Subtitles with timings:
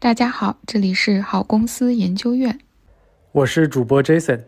[0.00, 2.56] 大家好，这里是好公司研究院，
[3.32, 4.42] 我是主播 Jason，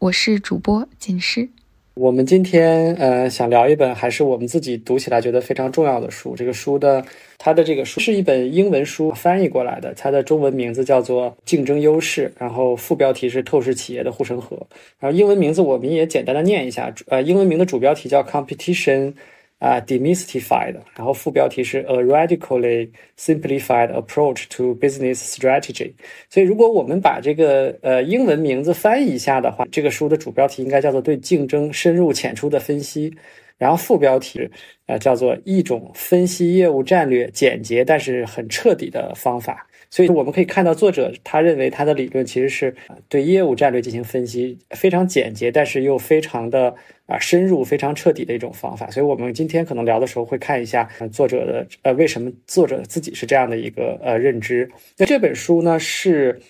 [0.00, 1.48] 我是主播锦诗。
[1.94, 6.34] 我们今天呃想聊一本还是我们自己读起来觉得非常重要的书。
[6.34, 7.04] 这个书的
[7.38, 14.66] 它的这个书是一本英文书翻译过来的，它的中文名字叫做《竞争优势》，然后副标题是“透视企业的护城河”。
[14.98, 19.14] 然后英文名字我们也简单的念一下，呃，英文名的主标题叫 “Competition”。
[19.58, 25.92] 啊，demystified，然后副标题是 A radically simplified approach to business strategy。
[26.30, 33.12] 所以，如果我们把这个呃英文名字翻译一下的话，这个书的主标题应该叫做对竞争深入浅出的分析，
[33.56, 34.48] 然后副标题
[34.86, 39.67] 呃叫做一种分析业务战略简洁但是很彻底的方法。
[39.90, 42.74] 所以我们可以看到，作者他认为他的理论其实是
[43.08, 46.74] 对业务战略进行分析，非常简洁，但是又非常的
[47.06, 48.90] 啊深入、非常彻底的一种方法。
[48.90, 54.70] 所以我们今天可能聊的时候会看一下作者的呃为什么作者自己是这样的一个呃认知。
[54.96, 56.40] 那这本书呢是。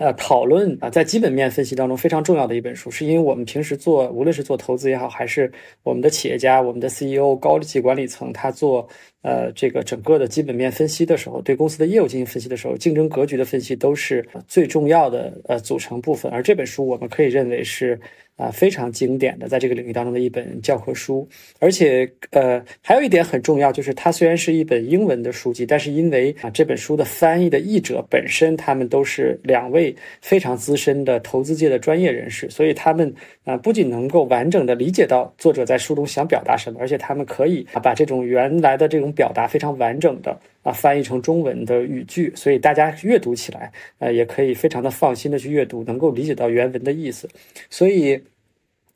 [0.00, 5.52] 呃，讨论啊，在基本面分析当中非常重要的一本书，是因为我们平时做，无论是做投资也好，还是
[5.82, 8.88] 我们的企业家、我们的 CEO、高级管理层，他做
[9.20, 16.32] 呃这个整个的基本面分析的时候，对公司的业务进行分析的时候，竞争格局的分析都是最重要的呃组成部分。
[16.32, 18.00] 而这本书，我们可以认为是。
[18.40, 33.12] 啊，非常经典的，在这个领域当中的一本教科书，而且呃，还有一点很重要，就是它虽然是一本英文的书籍，但是因为啊这本书的翻译的译者本身他们都是两位非常资深的投资界的专业人士，所以他们
[33.44, 47.28] 啊不仅能够完整的理解到作者在书中想表达什么，而且他们可以把这种原来的这种表达非常完整的啊翻译成中文的语句，所以大家阅读起来呃也可以非常的放心的去阅读，能够理解到原文的意思，
[47.68, 48.22] 所以。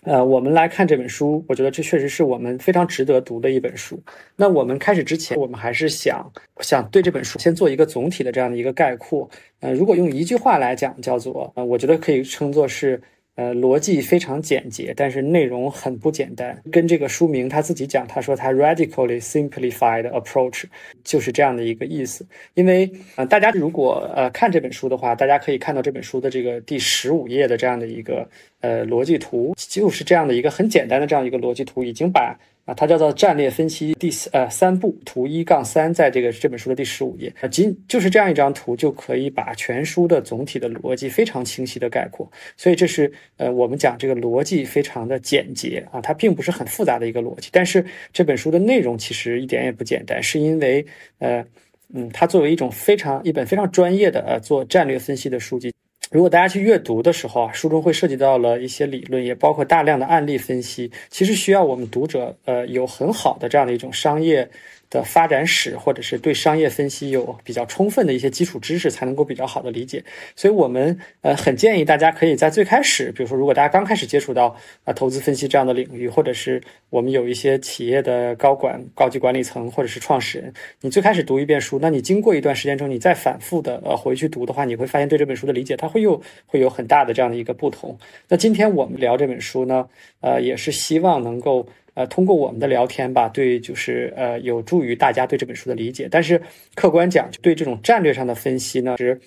[0.06, 3.98] 呃，我们来看这本书，我觉得这确实是我们非常值得读的一本书。
[4.37, 9.27] 那我们开始之前，我们还是想想对这本书先做一个总体的这样的一个概括。
[9.61, 13.01] 呃，如果用一句话来讲，叫做呃，我觉得可以称作是。
[13.37, 16.62] 呃，逻辑非常简洁，但是内容很不简单。
[16.71, 20.65] 跟这个书名他自己讲，他说他 radically simplified approach
[21.03, 22.25] 就是这样的一个意思。
[22.55, 28.28] 因为呃，大家如果呃看这本书的话，大家可以看到这本书的这个第十五页的这样的一个
[28.61, 32.39] 呃逻辑图，就是这样的一个很简单的这样一个逻辑图，已经把。
[32.64, 42.30] 啊，它叫做战略分析第四呃三步图一杠三，在这个这本书的第十五页啊，仅就是这样一张图就可以把全书的总体的逻辑非常清晰的概括。
[42.56, 47.48] 所以这是呃我们讲这个逻辑非常的简洁啊，它并不是很复杂的一个逻辑。
[47.52, 50.84] 但是这本书的内容其实一点也不简单，是因为
[51.19, 51.44] 呃
[51.92, 55.70] 嗯，它作为一种非常一本非常专业的呃做战略分析的书籍。
[56.14, 64.48] 如果大家去阅读的时候啊，书中会涉及到了一些理论，也包括大量的案例分析，其实需要我们读者呃有很好的这样的一种商业。
[64.94, 70.05] 的发展史，或者是对商业分析有比较充分的一些基础知识，才能够比较好的理解。
[70.37, 87.99] 所以，我们呃很建议大家可以在最开始，比如说，如果大家刚开始接触到啊投资分析这样的领域，或者是我们有一些企业的高管、高级管理层或者是创始人，你最开始读一遍书，那你经过一段时间之后，你再反复的呃回去读的话，你会发现对这本书的理解，它会又会有很大的这样的一个不同。
[88.28, 89.88] 那今天我们聊这本书呢，
[90.21, 91.66] 呃，也是希望能够。
[91.94, 96.09] 呃，通过我们的聊天吧，对，就是呃，有助于大家对这本书的理解。
[96.10, 96.41] 但是
[96.75, 99.19] 客观讲，对这种战略上的分析呢，是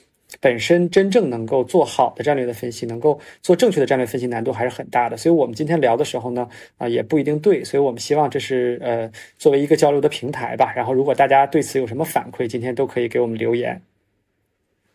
[0.41, 5.16] 本身真正能够做好的战略的分析，能够做正确的战略分析，难度还是很大的。
[5.16, 6.47] 所以我们今天聊的时候呢，
[6.78, 7.63] 啊，也不一定对。
[7.63, 10.73] 所以我们希望这是呃，作为一个交流的平台吧。
[10.75, 13.81] 然后，如果大家对此有什么反馈，今天都可以给我们留言。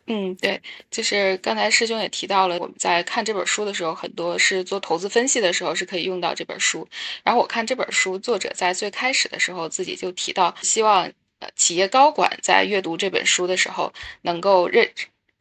[0.06, 6.86] 嗯，对，就是刚才师兄也提到了，我们在看这本书的时候，很多是做投资分析的时候是可以用到这本书。
[7.22, 11.04] 然后我看这本书，作者在最开始的时候自己就提到，希望
[11.38, 13.92] 呃企业高管在阅读这本书的时候
[14.22, 14.90] 能够认。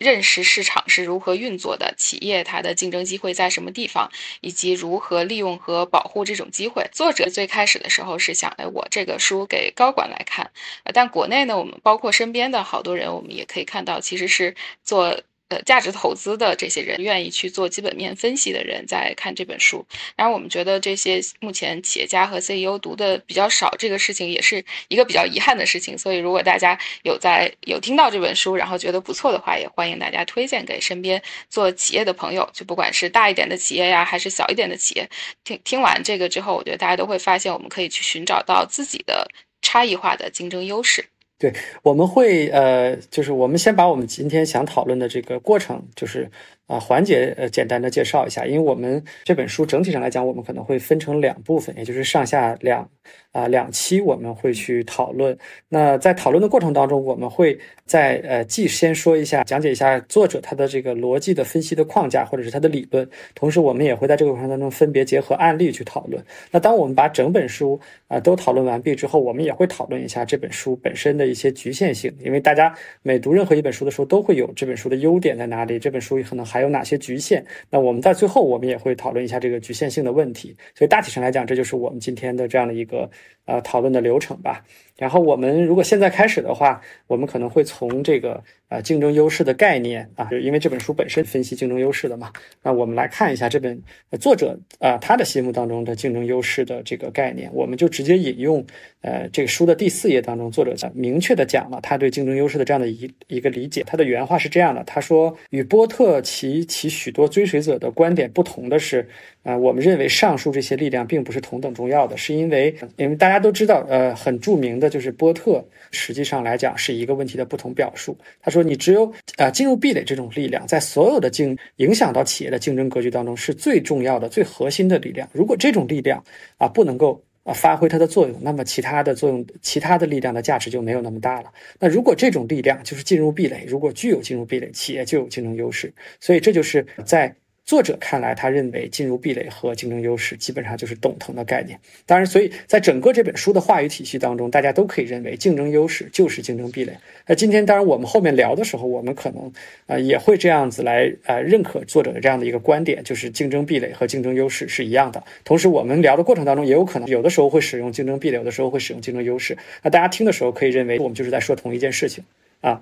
[0.02, 4.10] 认识市场是如何运作的，企业它的竞争机会在什么地方，
[4.42, 6.84] 以及如何利用和保护这种机会。
[6.92, 10.50] 作者最开始的时候是想，哎，我这个书给高管来看，
[10.92, 15.22] 但国内呢，我们包括身边的好多人，我们也可以看到，其实是做。
[15.52, 19.86] 呃，价值投资的这些人，愿意去做基本面分析的人，在看这本书。
[20.16, 25.98] 然后我们觉得这些目前企业家和 CEO 读的比较少，这个事情也是一个比较遗憾的事情。
[25.98, 32.50] 所以，如果大家有在有听到这本书，然后觉得不错的话，也欢迎大家推荐给身边做企业的朋友。
[32.54, 35.10] 就不管是大一点的企业呀，还是小一点的企业，
[35.44, 39.28] 听听完这个之后，我觉得大家都会发现，我们可以去寻找到自己的
[39.62, 41.06] 差异化的竞争优势。
[41.42, 41.52] 对，
[41.82, 46.30] 我们会呃，就是我们先把我们今天想讨论的这个过程，就是
[46.72, 52.88] 啊环节呃简单的介绍一下，因为我们这本书整体上来讲，我们可能会分成两部分，也就是上下两
[53.34, 55.38] 啊两期我们会去讨论。
[55.68, 66.24] 那在讨论的过程当中，我们会在呃既先说一下讲解一下作者他的这个逻辑的分析的框架或者是他的理论，同时我们也会在这个过程当中分别结合案例去讨论。
[66.52, 67.78] 那当我们把整本书
[68.08, 77.46] 啊都讨论完毕之后，我们也会讨论一下这本书本身的一些局限性，因为大家每读任何一本书的时候都会有这本书的优点在哪里，这本书可能还有哪些局限。
[77.70, 80.56] 那我们在最后我们也会讨论一下这个局限性的问题。
[80.76, 83.10] 所以大体上来讲，这就是我们今天的这样的一个
[83.46, 84.64] 呃讨论的流程吧。
[84.98, 92.32] 然后我们如果现在开始的话，我们可能会从这个呃竞争优势的概念啊，因为这本书本身分析竞争优势的嘛，
[92.62, 93.82] 那我们来看一下这本
[94.20, 98.64] 作者啊他的心目当中的竞争优势的这个概念，我们就直接引用
[99.02, 103.84] 呃这个书的第四页当中，作者讲明确的讲了他对竞争优势的这样的一一个理解。
[103.88, 106.22] 他的原话是这样的，他说与波特
[106.54, 109.08] 及其许多追随者的观点不同的是，
[109.42, 114.92] 啊我们认为上述这些力量并不是同等重要的，是因为因为大家都知道呃很著名的。
[114.92, 118.18] 就是波特，实际上来讲是一个问题的不同表述。
[118.42, 125.30] 他说，你只有啊进入壁垒这种力量，在所有的竞影响到企业的竞争格局当中是最重要的、最核心的力量。
[125.32, 126.22] 如果这种力量
[126.58, 131.52] 啊不能够啊发挥它的作用，那么其他的作用、其他的力量的价值就没有那么大了。
[131.80, 135.94] 那如果这种力量就是进入壁垒，如果具有进入壁垒，企业就有竞争优势。
[136.20, 137.36] 所以这就是在。
[137.64, 141.80] 作者看来，他认为进入壁垒和竞争优势基本上就是等同的概念。
[142.06, 146.98] 当然，所以在整个这本书的话语体系当中，大家都可以认为竞争优势就是竞争壁垒。
[147.28, 149.54] 那今天，当然我们后面聊的时候，我们可能
[149.86, 155.24] 呃也会这样子来呃认可作者的这样的一个观点，就是竞争壁垒和竞争优势是一样的。
[155.46, 159.58] 同时，我们聊的过程当中，也有可能有的时候会使用竞争壁垒，有的时候会使用竞争优势。
[159.84, 162.24] 那大家听的时候可以认为我们就是在说同一件事情
[162.60, 162.82] 啊。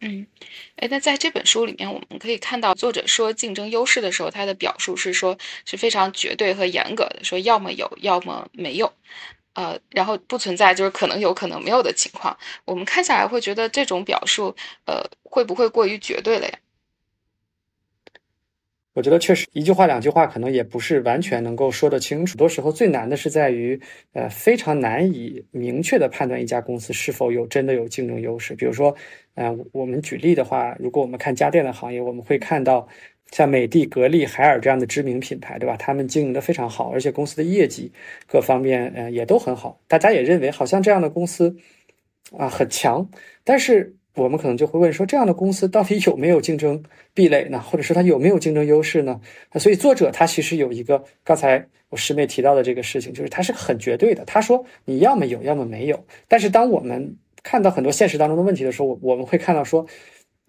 [0.00, 0.24] 嗯，
[0.76, 8.92] 哎，那在这本书里面，我们可以看到作者说竞争优势的时候，他的表述是说是非常绝对和严格的，说要么有，要么没有，
[9.54, 12.36] 呃，然后不存在就是可能有可能没有的情况。
[12.64, 14.54] 我们看下来会觉得这种表述，
[14.86, 16.58] 呃，会不会过于绝对了呀？
[18.98, 22.32] 我觉得确实一句话两句话可能也不是完全能够说得清楚。
[22.32, 23.80] 很多时候最难的是在于，
[24.12, 28.56] 呃，非常难以明确的判断一家公司是否有真的有竞争优势。
[28.56, 28.92] 比如说，
[29.36, 32.88] 呃，我们举例的话，如果我们看家电的行业，我们会看到
[33.30, 35.76] 像美的、格力、海尔这样的知名品牌，对吧？
[35.76, 37.92] 他们经营的非常好，而且公司的业绩
[38.26, 39.80] 各方面，呃，也都很好。
[39.86, 41.56] 大家也认为好像这样的公司
[42.36, 43.08] 啊很强，
[43.44, 43.94] 但是。
[44.18, 46.82] 我们可能就会问说，这样的公司到底有没有竞争
[47.14, 47.60] 壁垒呢？
[47.60, 49.20] 或者说它有没有竞争优势呢？
[49.54, 54.24] 所以作者他其实有一个刚才我师妹提到的这个事情，就是他是很绝对的。
[54.24, 56.04] 他说你要么有，要么没有。
[56.26, 59.86] 但是当我们看到很多现实当中的问题的时候，我我们会看到说。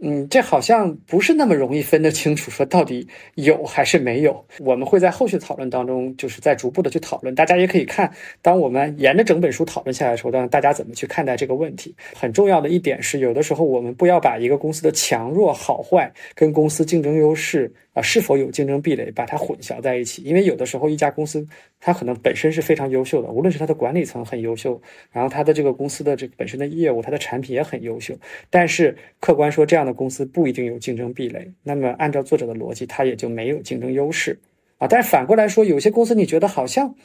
[0.01, 3.05] 嗯，这好像不是那么容易分得清楚，说到底
[3.35, 4.45] 有还是没有。
[4.59, 7.35] 我们会在后续讨论当中，就是在逐步的去讨论。
[7.35, 8.09] 大家也可以看，
[8.41, 11.93] 当我们沿着整本书讨论下来的时候，让大家怎么去看待这个问题。
[12.15, 17.69] 很重要的一点是，有的时候我们不要把一个公司的强弱好坏跟公司竞争优势。
[18.01, 20.21] 是否有竞争壁垒，把它混淆在一起？
[20.23, 21.45] 因为有的时候一家公司
[21.79, 24.81] 它可能本身是非常优秀的，无论是它的管理层很优秀，
[25.11, 28.13] 然后它的这个公司的这个本身的业务，它的产品也很优秀。
[28.49, 31.51] 但是客观说，这样的公司不一定有竞争壁垒。
[31.63, 34.39] 那么按照作者的逻辑，它也就没有竞争优势
[34.77, 34.87] 啊。
[34.87, 36.95] 但是反过来说，有些公司你觉得好像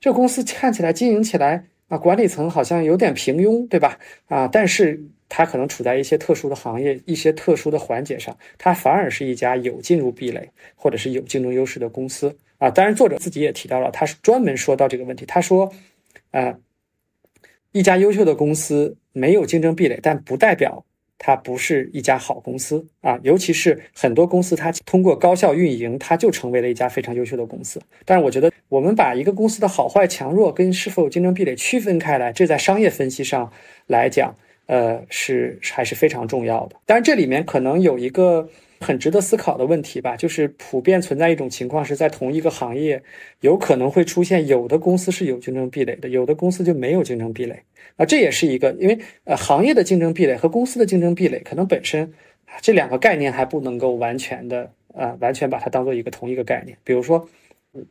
[0.00, 3.98] 这公司看起来经营起来啊，管理层好像有点平庸，对吧？
[4.28, 5.02] 啊，但是。
[5.30, 12.70] 它可能处在一些特殊的行业、一些特殊的环节上，它反而是一家有进入壁垒或者是有竞争优势的公司啊。
[12.70, 15.26] 当然，作者自己也提到了，他是专门说到这个问题。
[15.26, 15.70] 他说，
[16.30, 16.58] 呃，
[17.72, 20.82] 一家优秀的公司没有竞争壁垒，但不代表
[21.18, 23.18] 它不是一家好公司啊。
[23.22, 27.82] 尤其是很多公司，它通过高效运营，它就成为了一家非常优秀的公司。
[28.04, 33.52] 但是，我觉得我们把一个公司的好坏、强弱跟是否有竞争壁垒区分开来，这在商业分析上
[33.86, 34.34] 来讲。
[34.66, 36.76] 呃，是还是非常重要的。
[36.84, 38.46] 当然，这里面可能有一个
[38.80, 43.02] 很值得思考的问题吧，就是普遍存在一种情况，是在同一个行业，
[43.40, 47.62] 有可能会出现有的公司是有竞争壁垒的，有的公司就没有竞争壁垒。
[47.96, 52.12] 啊，这也是一个，因为呃，行业的竞争壁垒和公司的竞争壁垒，可能本身
[52.60, 56.76] 这两个概念还不能够完全的呃，完全把它当做一个同一个概念。
[56.84, 57.28] 比如说，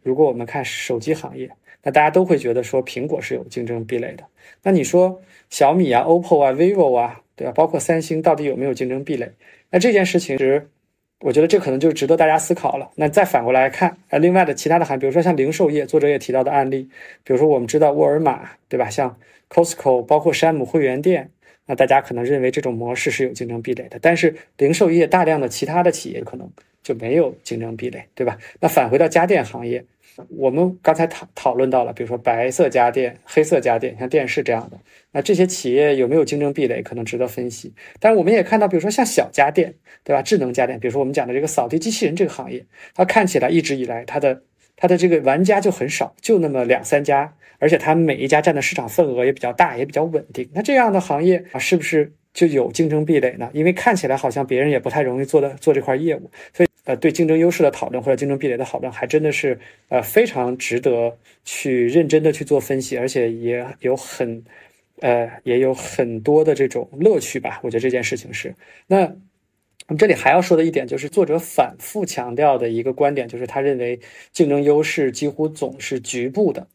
[0.04, 1.50] 如果我们看手机行业，
[1.84, 4.24] 那大家都会觉得说苹果是有竞争壁垒的。
[4.64, 5.22] 那你说？
[5.50, 7.54] 小米啊，OPPO 啊，vivo 啊，对吧？
[7.54, 9.32] 包括三星，到底有没有竞争壁垒？
[9.72, 10.70] 那这件事情其实，
[11.20, 12.90] 我觉得这可能就值得大家思考了。
[12.96, 16.90] 那再反过来看，呃，另外的其他的行业，比如说像零售业，作者也提到的案例，
[17.24, 18.90] 比如说我们知道沃尔玛，对吧？
[18.90, 19.18] 像
[19.50, 21.30] Costco，包括山姆会员店，
[21.66, 23.98] 那大家可能认为这种模式是有竞争壁垒的。
[24.02, 26.50] 但是零售业大量的其他的企业可能。
[26.84, 28.38] 就没有竞争壁垒，对吧？
[28.62, 29.84] 那返回到家电行业，
[30.30, 34.80] 我们刚才讨讨论到了，比如说白色家电、黑色家电，像电视这样的，
[35.12, 37.74] 那这些企业有没有竞争壁垒，可能值得分析。
[38.00, 40.22] 但是我们也看到，比如说像小家电，对吧？
[40.22, 44.42] 智能家电，比如说我们讲的这个扫地机器人这个行业，它看起来一直以来它的
[44.76, 50.50] 它的这个玩家就很少，就那么两三家，而且它每一家占的市场份额也比较大，也比较稳定。
[50.54, 53.50] 那这样的行业啊，是不是就有竞争壁垒呢？
[53.54, 56.67] 因为看起来好像别人也不太容易做的做这块业务，所以。
[56.88, 64.42] 呃，对竞争优势的讨论或者竞争壁垒的讨论，还真的是呃非常值得去认真的去做分析，而且也有很
[65.02, 67.60] 呃也有很多的这种乐趣吧。
[67.62, 68.56] 我觉得这件事情是。
[68.88, 74.00] 那我们这里还要说的一点就是，作者反复强调的一个观点，就是他认为
[74.32, 76.66] 竞争优势几乎总是局部的。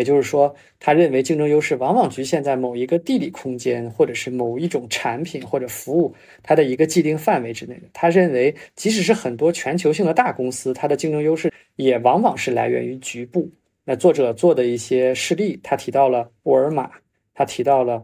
[0.00, 7.82] 也就是说，他认为竞争优势往往局限在某一个地理空间，或者是某一种产品或者服务它的一个既定范围之内的。
[7.92, 13.46] 他认为，即使是很多全球性的大公司，它的竞争优势也往往是来源于局部。
[13.84, 16.90] 那作者做的一些事例，他提到了沃尔玛，
[17.34, 18.02] 他提到了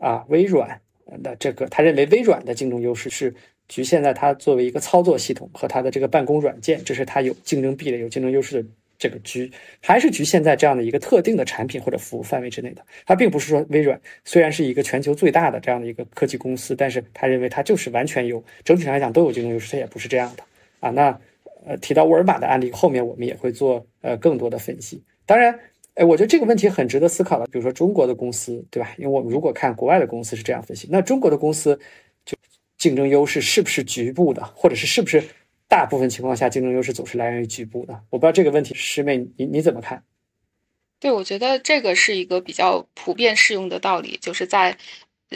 [0.00, 0.80] 啊微软
[1.22, 3.34] 的这个，他认为微软的竞争优势是
[3.68, 8.68] 局限在它作为一个操作系统和它的这个办公软件，这是它有竞争壁垒、有竞争优势的。
[8.98, 9.50] 这个局
[9.80, 12.84] 还是局限在这样的一个特定的产品或者服务范围之内的。
[13.06, 20.42] 它并不是说微软虽然是一个全球最大的这样的一个科技公司，但是他认为它就是完全有整体上来讲都有竞争优势，它也不是这样的
[20.80, 20.90] 啊。
[20.90, 21.16] 那
[21.64, 25.02] 呃提到沃尔玛的案例，后面我们也会做呃更多的分析。
[25.24, 25.56] 当然，
[25.94, 27.46] 哎，我觉得这个问题很值得思考的。
[27.46, 28.94] 比如说中国的公司，对吧？
[28.98, 31.78] 因为我们如果看国外的公司是这样分析，那中国的公司
[32.24, 32.36] 就
[32.78, 35.22] 竞争优势是不是局部的，或者是是不是？
[35.68, 37.92] 大部分情况下，竞争优势总是来源于局部的。
[38.08, 40.02] 我不知道这个问题，师妹你你怎么看？
[40.98, 44.76] 对，我觉得这个是一个比较普遍适用的道理，就是在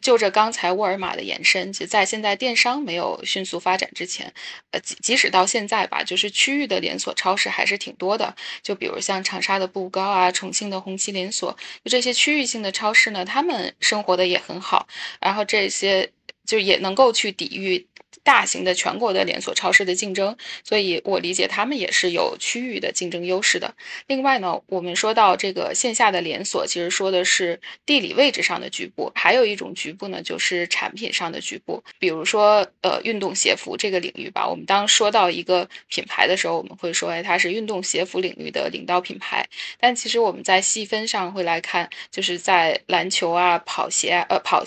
[0.01, 4.33] 就着刚才沃尔玛的延伸，就在现在电商没有迅速发展之前，
[4.71, 8.35] 呃，即即使到现在吧，就是区域的连锁超市还是挺多的。
[8.63, 14.89] 就比如像长沙的步高啊，重庆的红旗连锁，就这些区域性的超市呢，他们生活的也很好，
[15.21, 16.11] 然后这些
[16.47, 17.87] 就也能够去抵御。
[18.25, 23.75] 大型的全国的连锁超市的竞争，所以我理解他们也是有区域的竞争优势的。
[24.07, 31.83] 另外呢，我们说到这个线下的连锁，其实说的是地理位置上的局部，还有一种局部呢，就是产品上的局部。
[31.99, 39.45] 比如说，呃，运动鞋服这个领域吧，我们当说到一个品牌的时候，我们会说，哎，它是运动鞋服领域的领导品牌。
[39.81, 44.65] 但其实我们在细分上会来看，就是在篮球啊、跑鞋，呃，跑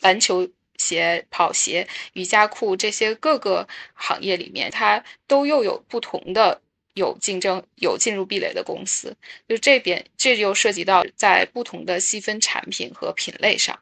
[0.00, 0.48] 篮球。
[0.78, 6.60] 鞋、跑鞋、瑜伽裤这些各个行业里面，它都又有不同的
[6.94, 9.16] 有竞争、有进入壁垒的公司。
[9.48, 13.78] 就这边，这就涉及到在不同的细分产品和品类上。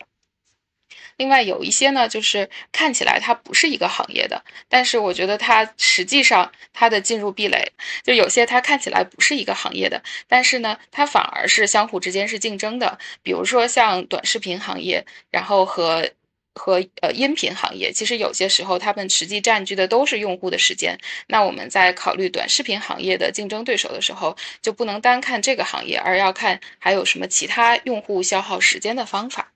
[1.17, 7.71] 另外有一些呢，就是看起来它不是一个行业的，但是我觉得它实际上它的进入壁垒，
[8.03, 12.99] 就有些它看起来不是一个行业的，但是呢，它反而是相互之间是竞争的。
[13.23, 16.11] 比如说像短视频行业，然后和。
[16.55, 20.97] 和呃音频行业，其实有些时候他们实际占据的都是用户的时间。
[21.27, 29.53] 那我们在考虑短视频行业的竞争对手的时候，就不能单看这个行业，而要看还有什么其他用户消耗时间的方法。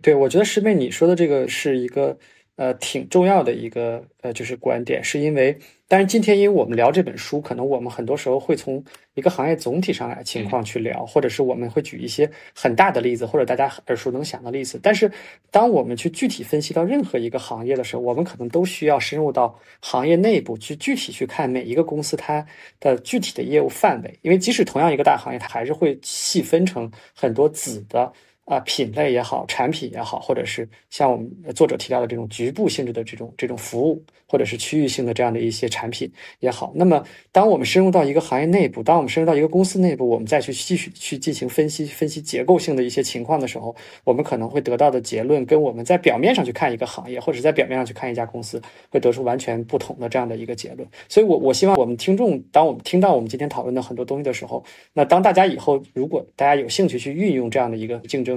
[0.00, 2.18] 对，我觉得师妹你说的这个是一个。
[2.62, 8.80] 呃，挺重要的一个呃，就是观点，是因为，但是今天因为我们聊这本书，可能我们很多时候会从
[9.14, 14.78] 一个行业总体上来情况去聊，或者是我们会举一些很大的例子，或者大家耳熟能详的例子。
[14.80, 15.10] 但是，
[15.50, 22.46] 当我们去具体分析到任何一个行业的时候，我们可能都需要深入到行业内部去具体去看每一个公司它
[22.78, 28.12] 的具体的业务范围，因为即使同样一个大行业，它还是会细分成很多子的。
[28.44, 50.86] 啊，品类也好，产品也好，或者是像我们作者提到的这种局部性质的这种这种服务，或者是区域性的这样的一些产品也好，那么当我们深入到一个行业内部，当我们深入到一个公司内部，我们再去继续去进行分析、分析结构性的一些情况的时候，我们可能会得到的结论，跟我们在表面上去看一个行业，或者在表面上去看一家公司，会得出完全不同的这样的一个结论。
[51.08, 58.31] 所以，我我希望我们听众，当我们听到我们今天讨论的很多东西的时候，那当大家以后如果大家有兴趣去运用这样的一个竞争，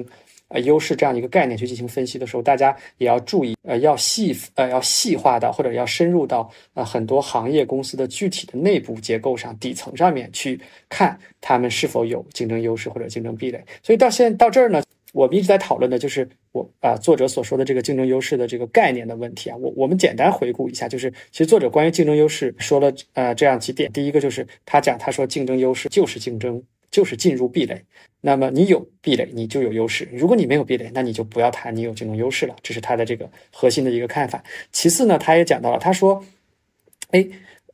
[0.47, 13.59] 呃，优势这样一个概念去进行分析的时候，大家也要注意，呃，要细呃要细化到或者要深入到呃很多行业公司的具体的内部结构上、底层上面去看他们是否有竞争优势或者竞争壁垒。
[13.81, 14.83] 所以到现在到这儿呢，
[15.13, 19.57] 我们一直在讨论的就是我啊作者所说的这个竞争优势的这个概念的问题啊。
[19.57, 23.91] 我我们简单回顾一下，就是其实作者关于竞争优势说了呃这样几点。
[23.91, 26.61] 第一个就是他讲他说竞争优势就是竞争。
[26.91, 27.83] 就是进入壁垒，
[28.21, 32.55] 那么你有壁垒，你就有优势；如果你没有壁垒，那你就不要谈你有竞争优势了。
[32.63, 34.43] 这是他的这个核心的一个看法。
[34.71, 36.23] 其次呢，他也讲到了，他说，
[37.11, 37.27] 哎，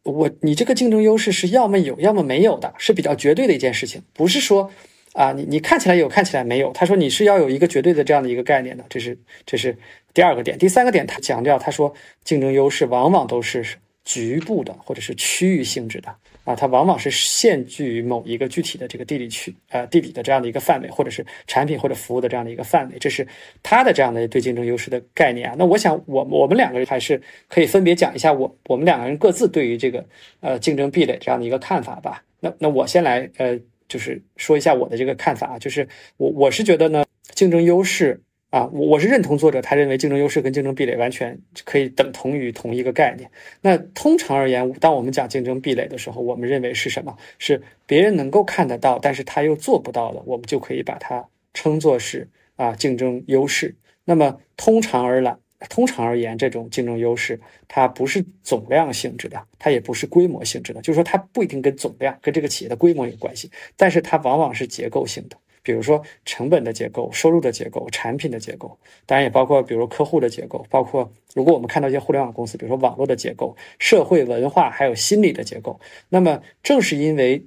[0.03, 4.71] 我你这个竞争优势是要么有，要么没有的，是比较绝对的一件事情，不是说
[5.13, 6.71] 啊，你你看起来有，看起来没有。
[6.73, 9.77] 他说你是要有一个绝对的这样的一个概念的，这是这是
[10.13, 10.57] 第二个点。
[10.57, 13.65] 第三个点，他强调他说竞争优势往往都是
[14.03, 16.15] 局部的或者是区域性质的。
[16.43, 23.27] 啊，它往往是限制于某一个具体的这个地理区，呃，地理的这样的一个范围，或者是产品或者服务的这样的一个范围，这是
[23.61, 25.55] 它的这样的对竞争优势的概念啊。
[25.57, 30.03] 那我想，我我们两个人还是可以分别讲一下我我们两个人各自对于这个
[30.39, 32.23] 呃竞争壁垒这样的一个看法吧。
[32.39, 37.05] 那那我先来呃，就是说一下我的这个看法啊，就是我我是觉得呢，
[37.35, 38.19] 竞争优势。
[38.51, 43.31] 啊，我我是认同作者，他认为竞争优势跟竞争壁垒完全可以等同于同一个概念。
[43.61, 47.15] 那通常而言，当我们讲竞争壁垒的时候，我们认为是什么？
[47.39, 52.27] 是别人能够看得到，但是他又做不到的，我们就可以把它称作是
[52.57, 53.73] 啊竞争优势。
[54.03, 55.37] 那么通常而来，
[55.69, 57.39] 通常而言，这种竞争优势
[57.69, 65.37] 它不是总量性质的，它也不是规模性质的，就是说它不一定跟总量跟这个企业的规模有关系，但是它往往是结构性的。
[65.63, 77.45] 比如说成本的结构、收入的结构、产品的结构，当然也包括比如客户的结构，包括如果我们看到一些互联网公司，比如说网络的结构、社会文化还有心理的结构，那么正是因为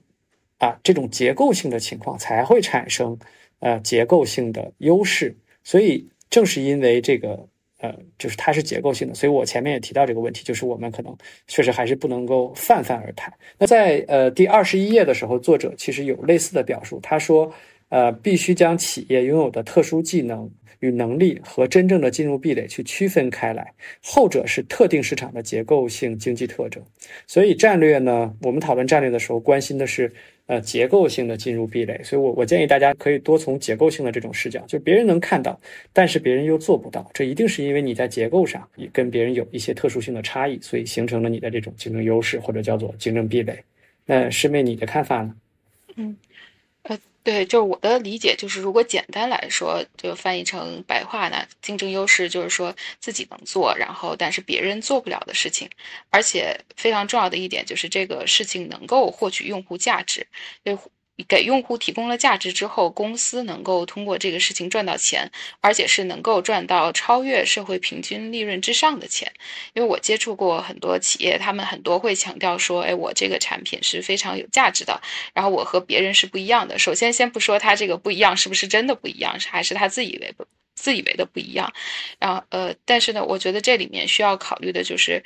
[0.59, 3.19] 啊这种结构性的情况，才会产生
[3.59, 5.37] 呃结构性的优势。
[5.65, 7.49] 所以正是因为这个
[7.81, 11.17] 呃就是它是结构性的，所以我前面也提到这个问题，就是我们可能
[11.49, 13.33] 确实还是不能够泛泛而谈。
[13.59, 17.53] 那在呃第二十一页的时候，作者其实有类似的表述，他说。
[17.95, 23.73] 呃，必须将企业拥有的特殊技能与能力和真正的进入壁垒去区分开来，
[24.03, 26.83] 后者是特定市场的结构性经济特征。
[27.29, 30.13] 所以战略呢，我们讨论战略的时候，关心的是
[30.47, 32.03] 呃结构性的进入壁垒。
[32.03, 35.57] 所以我我建议大家可以多从结构性的这种视角，就别人能看到，
[35.93, 43.57] 但是别人又做不到，这一定是因为你在结构上也跟别人有一些特殊性的差异，所以形成了你的这种竞争优势或者叫做竞争壁垒。
[44.05, 45.33] 那师妹，你的看法呢？
[45.95, 46.17] 嗯。
[47.25, 55.67] 对，就是我的理解，就是如果简单来说，就翻译成白话呢，竞争优势就是说自己能做，然后但是别人做不了的事情，
[56.11, 60.27] 而且非常重要的一点就是这个事情能够获取用户价值，
[60.63, 60.77] 对。
[61.29, 69.33] 给用户提供了价值之后，公司能够通过这个事情赚到钱，而且是能够赚到超越社会平均利润之上的钱。
[69.75, 75.01] 因为我接触过很多企业，他们很多会强调说：“哎，我这个产品是非常有价值的，
[75.33, 81.73] 然后我和别人是不一样的。”首先，先不说他这个不一样是不是真的不一样，还是他自以为不自以为的不一样。
[82.19, 85.23] 然后，呃，但是呢，我觉得这里面需要考虑的就是，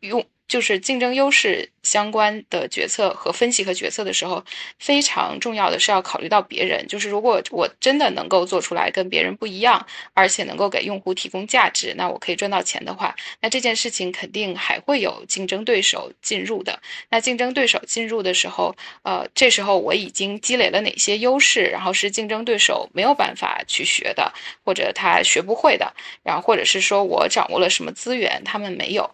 [0.00, 0.24] 用。
[0.50, 4.44] 就是竞争优势相关的决策和分析和决策的时候，
[4.80, 6.84] 非常重要的是要考虑到别人。
[6.88, 16.76] 就是如果我真的能够做出来跟别人不一样，而且能够给用户提供价值，那我可以赚到钱的话，那这件事情肯定还会有竞争对手进入的。
[17.08, 24.32] 那竞争对手进入的时候，呃，这时候我已经积累了哪些优势，然后是竞争对手没有办法去学的，
[24.64, 29.08] 或者他学不会的，然后或者是说我掌握了什么资源，他们没有。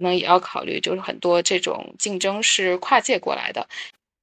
[0.00, 3.68] 可能也要考虑，就是很多这种竞争是跨界过来的，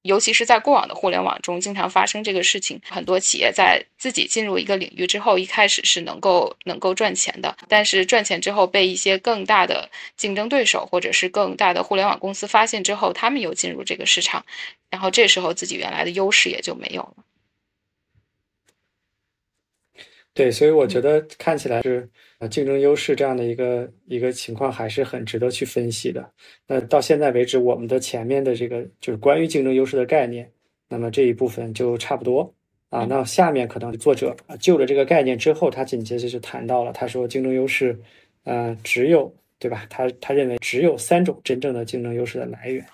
[0.02, 2.82] 尤其是在过往的互联网中，经常发生这个事情。
[2.90, 14.44] 很多企业在自己进入一个领域之后，一开始是能够能够赚钱的，但是赚钱之后被一些更大的竞争对手或者是更大的互联网公司发现之后，他们又进入这个市场，
[14.90, 17.18] 然后这时候自己原来的优势也就没有了。
[20.38, 22.08] 对，所以我觉得看起来是。
[22.40, 26.24] 啊，竞争优势这样的一个一个情况还是很值得去分析的。
[26.68, 30.48] 那到现在为止，我们的前面的这个就是关于竞争优势的概念，
[30.88, 32.54] 那么这一部分就差不多
[32.90, 33.06] 啊。
[33.06, 38.00] 那下面可能作者就了这个概念之后，他紧接着就谈到了，他说竞争优势，
[38.44, 39.88] 呃，只有对吧？
[39.90, 42.86] 他他认为只有三种真正的竞争优势的来源。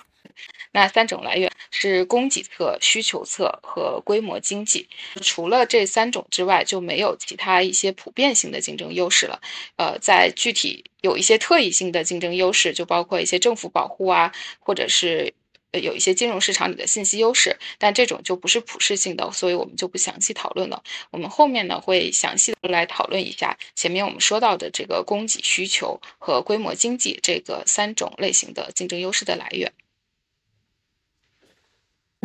[0.73, 4.89] 那三种来源是供给侧、需求侧和规模经济。
[5.21, 9.39] 除了这三种之外，就没有其他一些普遍性的竞争优势了。
[9.77, 15.31] 呃，在具体有一些特异性的竞争优势，就包括一些政府保护啊，或者是
[15.71, 17.55] 有一些金融市场里的信息优势。
[17.77, 20.83] 但这种就不是普适性的，所以我们就不详细讨论了。
[21.11, 29.71] 我们后面呢会详细的来讨论一下前面我们说到的这个供给需求和规模经济这个三种类型的竞争优势的来源。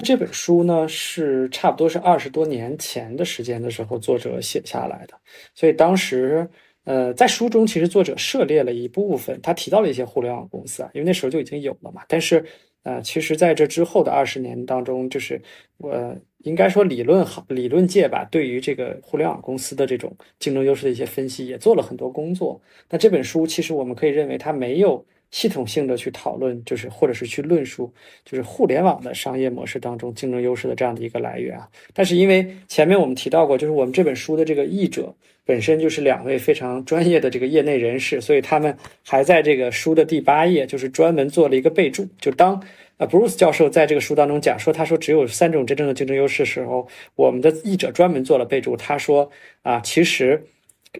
[0.02, 5.14] 这本书呢是差不多是二十多年前的时间的时候作者写下来的，
[5.54, 6.48] 所以当时
[6.84, 12.02] 呃在书中其实作者涉猎了一部分，他提到了一些互联网公司啊，因为那时候就已经有了嘛。
[12.08, 12.44] 但是
[12.84, 15.40] 呃其实在这之后的二十年当中，就是
[15.78, 22.60] 我应该说理论好理论界吧，对于这个互联网公司的这种竞争优势的一些分析也做了很多工作。
[22.88, 27.92] 那这本书其实我们可以认为它没有系统性的去讨论，就是或者是去论述，
[28.24, 31.68] 就是互联网的商业模式当中竞争优势的这样的一个来源啊。
[31.92, 35.14] 但是因为前面我们提到过，就是我们这本书的这个译者
[35.44, 42.62] 本身就是两位非常专业的这个业内人士，所以他们还在这个书的第八页，就是专门做了一个备注，就当。
[42.98, 48.76] 啊，Bruce 教授在这个书当中讲说，他说只有三种真正的竞争优势时候，我们的译者专门做了备注。
[48.76, 49.30] 他说
[49.62, 50.42] 啊，其实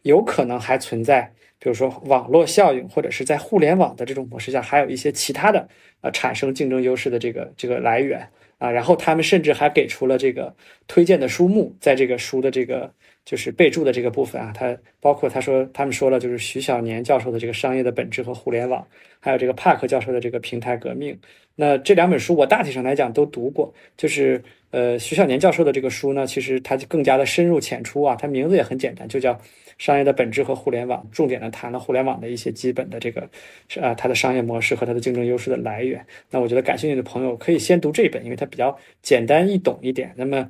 [0.03, 5.68] 有可能还存在，比如说网络效应，或者是在互联网的这种模式下，还有一些其他的
[6.01, 8.71] 呃产生竞争优势的这个这个来源啊。
[8.71, 10.55] 然后他们甚至还给出了这个
[10.87, 12.92] 推荐的书目，在这个书的这个。
[13.29, 18.83] 就是备注的这个部分啊，它包括他说他们说了，就是徐小年教授的这个商业的本质和互联网，
[19.21, 21.14] 还有这个帕克教授的这个平台革命。
[21.55, 29.38] 那这两本书我大体上来讲都读过，就是呃徐小年教授的这个书呢，其实它就更加的深入浅出啊，它名字也很简单，就叫
[29.77, 33.29] 商业的本质和互联网，重点的谈了互联网的一些基本的这个
[33.69, 36.03] 是啊它的商业模式和它的竞争优势的来源。
[36.31, 40.14] 那我觉得感兴趣的朋友可以先读这本，因为它比较简单易懂一点。
[40.17, 40.49] 那么。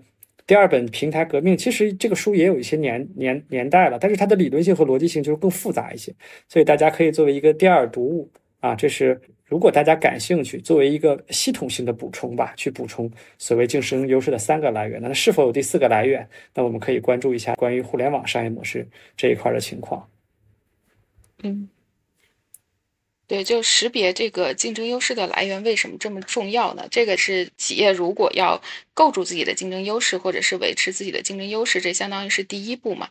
[0.49, 6.11] 第二本《平台革命》其实这个书也有一些年年年代了，但是它的理论性和逻辑性就是更复杂一些，
[6.49, 8.31] 所以大家可以作为一个第二读物
[8.61, 14.99] 啊，这是如果大家感兴趣，作为一个系统性的补充吧，去补充所谓竞争优势的三个来源。
[15.03, 16.27] 那是否有第四个来源？
[16.55, 20.09] 那我们可以关注一下关于互联网商业模式这一块的情况。
[21.43, 21.69] 嗯。
[23.29, 26.89] 对，就识别这个竞争优势的来源为什么这么重要呢？
[26.91, 28.61] 这个是企业如果要
[28.95, 33.11] 构筑自己的竞争优势，或者是维持自己的竞争优势，这相当于是第一步嘛，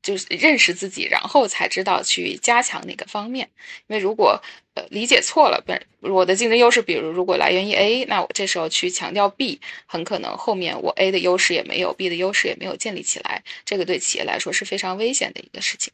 [0.00, 3.50] 就是认识自己，然后才知道去加强哪个方面。
[3.88, 4.40] 因为如果
[4.74, 15.92] 呃理解错了，本我的竞争优势，比如如果来源于 A，那我这时候去强调 B，很可能后面我 A 的优势也没有，B 的优势也没有建立起来，这个对企业来说是非常危险的一个事情。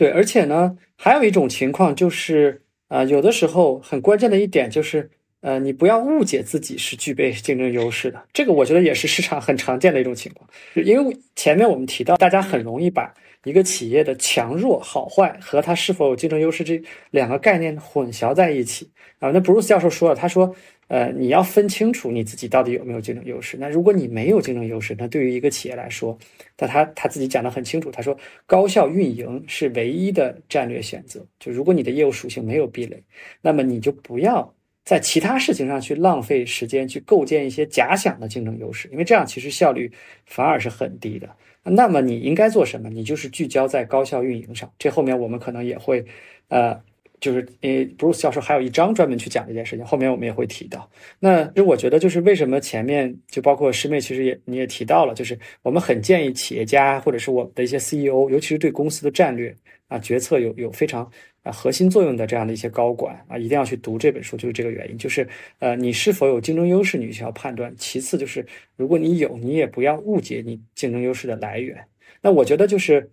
[0.00, 5.10] 对，而且呢，还有一种情况就是，呃，有的时候很关键的一点就是，
[5.42, 8.18] 呃，你不要误解自己是具备竞争优势的。
[8.32, 13.12] 这个我觉得也是市场很常见的一种情况，因为前面我们提到，大家很容易把
[13.44, 19.30] 一个企业的强弱、好坏和它是否有竞争优势这两个概念混淆在一起啊。
[19.32, 20.56] 那 Bruce 教授说了，他说。
[20.90, 23.56] 呃，你要分清楚你自己到底有没有竞争优势。
[23.56, 26.18] 那如果你没有竞争优势，那对于一个企业来说，
[26.58, 31.24] 那他他自己讲的很清楚，他说高效运营是唯一的战略选择。
[31.38, 33.00] 就如果你的业务属性没有壁垒，
[33.40, 34.52] 那么你就不要
[34.84, 39.92] 在其他事情上去浪费时间去构建一些假想的竞争优势，因为这样其实效率
[40.26, 41.30] 反而是很低的。
[41.62, 42.90] 那么你应该做什么？
[42.90, 44.68] 你就是聚焦在高效运营上。
[44.76, 46.04] 这后面我们可能也会，
[46.48, 46.82] 呃。
[47.20, 50.90] 就是呃，Bruce 教授还有一章专门去讲这件事情，后面我们也会提到。
[51.18, 59.54] 那其实我觉得，就是为什么前面就包括师妹，其实也你也提到了，就是我们很建议企业家或者是我们的一些 CEO，尤其是对公司的战略
[59.88, 61.08] 啊决策有有非常
[61.42, 64.96] 啊核心作用的这样的一些高管啊，一定要去读这本书，就是这个原因。
[64.96, 65.28] 就是
[65.58, 71.76] 呃，你是否有竞争优势，你需要判断；其次就是，如果你有，你也不要误解你竞争优势的来源。
[72.22, 73.10] 那我觉得就是。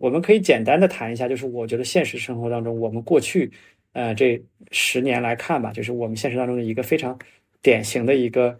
[0.00, 3.50] 我们可以简单的谈一下，就是我觉得现实生活当中，我们过去，
[3.92, 7.18] 呃，这十年来看吧，就是我们现实当中的一个非常
[7.62, 8.58] 典型的一个，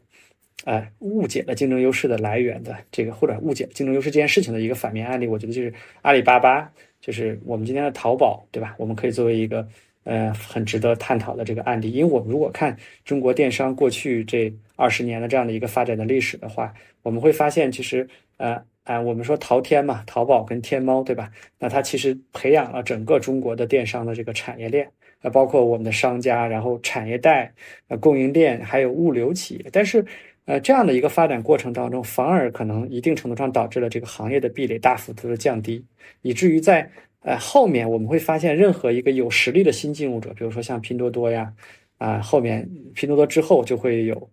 [0.64, 5.72] 呃，误解了竞争优势的来源的这个，或者误解竞争优势这件事情的一个反面案例，我觉得就是
[6.02, 6.70] 阿里巴巴，
[7.00, 8.74] 就是我们今天的淘宝，对吧？
[8.78, 9.66] 我们可以作为一个，
[10.04, 18.60] 呃，很值得探讨的这个案例，因为我们如果看中国电商过去这二十年的这样的一个发展的历史的话，我们会发现，其实，呃。
[18.88, 21.30] 啊，我们说淘天嘛，淘宝跟天猫，对吧？
[21.58, 27.52] 那它其实培养了整个中国的电商的这个产业链，啊，包括我们的商家，然后产业带、
[27.88, 29.66] 呃供应链，还有物流企业。
[29.70, 30.02] 但是，
[30.46, 35.84] 呃，这样的一个发展过程当中，反而可能一定程度上导致了这个行业的壁垒大幅度的降低，
[36.22, 41.52] 以至于在呃后面我们会发现，任何一个有实力的新进入者，比如说像拼多多呀，
[41.98, 44.30] 啊，后面拼多多之后就会有。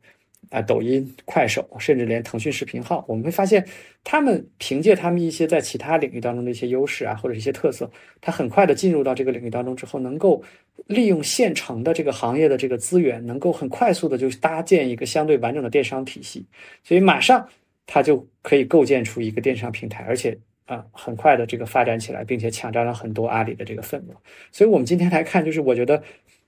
[0.49, 3.65] 啊，抖音、快手，甚至连腾讯视频号，我们会发现，
[4.03, 7.89] 他们凭借他们一些在其他领域当中的一些优势啊，或者一些特色，
[8.21, 10.43] 他很快的进入到这个领域当中之后，能够
[10.87, 16.45] 利用现成的这个行业的这个资源，能够很快速的就搭建一个相对完整的电商体系，
[16.83, 17.47] 所以马上
[17.87, 24.15] 他就可以构建出一个电商平台，而且啊，很快的这个发展起来，并且抢占了很多阿里的这个份额。
[24.51, 26.01] 所以我们今天来看，就是我觉得。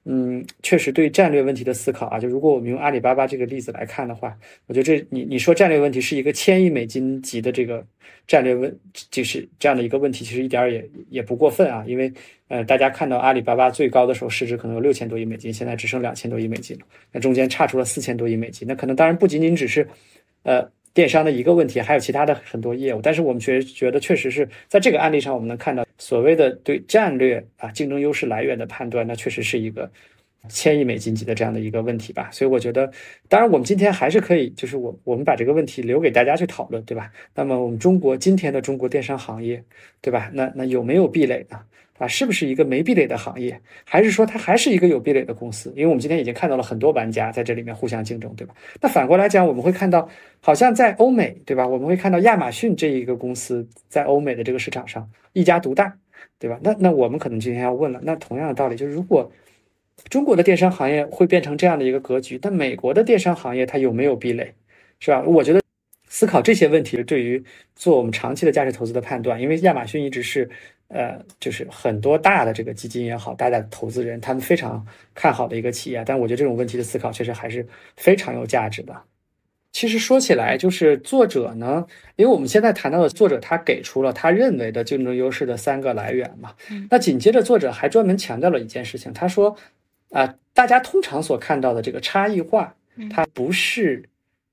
[0.09, 4.33] 嗯，确实对战略问题的思考啊，就如果我们用阿里巴巴这个例子来看的话，
[4.65, 7.85] 我觉得这你你说战略问题是一个千亿美金级的这个
[8.25, 8.73] 战略问，
[9.11, 11.83] 就是这样的一个问题，其实一点儿也也不过分啊。
[11.85, 12.09] 因为
[12.47, 19.85] 呃，大家看到阿里巴巴最高的时候市值可能有六千多亿美金，现在只剩两千多亿美金了，那中间差出了四千多亿美金，那可能当然不仅仅只是
[20.43, 20.65] 呃
[20.97, 22.99] 电商的一个问题，还有其他的很多业务。
[23.03, 29.91] 但是我们觉觉得确实是在这个案例上，我们能看到所谓的对战略啊竞争优势来源的判断，那确实是一个。
[30.49, 32.89] 千亿美金级的这样的一个问题吧，所以我觉得，
[33.27, 37.11] 当然我们今天还是可以，就是我我们把这个问题留给大家去讨论，对吧？
[37.35, 39.61] 那么我们中国今天的中国电商行业，
[39.99, 40.31] 对吧？
[40.33, 41.59] 那那有没有壁垒呢？
[41.97, 45.71] 啊是不是一个没壁垒的行业，还是说它还是一个有壁垒的公司？
[45.75, 48.53] 因为我们今天已经看到了很多玩家在这里面互相竞争，对吧？
[48.81, 50.07] 那反过来讲，我们会看到，
[50.39, 51.67] 好像在欧美，对吧？
[51.67, 55.97] 我们会看到亚马逊这一个公司在欧美的这个市场上一家独大，
[56.39, 56.59] 对吧？
[56.61, 59.31] 那那我们可能今天要问了，那同样的道理，就是如果。
[60.11, 64.53] 中国的电商行业会变成这样的一个格局，但美国的电商行业它有没有壁垒，
[64.99, 65.23] 是吧？
[65.23, 65.59] 我觉得
[66.07, 67.43] 思考这些问题对于
[67.75, 70.47] 做我们长期的价值投资的判断，因为亚马逊一直是，
[70.87, 76.03] 呃，就是很多大的这个基金也好，大的投资人他们非常看好的一个企业。
[76.05, 78.95] 但我觉得这种问题的思考确实还是非常有价值的。
[79.71, 86.53] 其实说起来，就是作者呢，因为我们现在谈到的作者，他给出了他认为的竞争优势的三个来源嘛。
[86.89, 89.57] 那紧接着作者还专门强调了一件事情，他说。
[90.09, 92.73] 啊，大家通常所看到的这个差异化，
[93.11, 94.01] 它不是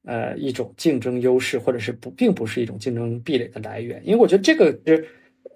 [0.02, 4.02] 呃一种竞争优势，或者是不，并不是一种竞争壁垒的来源。
[4.04, 5.06] 因为我觉得这个是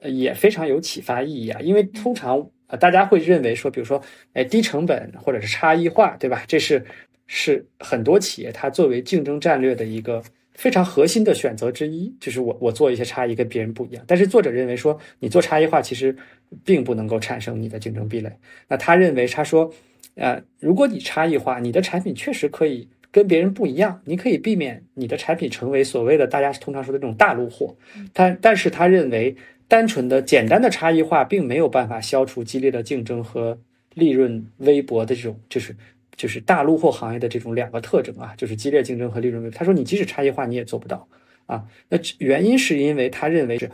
[0.03, 1.61] 也非常有启发意义啊。
[1.61, 4.01] 因为通常啊，大家会认为说，比如说，
[4.33, 6.45] 哎，低成本或者是差异化，对吧？
[6.47, 6.85] 这是
[7.27, 10.23] 是很多企业它作为竞争战略的一个
[10.55, 14.05] 非常核心的选择之一，就是我我做一些差异跟别人不一样。
[14.07, 16.17] 但是作者认为说，你做差异化其实
[16.65, 18.31] 并不能够产生你的竞争壁垒。
[18.69, 19.73] 那他认为他说。
[20.21, 27.77] 呃，如果你差异化，你的产品确实可以跟别人不一样，你可以避免你的产品成为所谓的大家通常说的这种大陆货。
[28.13, 29.37] 但但是他认为，
[29.69, 33.57] 单纯的简单的差异化并没有办法消除激烈的竞争和
[33.95, 35.77] 利润微薄的这种，就是
[36.17, 39.51] 就是大陆货行业的这种两个特征啊，就是激烈竞争和利润微。
[39.51, 41.07] 他说，你即使差异化，你也做不到
[41.47, 41.65] 啊。
[41.89, 43.71] 那原因是因为他认为是。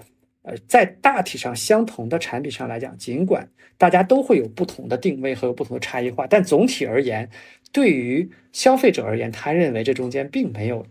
[0.46, 7.30] 呃，在大体上相同的产品上来讲，尽管大家都会有不同的定位和有不同的差异化，但总体而言，
[7.72, 10.85] 对于消费者而言，他认为这中间并没有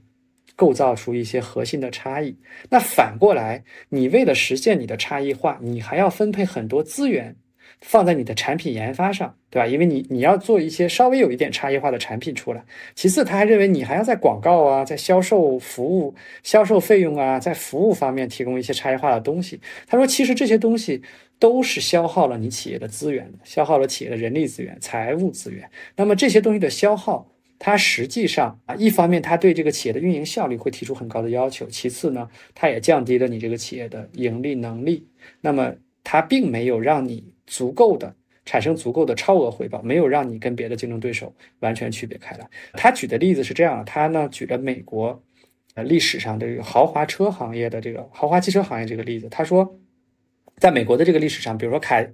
[0.56, 2.36] 构造出一些核心的差异。
[2.70, 7.36] 那反过来，你为了实现你的差异化，你还要分配很多资源。
[7.82, 9.68] 放在你的产品研发上，对吧？
[9.68, 12.63] 因为你你要做一些稍微有一点差异化的产品出来。
[12.96, 19.60] 其次，他还认为你还要在广告啊，在销售服务、销售费用啊，在服务方面提供一些差异化的东西。
[19.86, 21.02] 他说，其实这些东西
[21.39, 25.70] 都是消耗了你企业的资源，消耗了企业的人力资源、财务资源。
[25.98, 27.28] 那么这些东西的消耗，
[27.63, 35.08] 它实际上啊，一方面它对这个企业的运营效率会提出很高的要求，其次呢，它也降低了你这个企业的盈利能力。
[35.41, 35.73] 那么
[36.04, 37.32] 它并没有让你。
[37.45, 42.49] 足够的产生足够的超额回报，没有让你跟别的竞争对手完全区别开来。
[42.71, 45.21] 他举的例子是这样，他呢举了美国
[45.76, 49.28] 呃历史上的这个豪华车行业的这个豪华汽车行业这个例子。
[49.28, 49.78] 他说，
[50.56, 52.10] 在美国的这个历史上，比如说凯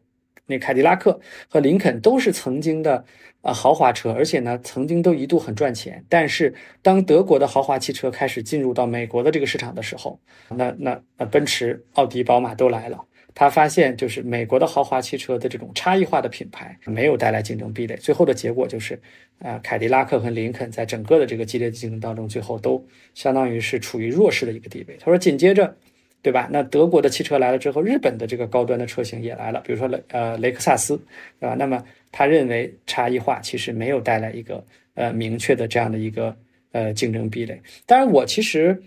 [0.49, 3.05] 那凯迪拉克和林肯都是曾经的
[3.41, 6.03] 呃豪华车，而且呢曾经都一度很赚钱。
[6.09, 13.05] 但是当德国的豪华汽车开始进入到美国的这个市场的时候，那那那奔驰、奥迪、宝马都来了。
[13.35, 18.99] 他发现，就是美国的豪华汽车的这种差异化的品牌没有带来竞争壁垒，最后的结果就是，
[19.37, 22.83] 呃，凯迪拉克和林肯在整个的这个激烈竞争当中，最后都
[23.13, 24.97] 相当于是处于弱势的一个地位。
[24.99, 25.73] 他说，紧接着，
[26.21, 26.47] 对吧？
[26.51, 30.97] 那德国的汽车来了之后，日本的这个高端的车型也来了，比如说雷呃雷克萨斯，
[31.39, 31.55] 对吧？
[31.55, 34.63] 那么他认为差异化其实没有带来一个
[34.95, 36.35] 呃明确的这样的一个
[36.71, 37.61] 呃竞争壁垒。
[37.85, 38.81] 当然，我其实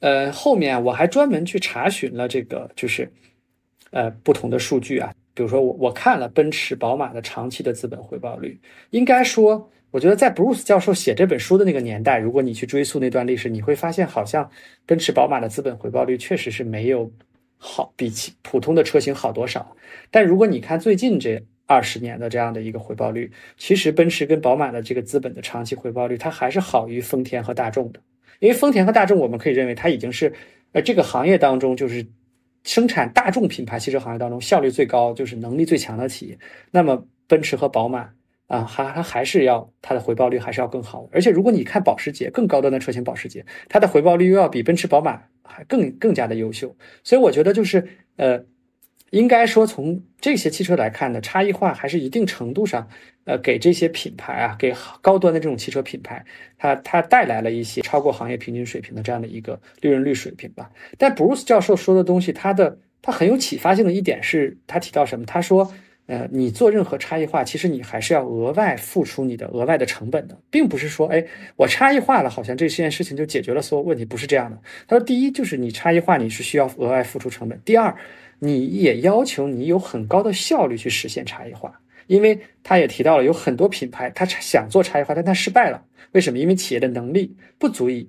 [0.00, 3.10] 呃后面我还专门去查询了这个就是。
[3.90, 14.50] 呃，不同的数据啊，比如说我我看了奔驰、宝马的长期的资本回报率，应该说，我觉得在 Bruce 教授写这本书的那个年代，如果你去追溯那段历史，你会发现好像
[14.86, 17.10] 奔驰、宝马的资本回报率确实是没有
[17.56, 19.76] 好，比起普通的车型好多少。
[20.10, 28.00] 但如果你看最近这二十年的这样的一个回报率，其实奔驰跟宝马的这个资本的长期回报率，它还是好于丰田和大众的。
[28.40, 30.32] 因为丰田和大众，我们可以认为它已经是
[30.72, 32.06] 呃这个行业当中就是。
[32.64, 36.38] 生产大众品牌汽车行业当中效率最高，就是能力最强的企业。
[36.70, 38.10] 那么奔驰和宝马
[38.48, 41.10] 啊，还它还是要它的回报率还是要更好的。
[41.12, 46.76] 而且如果你看保时捷更高端的车型，保时捷它的回报率又要比奔驰、宝马还更更加的优秀。
[47.04, 48.44] 所以我觉得就是呃。
[49.10, 52.86] 应该说，从这些汽车来看呢，差异化还是一定程度上，
[53.24, 56.22] 呃，给这些品牌啊，给高端的这种汽车品牌，
[56.58, 60.70] 它它带来了一些超过行业平均水平的这样的一个利润率水平吧。
[60.98, 65.24] 但 Bruce 教授说的东西，他的他很有启发性的一点是，他提到什么？
[65.24, 65.72] 他说，
[66.08, 71.22] 呃，你做任何差异化，其实你还是要额外付出你的额外的成本的，并不是说，哎，
[71.54, 74.58] 我差异化了，好像这件事情就解决了所有问题，不是这样的。
[74.86, 77.94] 他说，第一就是你差异化，你是需要额外付出成本；第二，
[78.38, 86.38] 你也要求你有很高的效率去实现差异化，因为他也提到了有很多品牌，他想做差异化，但他失败了，为什么？
[86.38, 88.08] 因为企业的能力不足以，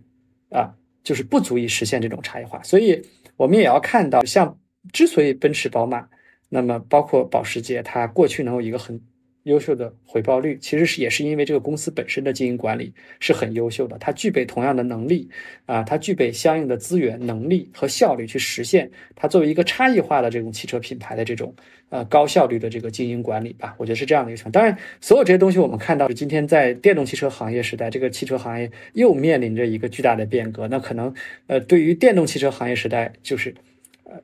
[0.51, 0.71] 啊，
[1.03, 2.63] 就是不足以实现这种差异化。
[2.63, 3.01] 所以
[3.35, 4.57] 我们也要看到，像
[4.93, 6.07] 之所以奔驰、宝马。
[6.49, 8.99] 那么，包括保时捷，它过去能有一个很
[9.43, 15.29] 优秀的回报率，其实是也是因为这个公司本身的经营管理是很优秀的，它具备同样的能力
[15.65, 21.55] 啊，它具备相应的资源、能力和效率去实现它作为一个差异化的这种汽车品牌的这种
[21.89, 23.73] 呃高效率的这个经营管理吧。
[23.77, 24.51] 我觉得是这样的一个情况。
[24.51, 30.67] 当然，所有这些东西我们看到，今天在电动汽车行业时代，这个汽车行业又面临着一个巨大的变革。
[30.67, 31.13] 那可能
[31.47, 33.55] 呃，对于电动汽车行业时代，就是
[34.03, 34.19] 呃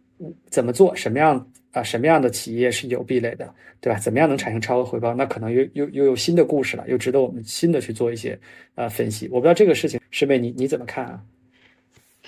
[0.50, 1.48] 怎么做，什么样。
[1.76, 4.00] 啊，什么样的企业是有壁垒的，对吧？
[4.00, 5.14] 怎么样能产生超额回报？
[5.14, 8.40] 那可能又又又有新的故事了，又值得我们新的去做一些
[8.76, 9.28] 呃分析。
[9.28, 11.22] 我不知道这个事情，师妹你你怎么看啊？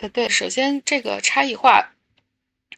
[0.01, 1.93] 呃，对，首先这个差异化，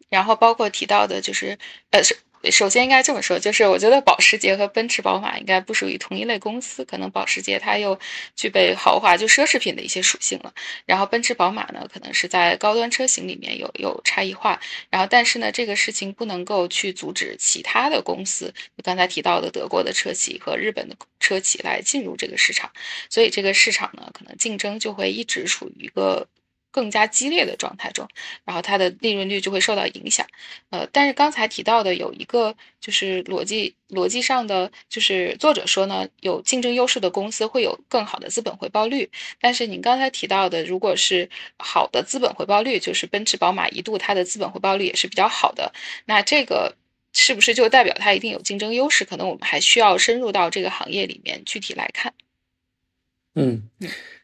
[0.09, 1.57] 然后包括提到的就是
[1.89, 2.15] 呃是。
[2.51, 6.85] 首先应该这么说，就是我觉得保时捷和奔驰、宝马应该不属于同一类公司。
[6.85, 7.99] 可能保时捷它又
[8.35, 10.53] 具备豪华就奢侈品的一些属性了，
[10.85, 14.59] 然后奔驰、宝马呢，可能是在高端车型里面有有差异化。
[14.89, 22.71] 然后，但是呢，这个事情不能够去阻止其他的公司，刚才提到的德国的车企和日本的车企来进入这个市场。
[23.09, 26.25] 所以，这个市场呢，可能竞争就会一直处于一个。
[26.71, 28.07] 更加激烈的状态中，
[28.45, 30.25] 然后它的利润率就会受到影响。
[30.69, 39.09] 呃，但是刚才提到的有一个就是逻辑逻辑上的，就是作者说呢，有竞争优势的公司会有更好的资本回报率。
[39.41, 41.27] 但是您刚才提到的，如果是
[41.57, 45.73] 好的资本回报率，就是奔驰、宝马一度它的资本回报率也是比较好的，
[46.05, 46.75] 那这个
[47.13, 49.03] 是不是就代表它一定有竞争优势？
[49.05, 52.13] 可能我们还需要深入到这个行业里面具体来看。
[53.33, 53.69] 嗯，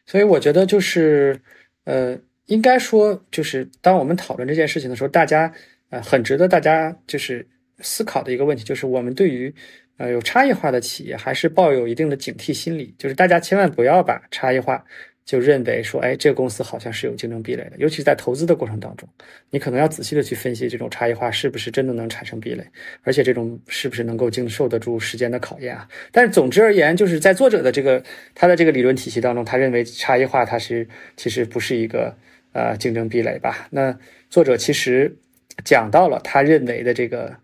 [0.06, 1.40] 所以我觉得就是
[1.82, 2.16] 呃。
[2.46, 5.52] 应该说，就是当我们讨论这件事情的时候，大家
[5.90, 7.46] 呃很值得大家就是
[7.80, 9.52] 思考的一个问题，就是我们对于
[9.96, 14.84] 呃有差异化的企业还是抱有一定的警惕心理，就是大家千万不要把差异化
[15.24, 19.08] 就认为说，哎，这个公司好像是有竞争壁垒的，尤其在投资的过程当中，
[19.50, 22.64] 你可能要仔细的去分析这种差异化是不是真的能产生壁垒，
[23.02, 25.88] 而且这种是不是能够经受得住时间的考验啊？
[26.12, 28.00] 但是总之而言，就是在作者的这个
[28.36, 32.16] 他的这个理论体系当中，他认为差异化它是其实不是一个。
[32.56, 33.68] 呃，竞争壁垒吧。
[33.70, 33.94] 那
[34.30, 35.14] 作者其实
[35.62, 37.36] 讲到了他认为的这个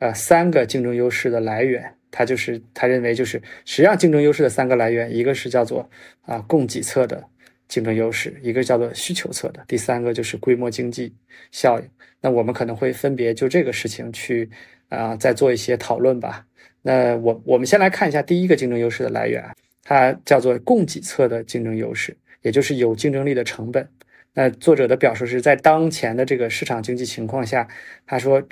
[0.00, 5.88] 呃三个竞争优势的来源，他就是他认为就是实际上竞争优势的三个来源，一个是叫做
[6.22, 7.22] 啊供给侧的
[7.68, 11.14] 竞争优势，一个叫做需求侧的，第三个就是规模经济
[11.52, 11.88] 效应。
[12.20, 14.50] 那我们可能会分别就这个事情去
[14.88, 16.44] 啊再做一些讨论吧。
[16.82, 19.44] 那我我们先来看一下第一个竞争优势的来源，
[19.84, 23.88] 它叫做供给侧的竞争优势，也就是有竞争力的成本。
[24.34, 27.68] 那作者的表述是在当前的这个市场经济情况下，
[28.06, 28.42] 他说，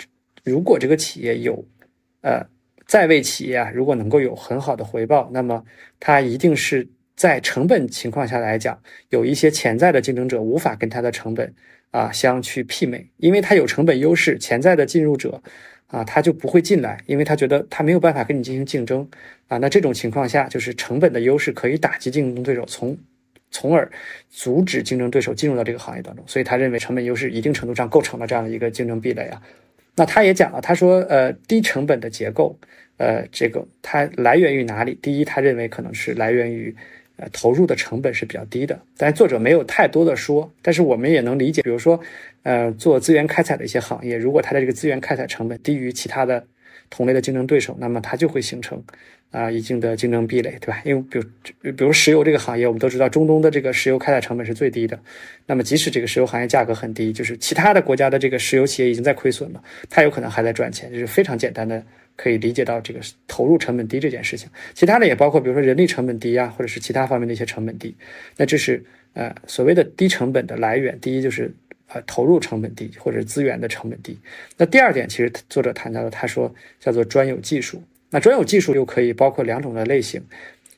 [0.45, 1.65] 如果这个企业有，
[2.21, 2.45] 呃，
[2.87, 5.65] 在位企业啊，如果能够有很好的回报，那么
[5.99, 11.55] 它一定是在成本情况下来讲，有一些潜在的竞争者无法跟它的成本
[11.91, 15.43] 啊相去媲美，因为它有成本优势，潜在的进入者
[15.87, 19.09] 啊他就不会进来，因为他觉得他没有办法跟你进行竞争
[19.49, 19.57] 啊。
[19.57, 22.99] 那这种情况下，就是成本的优势可以打击竞争对手，从。
[23.51, 23.91] 从而
[24.29, 29.43] 阻止竞争对手进入到这个行业当中，所以他认为成本优势一定程度上构成了这样的一个竞争壁垒啊。
[29.97, 32.57] 那他也讲了，他说，呃，低成本的结构，
[32.97, 34.97] 呃，这个它来源于哪里？
[35.03, 36.75] 第一，他认为可能是来源于，
[37.17, 38.81] 呃，投入的成本是比较低的。
[38.97, 42.01] 但作者没有太多的说，但是我们也能理解，比如说，
[42.45, 46.47] 呃，做资源开采的一些行业，如果它的这个资源开采成本低于其他的
[46.89, 48.83] 同类的竞争对手，那么它就会形成。
[49.31, 50.83] 啊，一定的竞争壁垒，对吧？
[50.85, 54.99] 因为比如，比如石油这个行业，我们都知道中东的这个石油开采成本是最低的。
[55.47, 61.81] 那么，即使这个石油行业价格很低，就是其他的国家的这个石油企业已经在亏损了，它有可能还在赚钱，就是非常简单的
[62.17, 64.49] 可以理解到这个投入成本低这件事情。
[64.75, 67.95] 其他的也包括，比如说人力成本低啊，或者是其他方面的一些成本低。
[68.37, 70.99] 那这是呃所谓的低成本的来源。
[70.99, 71.55] 第一就是
[71.87, 74.19] 呃投入成本低，或者资源的成本低。
[74.57, 77.81] 那第二点，其实作者谈到了，他说叫做专有技术。
[78.11, 80.23] 那专有技术又可以包括两种的类型，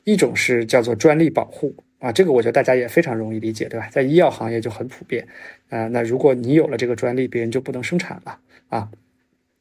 [0.05, 3.89] 一种是叫做专利保护啊，这个我觉得大家也非常容易理解，对吧？
[3.91, 5.27] 在医药行业就很普遍
[5.71, 5.89] 啊。
[5.89, 8.39] 那如果你有了这个专利，别人就不能生产了
[8.69, 8.91] 啊。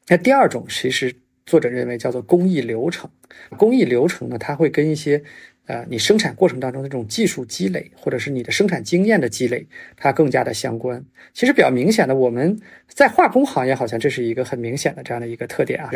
[0.08, 1.14] 那第二种其实
[1.46, 3.08] 作者认为叫做工艺流程，
[3.56, 5.22] 工艺流程呢，它会跟一些
[5.66, 9.66] 呃你生产过程当中的这种技术积累，或者是你的生产经验的积累，
[9.96, 11.04] 它更加的相关。
[11.32, 15.90] 其实比较明显的，我们在化工行业好像这是一个很明显的这样的一个特点啊。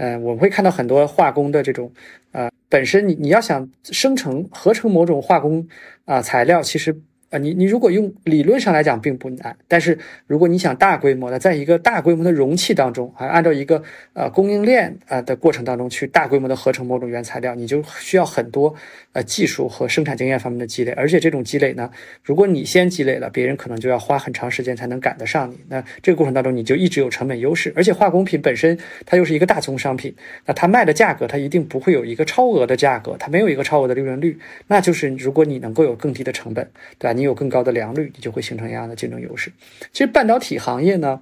[0.00, 1.92] 嗯，我们会看到很多化工的这种，
[2.32, 5.68] 呃，本身你你要想生成合成某种化工
[6.06, 6.98] 啊材料，其实。
[7.30, 13.80] 啊，你你如果用理论上来讲并不难，但是如果你想大规模的在一个大规模的容器当中，还按照一个
[14.14, 18.74] 呃供应链啊的过程当中去大规模的合成某种原材料，你就需要很多
[19.12, 21.88] 呃技术和生产经验方面的积累，而且这种积累呢，
[22.24, 25.56] 如果你先积累了，别人可能就要花很长时间才能赶得上你。
[25.68, 28.76] 那这个过程当中你就一直有成本优势，而且化工品本身
[29.06, 30.12] 它又是一个大宗商品，
[30.46, 36.68] 那它卖的价格它一定不会有一个超额的价格，它没有一个超额的利润率，那就是如果你能够有更低的成本，
[36.98, 37.19] 对吧？
[37.20, 39.52] 你有更高的良率，你就会形成一样的竞争优势。
[39.92, 41.20] 其实半导体行业呢，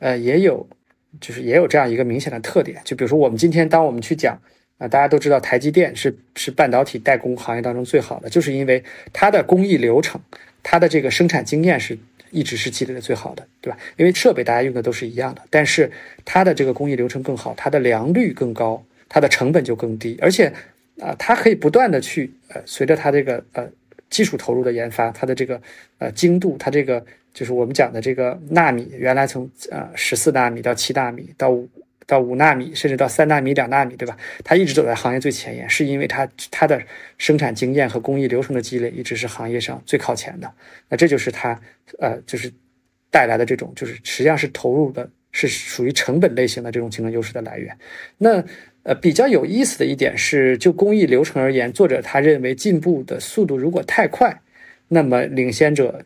[0.00, 0.68] 呃，也有，
[1.20, 2.82] 就是也有这样一个明显的特点。
[2.84, 4.36] 就比如说，我们今天当我们去讲
[4.78, 8.82] 啊，大家都知道台积电是是半导体代工行业当中最好的，就是因为
[9.12, 10.20] 它的工艺流程、
[10.64, 11.96] 它的这个生产经验是
[12.32, 13.78] 一直是积累的最好的，对吧？
[13.96, 15.88] 因为设备大家用的都是一样的，但是
[16.24, 20.52] 它的这个工艺流程更好，它的良率更高，它的成本就更低，而且
[21.00, 23.70] 啊，它可以不断的去呃，随着它这个呃。
[24.10, 25.60] 技术投入的研发，它的这个
[25.98, 27.04] 呃精度，它这个
[27.34, 31.68] 就是我们讲的这个纳米，原来从呃十四纳米到七纳米到五
[32.06, 34.16] 到五纳米，甚至到三纳米、两纳米，对吧？
[34.44, 36.80] 它一直走在行业最前沿，是因为它它的
[37.18, 40.50] 生产经验和工艺流程的积累一直是行业上最靠前的。
[40.88, 41.60] 那这就是它
[41.98, 42.52] 呃就是
[43.10, 47.76] 带来的这种就是实际上是投入的是属于成本类型的这种竞争优势的来源。
[48.18, 48.42] 那
[48.86, 54.40] 呃，比较有意思的一点是，就工艺流程而言，作者他认为进步的速度如果太快，
[54.86, 56.04] 那么领先者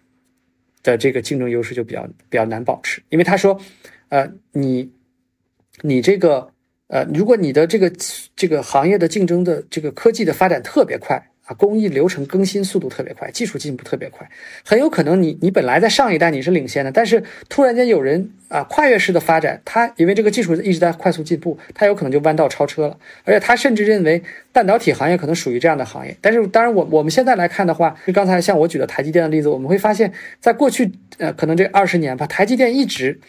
[0.82, 3.02] 的这个竞争优势就比较比较难保持。
[3.10, 3.60] 因为他说，
[4.08, 4.90] 呃，你
[5.82, 6.50] 你这个
[6.86, 7.92] 呃，如果你的这个
[8.34, 11.29] 这个行业的竞争的这个科技的发展特别快。
[11.54, 14.28] 工艺流程更新速度特别快，技术进步特别快，
[14.64, 22.96] 很有可能你你本来在上一代你是领先的，但是突然间有人啊跨越式的发展，他因为这个技术一直在快速进步，他有可能就弯道超车了。
[23.24, 24.22] 而且他甚至认为
[24.52, 26.16] 半导体行业可能属于这样的行业。
[26.20, 33.20] 但是当然我我们现在来看的话，就刚才像我举的台积电的例子，我们会发现，在过去呃可能这二十年吧，台积电一直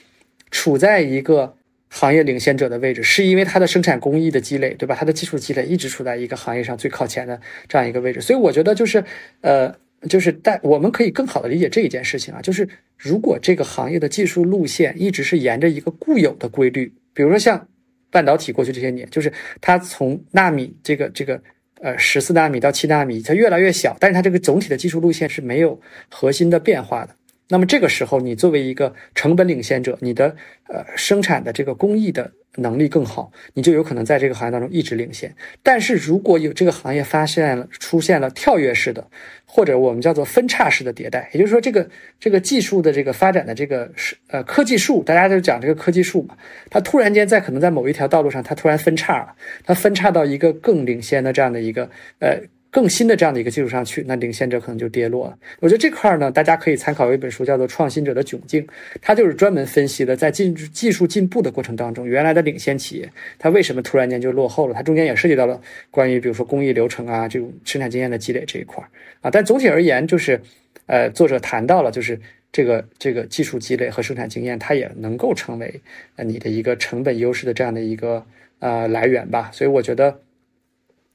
[0.49, 1.55] 处在一个。
[1.93, 4.95] 行业领先者的位置，是因为它的生产工艺的积累，对吧？
[4.97, 9.03] 它的技术积累一直处在一个行业上最靠前的这样一个位置，所以我觉得就是，
[9.41, 9.75] 呃，
[10.07, 12.65] 就是但我们可以更好的理解这一件事情啊，就是
[12.97, 17.67] 如果这个行业的技术路线一直是沿着一个固有的规律，比如说像
[18.09, 21.41] 半导体过去这些年，就是它从纳米这个这个
[21.81, 25.77] 呃十四纳米到七纳米，它越来越小，但是它这个总体的技术路线是没有
[26.09, 27.13] 核心的变化的。
[27.51, 30.33] 那么这个时候，你作为一个成本领先者，你的
[30.69, 35.35] 呃生产的这个工艺的能力更好，你就有可能在这个行业当中一直领先。
[35.61, 39.05] 但是如果有这个行业发现了出现了跳跃式的，
[39.45, 41.89] 或者我们叫做分叉式的迭代，也就是说，这个
[42.21, 46.37] 这个技术的这个发展的这个是呃科技树，大家都讲这个科技树嘛，
[46.69, 49.35] 它突然间在可能在某一条道路上，它突然分叉了，
[49.65, 51.89] 它分叉到一个更领先的这样的一个
[52.19, 52.39] 呃。
[52.71, 55.37] 更新的这样的一个技术上去，那领先者可能就跌落了。
[55.59, 58.65] 我觉得这块儿呢，大家可以参考一本书，叫做《创新者的窘境》，
[59.01, 64.73] 它就是专门分析的在进技术进步的过程当中，原来的领先企业它为什么突然间就落后了。
[64.73, 65.59] 它中间也涉及到了
[65.91, 68.87] 关于比如说工艺流程啊这种生产经验的积累这一块儿
[69.19, 69.29] 啊。
[69.29, 70.39] 但总体而言，就是
[70.85, 72.17] 呃，作者谈到了就是
[72.53, 75.81] 这个这个技术积累和生产经验，它也能够成为
[76.15, 78.25] 呃你的一个成本优势的这样的一个
[78.59, 79.51] 呃来源吧。
[79.51, 80.17] 所以我觉得。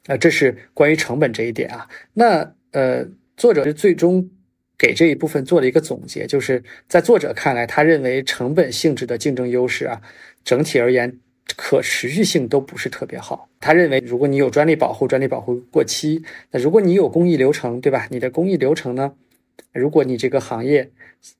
[0.06, 1.88] 那这是关于成本这一点啊。
[2.14, 4.28] 那呃，作者最终
[4.78, 10.00] 给这一部分做了一个总结，就是在作者看来，他认为成本性质的竞争优势啊，
[10.44, 11.18] 整体而言
[11.56, 13.48] 可持续性都不是特别好。
[13.60, 18.06] 他认为，如果你有专利保护，专利保护过期；那如果你有工艺流程，对吧？
[18.10, 19.14] 你的工艺流程呢？
[19.72, 20.90] 如果你这个行业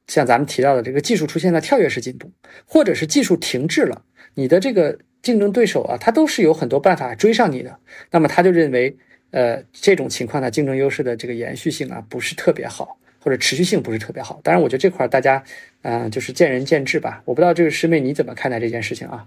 [0.07, 2.31] 像咱们提到的这个技术出现了跳跃式进步，
[2.65, 4.05] 或者是技术停滞了，
[4.35, 4.99] 你的这个。
[5.27, 7.77] 竞争对手啊，他都是有很多办法追上你的。
[8.13, 8.97] 那么他就认为，
[9.33, 14.41] 呃，这种情况呢，竞争优势的这个延续性啊，不是特别好，或者持续性不是特别好。
[14.45, 15.43] 当然，我觉得这块大家，
[15.83, 17.21] 嗯，就是见仁见智吧。
[17.25, 19.27] 我不知道这个师妹你怎么看待这件事情啊？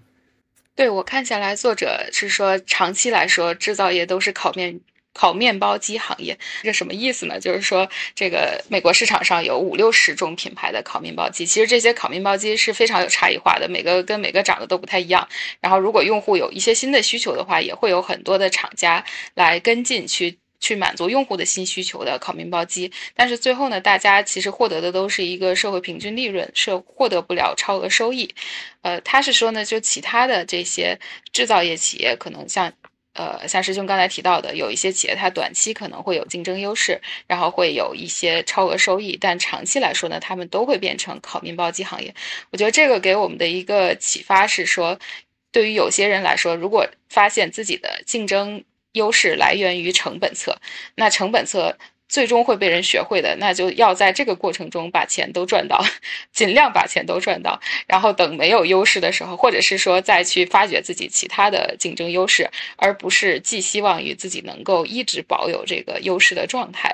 [0.73, 4.79] 对我看下来，作者是说，长期来说，制造业都是考面。
[5.14, 7.39] 烤面包机行业，这什么意思呢？
[7.39, 15.28] 就是说，这个美国市场上有五六十种品牌的烤面包机，其实这些烤面包机是非常有差异化的，每个跟每个长得都不太一样。
[15.60, 19.03] 然后，如果用户有一些新的需求的话，也会有很多的厂家
[19.34, 22.91] 来跟进去去满足用户的新需求的烤面包机。
[23.16, 28.34] 但是最后呢，大家其实获得的都是一个社会平均利润，是获得不了超额收益。
[28.84, 30.97] 呃，他是说呢，就其他的这些
[31.34, 32.72] 制造业企业，可能像。
[33.20, 36.97] 呃，像师兄刚才提到的，有一些企业它短期可能会有竞争优势，
[37.28, 42.15] 然后会有一些超额收益，但长期来说呢，他们都会变成烤面包机行业。
[42.49, 44.97] 我觉得这个给我们的一个启发是说，
[45.51, 48.63] 对于有些人来说，如果发现自己的竞争
[48.93, 50.57] 优势来源于成本侧，
[50.95, 51.78] 那成本侧。
[52.10, 55.82] 最终会被人学会的，那就要在这个过程中把钱都赚到，
[56.34, 57.57] 尽量把钱都赚到，
[57.88, 66.93] 然后等没有优势的时候，或者是说再去发掘自己其他的竞争优势，而不是寄希望于自己能够一直保有这个优势的状态。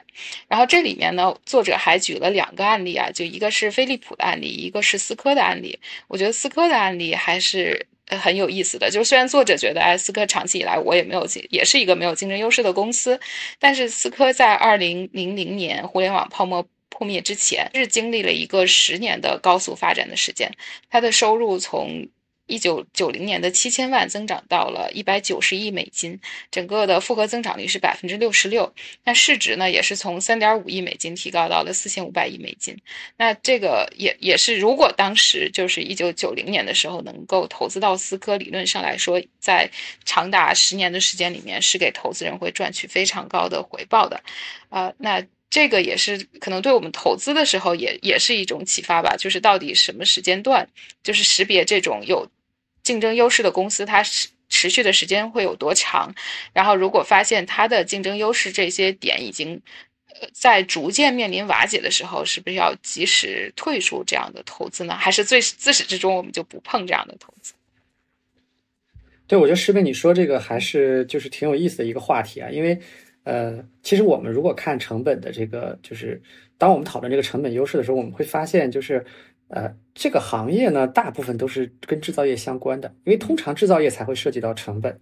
[0.49, 5.80] 然后这里面呢，作者还举了两个案例啊，就一个是飞利浦的案例，一个是思科的案例。
[6.07, 7.88] 我觉得思科的案例还是。
[8.07, 13.19] 呃，很有意思的，就是虽然作者觉得，哎，思科长期以来我也没有竞，也是一个没有竞争优势的公司，
[13.59, 20.51] 但是思科在二零零零年互联网泡沫破灭之前，是经历了一个十年的高速发展的时间，
[20.89, 22.07] 它的收入从。
[22.47, 26.19] 一九九零年的七千万增长到了一百九十亿美金，
[26.51, 28.71] 整个的复合增长率是百分之六十六。
[29.03, 32.77] 那市值呢，也是从三点五亿美金提高到了四千五百亿美金。
[33.17, 39.69] 那这个也也是，如果当时就是一九九零年的时候能够投资到思科，理论上来说，在
[40.03, 44.21] 长达十年的时间里面，是给投资人会赚取非常高的回报的。
[44.69, 45.23] 啊，那。
[45.47, 50.67] 这个也是可能对我们投资的时候也也是一种启发吧，就是到底什么时间段，
[51.01, 52.27] 就是识别这种有
[52.86, 56.13] 竞争优势的公司，它持持续的时间会有多长。
[56.53, 59.61] 然后如果发现它的竞争优势这些点已经
[60.07, 64.93] 呃在逐渐面临瓦解的时候，是不是要及时退出这样的投资呢？
[64.95, 67.53] 还是最自始至终我们就不碰这样的投资？
[69.27, 72.79] 对，我觉得师妹你说这个还是就是挺有意思的一个话题啊，因为。
[73.25, 76.21] 呃，其实我们如果看成本的这个，就是
[76.59, 79.03] 当我们讨论这个成本优势的时候，我们会发现，就是
[79.47, 84.99] 呃，这个行业呢，大部分都是跟制造业相关的，因为通常制造业才会涉及到成本，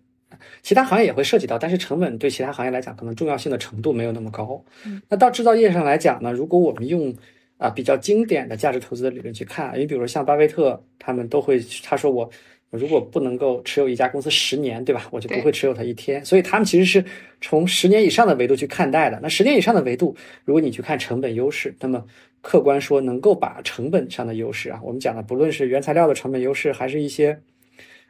[0.62, 4.64] 其他行业也会涉及到，但是成本对其他行业来讲，可能重要性的程度没有那么高。
[5.08, 7.16] 那到制造业上来讲呢，如果我们用
[7.58, 12.30] 啊比较经典的价值投资的理论去看，你比如说像巴菲特他们都会，他说我。
[12.74, 15.08] 如果不能够持有一家公司十年，对吧？
[15.12, 16.24] 我就不会持有它一天。
[16.26, 17.06] 所以他们其实是
[17.40, 19.20] 从十年以上的维度去看待的。
[19.22, 22.04] 那十年以上的维度，如果你去看成本优势，那么
[22.42, 27.40] 客观说能够把成本上的优势啊，我们讲的不论是原材料的成本优势，还是一些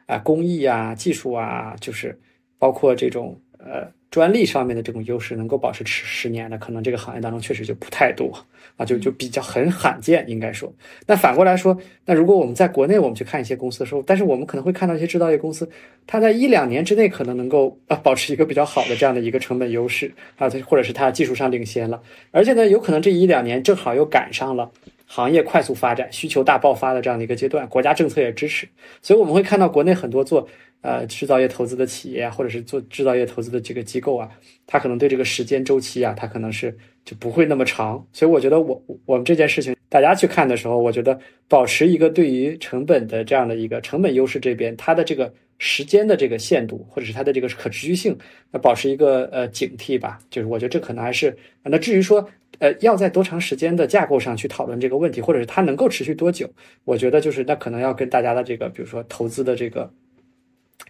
[0.06, 2.18] 啊工艺啊、技术啊，就是
[2.58, 3.92] 包括这种呃。
[4.14, 8.32] 专利上面的这种优势能够保持十十年的，可能这个行业当中确实就不太多
[8.76, 10.72] 啊，就就比较很罕见，应该说。
[11.04, 15.68] 那反过来说，那如果我们在国内我们去看一些公司的时候，但是我们可能会看到一些制造业公司，
[16.06, 22.00] 它在一两年之内可能能够啊保持一个比较好的这样的一个成本优势啊，或者是它技术上领先了，
[22.30, 24.70] 而且呢，有可能这一两年正好又赶上了
[25.06, 28.68] 行业快速发展、需求大爆发的这样的一个阶段，国家政策也支持，
[29.02, 30.46] 所以我们会看到国内很多做。
[30.84, 34.28] 呃，制造业投资的企业，或者是做制造业投资的这个机构啊，
[34.66, 36.76] 它可能对这个时间周期啊，它可能是
[37.06, 38.06] 就不会那么长。
[38.12, 41.18] 所以我觉得，我我们这件事情，大家去看的时候，我觉得
[41.48, 48.14] 保持一个对于成本的这样的一个成本优势这边，它的这个时间的这个限度，或者是它的这个可持续性，
[48.50, 50.18] 那保持一个呃警惕吧。
[50.28, 52.28] 就是我觉得这可能还是那至于说
[52.58, 56.46] 呃要在多长时间的架构上去讨论这个问题，或者是它能够持续多久，
[56.84, 59.90] 我觉得就是那可能要跟大家的这个比如说投资的这个。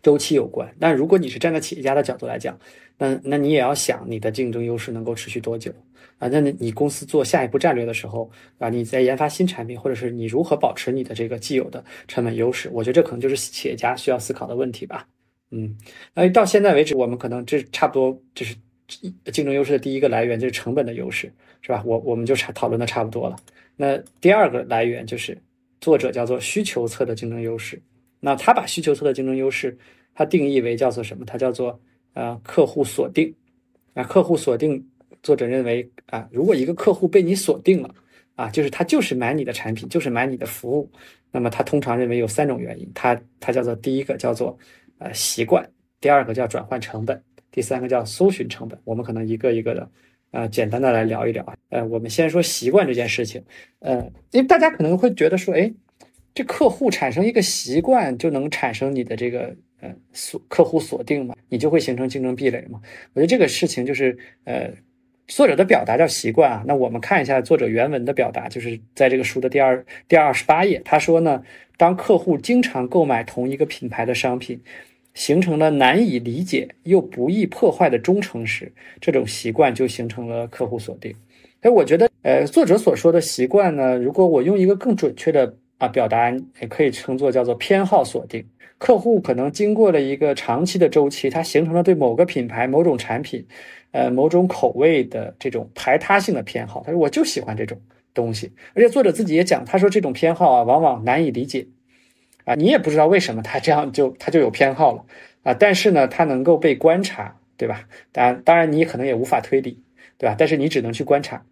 [0.02, 2.58] 周期有关，但如果你是站在企业家的角度来讲，
[2.98, 5.72] 那那你也要想你的竞争优势能够持续多久
[6.18, 6.28] 啊？
[6.28, 12.70] 那你公司做下一步战略的时候啊，你在研发新产品，或者是你如何保持你的这个既有的成本优势？
[12.72, 15.06] 我觉得这可能就是企业家需要思考的问题吧。
[15.50, 15.76] 嗯，
[16.14, 18.54] 那到现在为止，我们可能这差不多就是
[19.32, 21.32] 竞争优势的第一个来源就是成本的优势，
[21.62, 21.82] 是吧？
[21.86, 23.36] 我我们就差讨论的差不多了。
[23.76, 25.36] 那第二个来源就是
[25.80, 27.80] 作者叫做需求侧的竞争优势。
[28.24, 29.76] 那他把需求侧的竞争优势，
[30.14, 31.26] 他定义为叫做什么？
[31.26, 31.78] 他叫做
[32.14, 33.34] 呃客户锁定。
[33.92, 34.82] 啊，客户锁定，
[35.22, 37.94] 作者认为啊，如果一个客户被你锁定了，
[38.34, 40.90] 啊，就是他就是买你的产品，就是买你的服务，
[41.30, 42.90] 那么他通常认为有三种原因。
[42.94, 44.58] 他他叫做第一个叫做
[44.96, 45.68] 呃习惯，
[46.00, 47.22] 第二个叫转换成本，
[47.52, 48.76] 第三个叫搜寻成本。
[48.84, 49.90] 我们可能一个一个的
[50.30, 51.54] 呃简单的来聊一聊啊。
[51.68, 53.44] 呃，我们先说习惯这件事情。
[53.80, 55.70] 呃，因为大家可能会觉得说，哎。
[56.34, 61.36] 这客户产生一个习惯，就能产生你的这个呃锁客户锁定嘛？
[61.48, 62.80] 你就会形成竞争壁垒嘛？
[63.12, 64.68] 我觉得这个事情就是呃
[65.28, 66.64] 作者的表达叫习惯啊。
[66.66, 71.40] 那我们看一下作者原文的表达，就是在这个书的第二第二十八页，他说呢，
[71.76, 74.60] 当客户经常购买同一个品牌的商品，
[75.14, 81.14] 形成了难以理解又不易破坏的忠诚时，这种习惯就形成了客户锁定。
[81.60, 85.54] 哎我觉得呃作者所说的习惯呢，如果我用一个更准确的。
[85.78, 88.46] 啊，表达也可以称作叫做偏好锁定。
[88.78, 93.46] 客户可能经过了一个长期的周期，它形成了对某个品牌、某种产品、
[93.92, 96.82] 呃某种口味的这种排他性的偏好。
[96.84, 97.80] 他说我就喜欢这种
[98.12, 101.66] 东西，而且作者自己也讲，他说这种偏好啊，往往难以理解，
[102.44, 105.04] 啊，你也不知道为什么他这样就他就有偏好了
[105.44, 107.88] 啊，但是呢，他能够被观察，对吧？
[108.12, 109.82] 当然，当然你可能也无法推理，
[110.18, 110.34] 对吧？
[110.36, 111.46] 但是你只能去观察。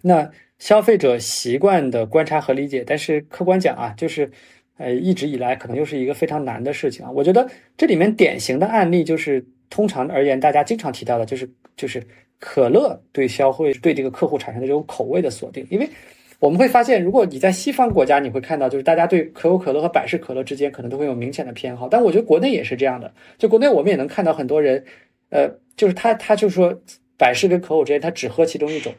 [0.00, 0.30] 那
[0.62, 4.30] 消费者习惯的观察和理解，但是客观讲啊，就是
[4.76, 7.10] 呃一直以来可能又是一个非常难的事情啊。
[7.10, 7.44] 我觉得
[7.76, 12.00] 这里面典型的案例就是，通常而言大家经常提到的就是就是
[12.38, 15.90] 可乐对消费对这个客户产生的这种口味的锁定，因为。
[16.38, 21.88] 我们会发现，如果你在西方国家，你会看到，就是大家对可口可乐和百事可乐之间可能都会有明显的偏好。
[21.88, 24.84] 但我觉得国内也是这样的，就国内我们也能看到很多人，
[25.30, 26.76] 呃，就是他他就说
[27.16, 28.92] 百事跟可口之间，他只喝其中一种。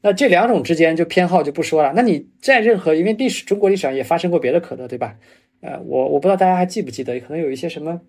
[0.00, 1.92] 那这两种之间就偏好就不说了。
[1.94, 5.16] 那你在任何因为历史中国历史上也发生过别的可乐，对吧？
[5.60, 8.00] 呃，我我不知道大家还记不记得，可能有一些什么，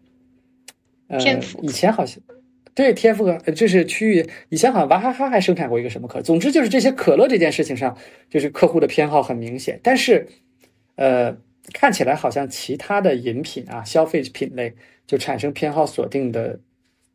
[1.08, 1.20] 呃，
[1.62, 2.22] 以前好像。
[2.76, 7.98] 对天赋可就是区域，以前好像娃哈哈还生产过一个什么可，总之就是这些可乐这件事情上，
[8.30, 9.78] 就是客户的偏好很明显。
[9.84, 10.28] 但是，
[10.96, 11.36] 呃，
[11.74, 14.74] 看起来好像其他的饮品啊，消费品类
[15.06, 16.58] 就产生偏好锁定的，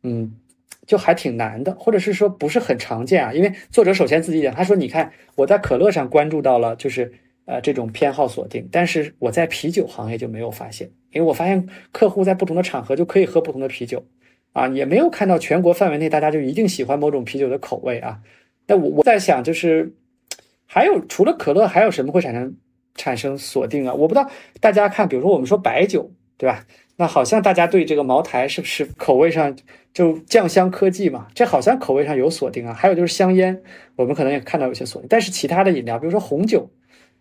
[0.03, 0.35] 嗯，
[0.85, 3.33] 就还挺难的，或者是说不是很常见啊。
[3.33, 7.13] 因为作者首先自己讲，他说：“你看我在可乐上关注到了，就是
[7.45, 14.05] 呃这种偏好锁定，但是我在啤酒行业就没有发现，因为我发现客户在不同的场合就可以喝不同的啤酒。”
[14.53, 18.21] 啊，也没有看到全国范围内大家就一定喜欢某种啤酒的口味啊。
[18.67, 19.93] 那我我在想，就是
[20.65, 22.55] 还有除了可乐，还有什么会产生
[22.95, 23.93] 产生锁定啊？
[23.93, 24.31] 我不知道
[24.61, 26.65] 大家看，比如说我们说白酒，对吧？
[26.97, 29.55] 那好像大家对这个茅台是不是口味上
[29.93, 31.27] 就酱香科技嘛？
[31.33, 32.73] 这好像口味上有锁定啊。
[32.73, 33.61] 还有就是香烟，
[33.95, 36.69] 我们可能也看到有些锁定，但是其他的饮料，比如说红酒，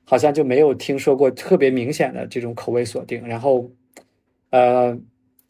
[0.05, 3.27] 好像就没有听说过特别明显的这种口味锁定。
[3.27, 3.71] 然后，
[4.51, 4.99] 呃，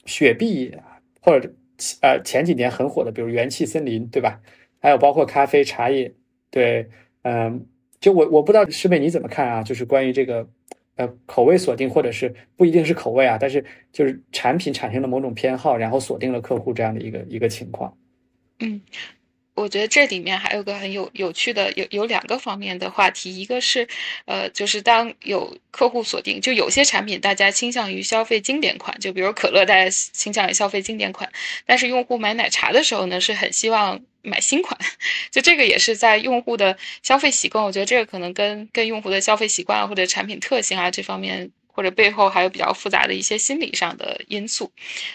[0.06, 0.74] 雪碧
[1.20, 1.52] 或者。
[2.00, 4.40] 呃，前几年很火的，比如元气森林，对吧？
[4.78, 6.14] 还有包括咖啡、茶叶，
[6.48, 6.88] 对，
[7.22, 7.66] 嗯，
[7.98, 9.60] 就我我不知道师妹你怎么看啊？
[9.60, 10.48] 就是关于这个，
[10.96, 17.96] 呃，口味锁定，或者是不一定是口味啊，但是就是产品产生了某种偏好，然后锁定了客户这样的一个一个情况。
[18.60, 18.80] 嗯。
[19.54, 23.86] 我觉得这里面还有个很有有趣的，有有两个方面的话题，一个是，
[24.24, 31.30] 呃，就是当有客户锁定，就有些产品大家倾向于消费经典款，就比如可乐，大家倾向于消费经典款，
[31.64, 34.76] 但是用户买奶茶的时候呢，是很希望买新款，
[35.30, 41.50] 就这个也是在用户的消费习惯，我觉得这个可能跟跟用户的消费习惯或者产品特性啊这方面。
[41.74, 44.70] 或者背后还有比较复杂的一些心理上的因素，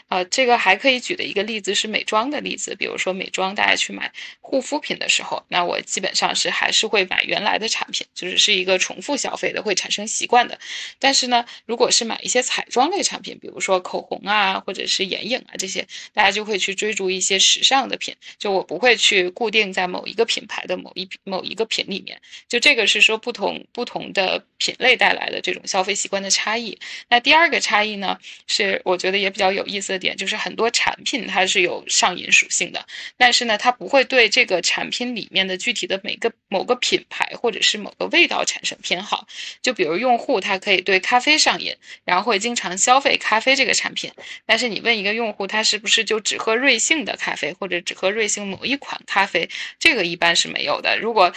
[0.10, 10.60] 呃，这个还可以举的一个例子是美妆的例子，比如说美妆，大家去买护肤品的时候，那我基本上是还是会买原来的产品，就是是一个重复消费的，会产生习惯的。
[11.00, 26.49] 但是呢，如果是买一些彩妆类产品，比如说口红啊，或者是眼影啊这些，大家就会去追逐一些时尚的品，就我不会去固定在某一个品牌的某一某一个品里面，就这个是说不同不同的品类带来的这种消费习惯的差。
[26.50, 26.80] 差异，
[27.10, 32.84] 那第二个差异呢，是我觉得也比较有意思的点，就是很多产品它是有上瘾属性的，
[33.18, 39.28] 但是呢，它不会对这个产品里面的具体的每个某个品牌或者是某个味道产生偏好。
[39.62, 44.12] 就比如用户他可以对咖啡上瘾，然后会经常消费咖啡这个产品，
[44.48, 49.48] 但是你问一个用户他是不是就只喝瑞幸的咖啡，或者只喝瑞幸某一款咖啡，
[49.78, 50.98] 这个一般是没有的。
[50.98, 51.32] 如果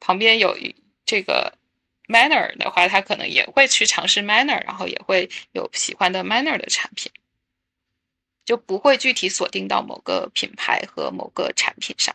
[0.00, 0.58] 旁边有
[1.04, 1.52] 这个。
[2.08, 7.10] Manner 的话，他可能也会去尝试 Manner，然后也会有喜欢的 Manner 的产品，
[8.44, 12.14] 就不会具体锁定到某个品牌和某个产品上。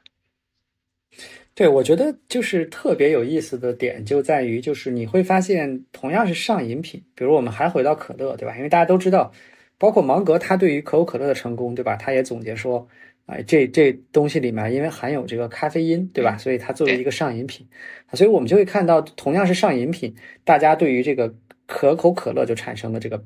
[1.54, 8.56] 对，我觉得就是特别有意思的点就在于，就是你会发现，同样是上饮品，比如我们还回到可乐，对吧？
[8.56, 9.32] 因为大家都知道，
[9.78, 11.98] 包括芒格他对于可口可乐的成功，对吧？
[11.98, 12.88] 他也总结说。
[13.28, 16.38] 哎，这这东西里面因为含有这个咖啡因，对吧？
[16.38, 17.66] 所以它作为一个上饮品，
[18.14, 20.14] 所以我们就会看到，同样是上饮品，
[20.44, 21.34] 大家对于这个
[21.66, 23.24] 可口可乐就产生了这个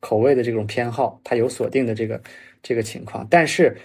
[0.00, 2.20] 口味的这种偏好，它有锁定的这个
[2.62, 3.26] 这个情况。
[3.30, 3.76] 但是，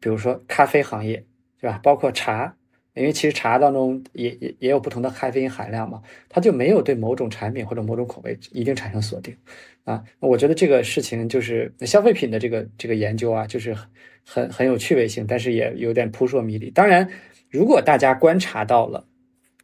[0.00, 1.22] 比如说咖啡行业，
[1.60, 1.78] 对吧？
[1.82, 2.56] 包括茶，
[2.98, 9.36] 因为其实茶当中也也也有不同的咖啡因含量嘛，它就没有对某种产品或者某种口味一定产生锁定。
[9.84, 13.74] 啊，我觉得这个事情就是消费品的这个这个研究啊，就是
[14.22, 16.70] 很很有趣味性，但是也有点扑朔迷离。
[16.70, 17.08] 当然，
[17.48, 19.06] 如果大家观察到了，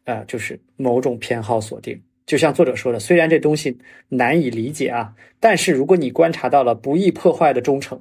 [0.05, 3.77] 呃，就是某种偏好锁定，就像作者说的，虽然这东西
[4.09, 7.99] 难以理解啊，但是如果你观察到了不易破坏的忠诚，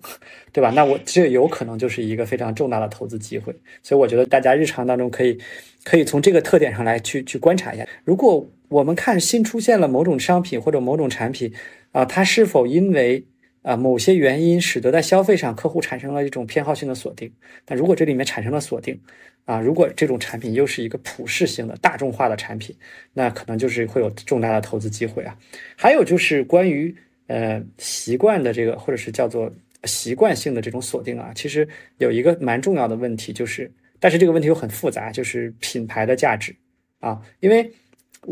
[0.52, 0.70] 对吧？
[0.70, 3.54] 那我这有可能就是一个非常重大的投资机会。
[3.82, 5.38] 所以我觉得大家日常当中可以
[5.84, 7.86] 可以从这个特点上来去去观察一下。
[8.04, 11.52] 如果我们看新出现了某种商品或者某种产品。
[11.94, 13.24] 啊，它是否因为
[13.64, 17.32] 啊某些原因使得在消费上客户产生了一种偏好性的锁定？
[17.64, 19.00] 但如果这里面产生了锁定，
[19.46, 22.76] 啊，如果这种产品又是一个普适性的大众化的产品，
[23.14, 25.36] 那可能就是会有重大的投资机会啊。
[25.76, 26.94] 还有就是关于
[27.26, 29.50] 呃习惯的这个或者是叫做
[29.84, 31.66] 习惯性的这种锁定啊，其实
[31.98, 36.54] 有一个蛮重要的问题，就是但是这个问题又很复杂，就是品牌的价值
[37.00, 37.70] 啊，因为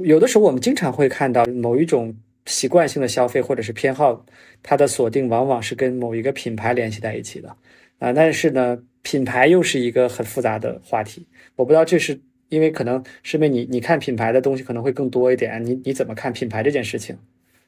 [0.04, 2.14] 有的时候我们经常会看到某一种
[2.46, 4.24] 习惯性的消费或者是偏好，
[4.62, 7.56] 它的锁定往往是跟某一个品牌联系在一起的
[7.98, 11.26] 啊，但是呢，品牌又是一个很复杂的话题，
[11.56, 12.20] 我不知道这是。
[12.48, 17.16] 因为可能是因为你你看品牌的东西可能会更多一点，你你怎么看品牌这件事情？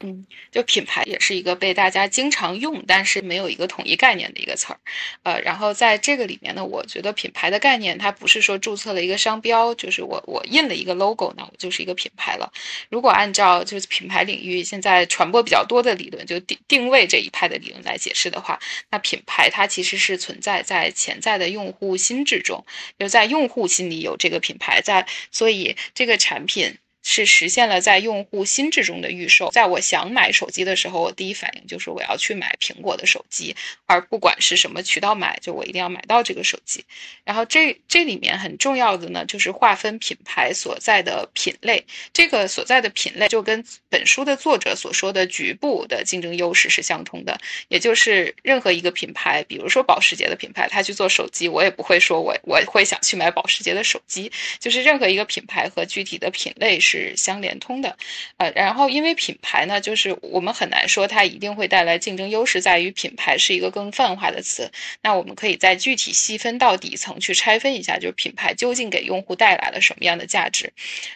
[0.07, 4.79] 嗯，就品牌也是一个被大家经常用，但是没有一个统一概念的一个词儿，
[5.23, 12.53] 呃，然后在这个里面呢，我觉得品牌的概念它不是说注册了一个商标，就是我我印了一个 logo，那我就是一个品牌了。
[12.91, 22.63] 如果按照就是品牌领域现在传播比较多的理论，就定定位这一派的理论来解释的话，那品牌它其实是存在在潜在的用户心智中，
[22.99, 26.77] 就是在用户心里有这个品牌在，所以这个产品。
[27.07, 29.51] 是实现了在用户心智中的预售。
[29.53, 36.83] 在我想买手机的时候，我第一反应就是我要去买苹果的手机，而不管是什么渠道买，就我一定要买到这个手机。
[37.23, 41.85] 然后这这里面很重要的呢，就是划分品牌所在的品类。
[42.15, 47.39] 这个所在的品类就跟本书的作者所说的局部的竞争优势是相通的。
[47.69, 54.33] 也就是任何一个品牌，比如说保时捷的品牌，他去做手机，我也不会说我我会想去买保时捷的手机。
[54.59, 56.93] 就是任何一个品牌和具体的品类是。
[56.95, 57.97] 是相连通的，
[58.36, 64.70] 呃，然后因为品牌呢，就是我们很难说它一定会带来竞争优势，在于品牌是一个更泛化的词。
[65.03, 70.72] 那我们可以再具体细分到底层去拆分一下，就是品牌究竟给用户带来了什么样的价值？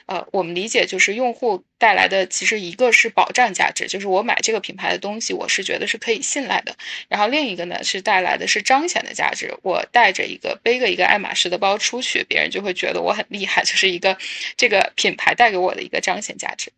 [0.06, 6.74] 呃，我们理解就是用户带来的其实一个是保障价值，就是我买这个品牌的东西，我是觉得是可以信赖的。
[7.08, 14.18] 然后另一个呢是带来的是彰显的价值，我带着一个背个一个爱马仕的包出去，别人就会觉得我很厉害，就是一个
[14.56, 15.67] 这个品牌带给我。
[15.68, 16.72] 我的一个彰显价值。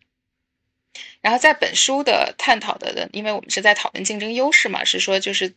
[1.20, 5.55] 然后在本书的探讨的，因为我们是在讨论竞争优势嘛，是说就是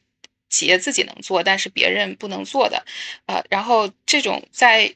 [0.50, 2.86] 企业自己能做，但是别人不能做的，
[3.26, 4.94] 呃，然后这种在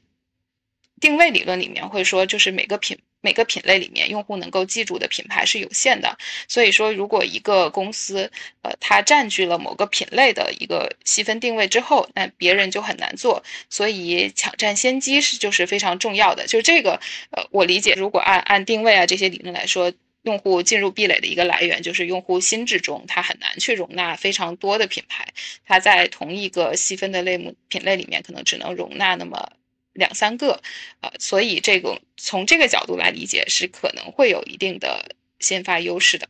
[1.00, 3.00] 定位理论里面会说，就是每个品。
[3.22, 16.46] 每个品类里面，用户能够记住的品牌是有限的，所以说，如果一个公司，呃，它占据了某个品类的一个细分定位之后，那别人就很难做，所以抢占先机是就是非常重要的。
[16.48, 17.00] 就这个，
[17.32, 19.92] 呃，我理解，如果按按定位啊这些理论来说，
[20.24, 25.28] 用户进入壁垒的一个来源就是用户心智中，它很难去容纳非常多的品牌，
[25.66, 29.52] 它在同一个细分的类目品类里面，可能只能容纳那么。
[29.98, 30.62] 两三个，
[31.02, 36.30] 呃，所以这个从这个角度来理解是可能会有一定的先发优势的，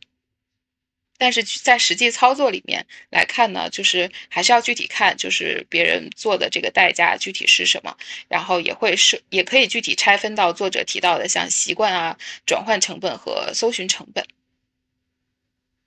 [1.18, 7.94] 但是在实际操作里面来看呢，就是还是要具体看，就是别人做的这个代价具体是什么，
[8.28, 14.24] 然后也会是也可以具体拆分到作者提到的像习惯啊、转换成本和搜寻成本。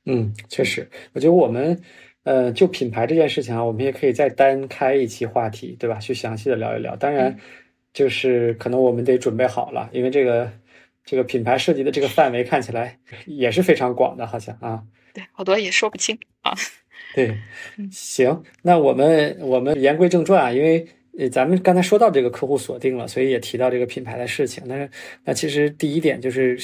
[0.06, 1.82] 嗯，确实，我觉得我们。
[2.24, 5.98] 呃，就品牌这件事情啊，我们也可以再单开一期话题，对吧？
[5.98, 6.96] 去详细的聊一聊。
[6.96, 7.40] 当然，
[7.94, 10.52] 就是可能我们得准备好了，因为这个
[11.04, 14.84] 这个品牌涉及的这个范围看起来也是非常广的，好像啊。
[15.14, 16.54] 对，好多也说不清啊。
[17.14, 17.38] 对，
[17.92, 20.88] 行，那我们我们言归正传啊，因为
[21.18, 24.64] 呃咱们刚才说到这个客户锁定了，所以也提到这个品牌的事情。
[24.68, 24.90] 但是
[25.24, 26.58] 那其实第一点就是。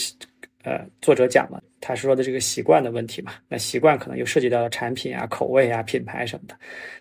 [0.67, 6.53] 呃，作者讲了，他说的这个习惯的问题嘛，那习惯可能又涉及到了产品啊、口味啊、品牌什么的。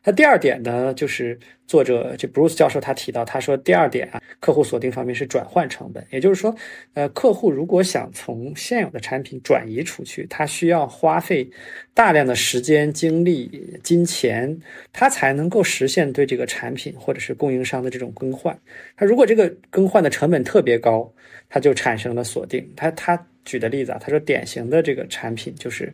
[0.04, 1.36] 那第二点呢，就是
[1.66, 6.54] 作者就 Bruce 教授他提到，他说第二点啊，客户锁定方面是转换成本，也就是说，
[6.94, 11.50] 呃，客户如果想从现有的产品转移出去，他需要花费
[11.92, 14.56] 大量的时间、精力、金钱，
[14.92, 18.56] 他才能够实现对这个产品或者是供应商的这种更换。
[18.96, 21.12] 他如果这个更换的成本特别高，
[21.48, 22.64] 他就产生了锁定。
[22.76, 23.26] 他他。
[23.46, 25.90] 举的例子啊，他说典型的这个产品就是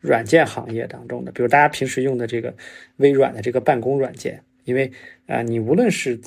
[0.00, 2.54] 软件行业当中的，比如大家平时用的这个
[2.96, 4.92] 微软的这个办公软件，因为
[5.26, 6.20] 啊，你无论是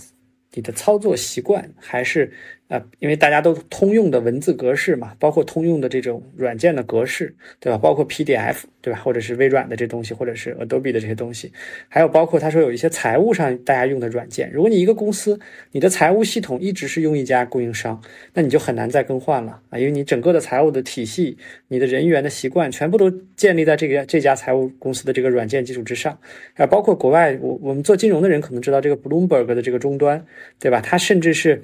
[0.53, 2.33] 你的操作习惯还是。
[2.67, 7.77] 啊，因为大家都通用的文字格式嘛，包括通用的这种软件的格式，对吧？
[7.77, 8.99] 包括 PDF，对吧？
[9.03, 11.51] 或者是微软的这东西，或者是 Adobe 的这些东西，
[11.87, 14.51] 还有包括他说有一些财务上大家用的软件。
[14.51, 15.39] 如果你一个公司，
[15.73, 18.01] 你的财务系统一直是用一家供应商，
[18.33, 21.37] 那你就很难再更换了啊，因为你整个的财务的体系、
[21.67, 26.17] 你的人员的习惯，全部都建立在这个这家财务公司的这个软件基础之上。
[26.55, 30.25] 啊，包括国外，我我们做金融的人可能知道这个 Bloomberg 的这个终端，
[30.59, 30.81] 对吧？
[30.81, 31.61] 它甚至是。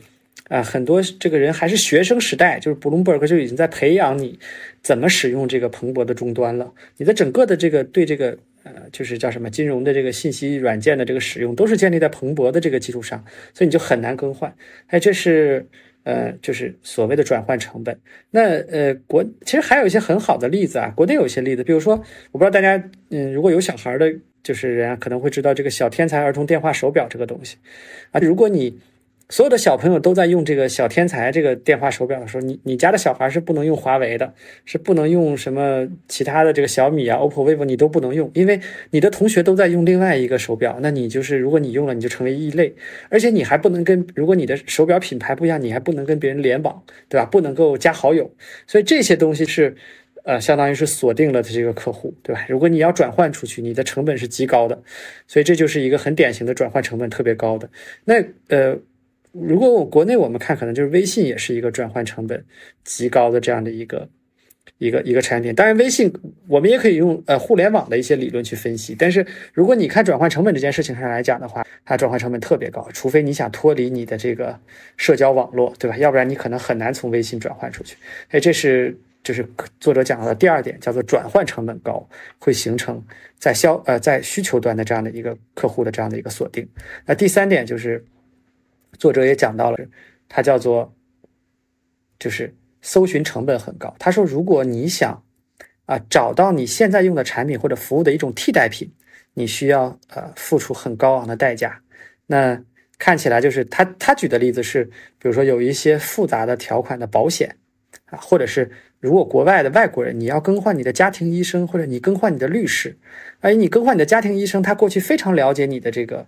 [0.51, 4.37] 啊，很多这个人还是学生时代，就是 Bloomberg 就已经在培养你
[4.83, 6.73] 怎么使用这个蓬勃的终端了。
[6.97, 13.23] 你的整个的这个对这个呃，就是叫什么金融的这个信息软件的这个使用，都是建立在蓬勃的这个基础上，
[13.53, 14.53] 所以你就很难更换。
[14.87, 15.65] 哎，这是
[16.03, 17.97] 呃，就是所谓的转换成本。
[18.29, 21.95] 那呃，国其实还有一些很好的例子啊，国内有一些例子，比如说，
[22.33, 27.55] 我不知道大家嗯，如果有小孩的，就是人可能会知道这个小天才儿童电话手表这个东西
[28.11, 28.77] 啊，如果你。
[29.31, 34.33] 所有的小朋友都在用这个小天才这个电话手表的时候，你你家的小孩是不能用华为的，
[34.65, 38.59] 是不能用什么其他的这个小米啊、OPPO、vivo，你都不能用，因为
[38.89, 42.75] 你的同学都在用另外一个手表，那你就是如果你用了，你就成为异类，
[43.07, 47.25] 而且你还不能跟如果你的手表品牌不一样，你还不能跟别人联网，对吧？
[47.25, 48.29] 不能够加好友，
[48.67, 49.73] 所以这些东西是，
[50.25, 52.45] 呃，相当于是锁定了这个客户，对吧？
[52.49, 54.83] 如果你要转换出去，你的成本是极高的，
[55.25, 57.69] 所以这就是一个很典型的转换成本特别高的。
[58.03, 58.15] 那
[58.49, 58.77] 呃。
[59.31, 62.43] 如果我国内我们看，可能就是微信也是一个转换成本
[62.83, 64.09] 极高的这样的一个
[64.77, 65.55] 一个一个产品。
[65.55, 66.11] 当然，微信
[66.47, 68.93] 我们也可以用呃互联网的一些理论去分析。
[68.93, 74.59] 但是，如果你看转换成本这件事情上来讲的话，它转换成本特别高，除非你想脱离你的这个
[74.97, 75.95] 社交网络，对吧？
[75.97, 77.95] 要不然你可能很难从微信转换出去。
[78.31, 79.47] 哎，这是就是
[79.79, 82.05] 作者讲到的第二点，叫做转换成本高，
[82.37, 83.01] 会形成
[83.39, 86.67] 在消呃在需求端的这样的一个客户的这样的一个锁定。
[87.05, 88.03] 那第三点就是。
[89.01, 89.77] 作者也讲到了，
[90.29, 90.93] 它叫做，
[92.19, 93.91] 就是搜寻成本很高。
[93.97, 95.23] 他说，如果你想
[95.87, 98.87] 啊找到你现在用的产品或者服务的一种替代品，
[99.33, 101.81] 你需要呃付出很高昂的代价。
[102.27, 102.63] 那
[102.99, 104.85] 看起来就是他他举的例子是，
[105.17, 107.57] 比如说有一些复杂的条款的保险
[108.05, 112.99] 啊，或者是如果国外的外国人你要更换你的家庭医生，或者你更换你的律师，
[113.39, 116.27] 哎，你更换你的家庭医生，他过去非常了解你的这个。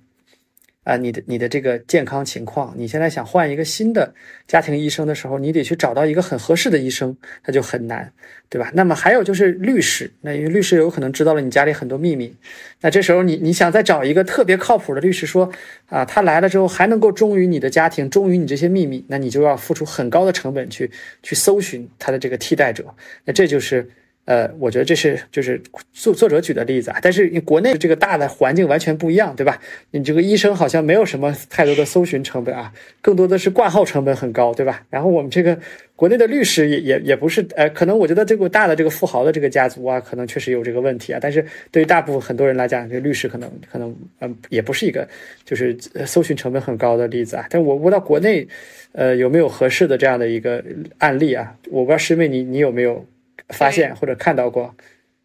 [0.84, 4.14] 啊，你的你的这个健康情况，你现在想换一个新的
[4.48, 7.16] 家庭医生的时候，你得去找到一个很合适的医生，
[7.46, 8.12] 那就很难，
[8.50, 8.70] 对吧？
[8.74, 12.36] 那么还有就是律师，那因为律师有可能知道了你家里很多秘密，
[12.82, 15.50] 那这时候你你想再找一个特别靠谱的律师，说
[15.88, 22.86] 啊，他来了之后还能够忠于你的家庭，忠于你这些秘密，那你就要付出很高的成本去去搜寻他的这个替代者，
[23.26, 23.90] 那这就是。
[24.26, 25.62] 呃，我觉得这是就是
[25.92, 29.60] 作作者举的例子啊，但是你国内这个大的环境完全不一样，对吧？
[29.92, 32.72] 你这个医生好像没有什么太多的搜寻成本啊，
[33.02, 34.82] 更多的是挂号成本很高，对吧？
[34.90, 35.60] 然后我们这个
[35.96, 45.06] 国内的律师也也也不是，呃，可能我觉得这个大的这个富豪的这个家族啊，可能确实有这个问题啊，但是对于大部分很多人来讲，这个律师可能可能嗯也不是一个
[45.44, 47.46] 就是搜寻成本很高的例子啊。
[47.50, 48.48] 但我不知道国内，
[48.94, 50.64] 呃，有没有合适的这样的一个
[51.00, 51.54] 案例啊？
[51.70, 53.06] 我不知道师妹你你有没有？
[53.50, 54.76] 发现或者看到过，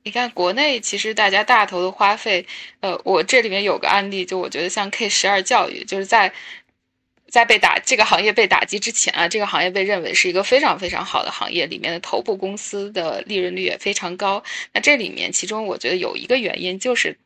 [0.05, 2.47] 你看国内其实大家大头的花费，
[2.81, 6.33] 呃，我这里面有个案例，就我觉得像 K 十二教育，就是在
[7.29, 14.43] 在被打这个行业被打击之前啊，这个行业被认为是一个非常非常好的行业，里面的头部公司的利润率也非常高。
[14.73, 17.19] 那这里面其中我觉得有一个原因就是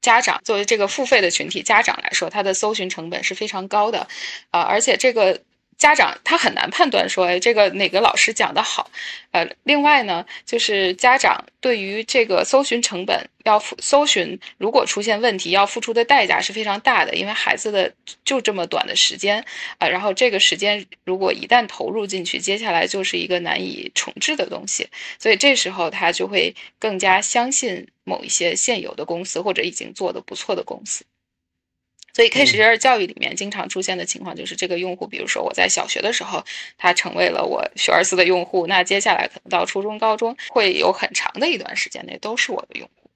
[0.00, 4.08] 家长作为这个付费的群体，家长来说，他的搜寻成本是非常高的，
[4.50, 5.40] 啊，而且这个。
[5.78, 8.90] 家长他很难判断说，哎，这个哪个老师讲的好，
[9.30, 17.92] 呃，另外呢，就是家长对于这个搜寻成本要付搜寻，如果出现问题，要付出的代价是非常大的，因为孩子的
[18.24, 19.44] 就这么短的时间。
[19.78, 24.88] 啊，然后这个时间如果一旦投入进去，接下来就是一个难以重置的东西，
[25.20, 31.04] 所以这时候他就会更加相信某一些现有的公司或者已经做的不错的公司。
[32.18, 36.42] 所以 K 十二教育里面经常出现的情况就是，这个用户，比如说我在小学的时候，
[36.76, 43.08] 他成为了我学而思的用户，那接下来可能到初中、高中会有很长的一段时间内都是我的用户。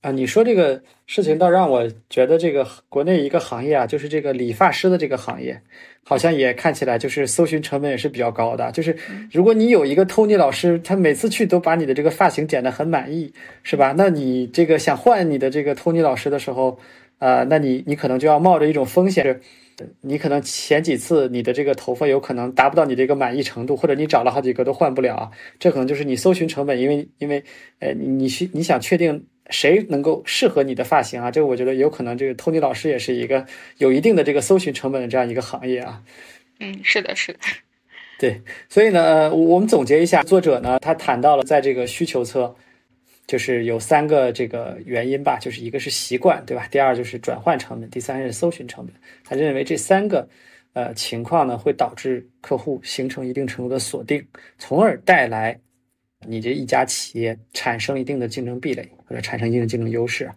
[0.00, 5.60] 啊，你说这个事情倒让我觉得，这个国内一个行业啊，就是这个理发师的这个行业，
[6.04, 8.70] 好像也看起来就是搜寻成本也是比较高的。
[8.70, 8.96] 就是
[9.32, 13.92] 如果你有一个 Tony 老师，他每次去都把你的这个发型剪得很满意，是吧？
[13.98, 16.78] 那你这个想换你的这个 Tony 老师的时候，
[17.18, 19.40] 啊，那你你可能就要冒着一种风险，
[20.00, 27.42] 你可能前几次你的这个头发有可能达不到你这个满意程度，或者你找了好几个都换不了啊，这可能就是你搜寻成本，因为因为
[27.80, 33.44] 呃你需你想确定谁能够适合你的发型啊，这个我觉得有可能这个托尼老师也是一个
[33.78, 36.02] 有一定的这个搜寻成本的这样一个行业啊。
[36.60, 37.38] 嗯，是的，是的，
[38.18, 42.54] 对，所以呢，我们总结一下，作者呢他谈到了在这个需求侧。
[43.28, 46.66] 就是有三个这个原因吧，就是一个是习惯，对吧？
[46.70, 48.94] 第二就是转换成本，第三是搜寻成本。
[49.22, 50.26] 他认为这三个
[50.72, 54.26] 呃情况呢，会导致客户形成一定程度的锁定，
[54.56, 55.60] 从而带来
[56.26, 60.30] 你这一家企业产生一定的竞争壁垒或者产生一定的竞争优势。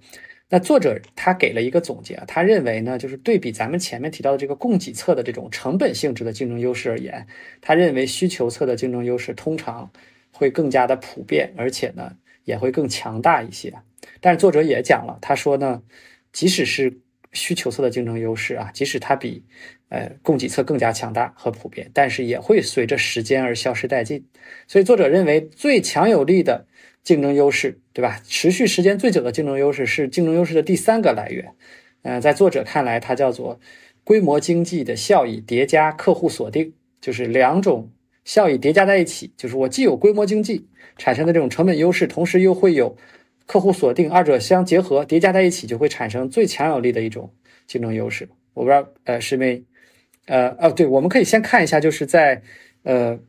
[0.49, 7.25] 那作者他给了一个总结，他认为呢，就是对比咱们前面提到的这个供给侧的这种成本性质的竞争优势而言，
[7.61, 9.89] 他认为需求侧的竞争优势通常
[10.29, 12.13] 会更加的普遍，而且呢。
[12.43, 13.73] 也会更强大一些，
[14.19, 15.81] 但是作者也讲了，他说呢，
[16.31, 16.99] 即使是
[17.33, 19.43] 需求侧的竞争优势啊，即使它比
[19.89, 24.25] 呃，供给侧更加强大和普遍，但是也会随着时间而消失殆尽。
[24.67, 26.65] 所以作者认为最强有力的
[27.03, 28.21] 竞争优势，对吧？
[28.25, 31.53] 持续时间最久的竞争优势是竞争优势的第三个来源。
[32.03, 33.59] 嗯，在作者看来，它叫做
[34.03, 37.91] 规模经济的效益叠加客户锁定，就是两种
[38.31, 40.65] 效益叠加在一起，就是我既有规模经济
[40.95, 42.95] 产生的这种成本优势，同时又会有
[43.45, 47.29] 客户锁定，二者相结合叠加在一起，就会产生最强有力的一种
[47.67, 48.29] 竞争优势。
[48.53, 49.61] 我不知道，呃，师妹。
[50.27, 52.41] 呃哦，对，我们可以先看一下，就是在
[52.83, 53.19] 呃，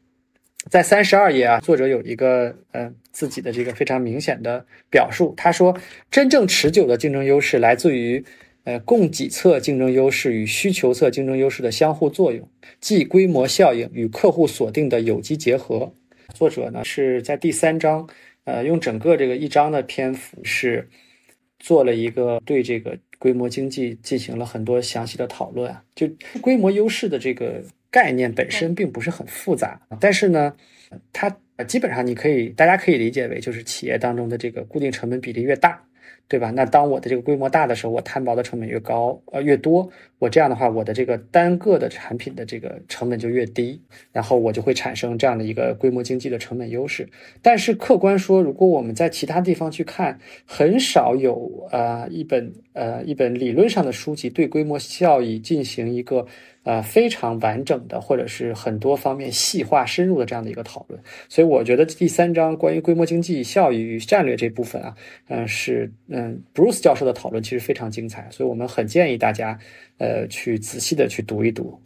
[0.70, 5.34] 在三十二页啊，作者有一个呃自己的这个非常明显的表述。
[5.36, 5.76] 他说，
[6.12, 8.24] 真正持久的竞争优势来自于
[8.64, 12.48] 呃供给侧竞争优势与需求侧竞争优势的相互作用，
[12.80, 15.92] 即规模效应与客户锁定的有机结合。
[16.34, 18.08] 作者呢是在第三章，
[18.44, 20.88] 呃，用整个这个一章的篇幅是
[21.58, 22.98] 做了一个对这个。
[23.22, 26.10] 规模经济进行了很多详细的讨论啊，就
[26.40, 30.52] 规模优势的这个概念本身并不是很复杂，但是呢，
[31.12, 31.30] 它
[31.68, 35.80] 基本上你可以大家可以理解为就是企业当中的这个固定成本比例越大。
[36.28, 36.50] 对吧？
[36.50, 47.06] 那当我的这个规模大的时候，我摊薄的成本越高，呃，越多，我这样的话，我的这个单个的产品的这个成本就越低，然后我就会产生这样的一个规模经济的成本优势。
[47.42, 56.26] 但是客观说，如果我们在其他地方去看，很少有啊一本呃一本理论上的书籍对规模效益进行一个。
[56.64, 64.94] 呃，非常完整的，或者是很多方面细化深入的这样的一个讨论，所以我觉得第三章关于规模经济效益与战略这部分啊，
[65.26, 69.58] 嗯，是嗯，Bruce 教授的讨论其实非常精彩，所以我们很建议大家，
[69.98, 71.76] 呃，去仔细的去读一读。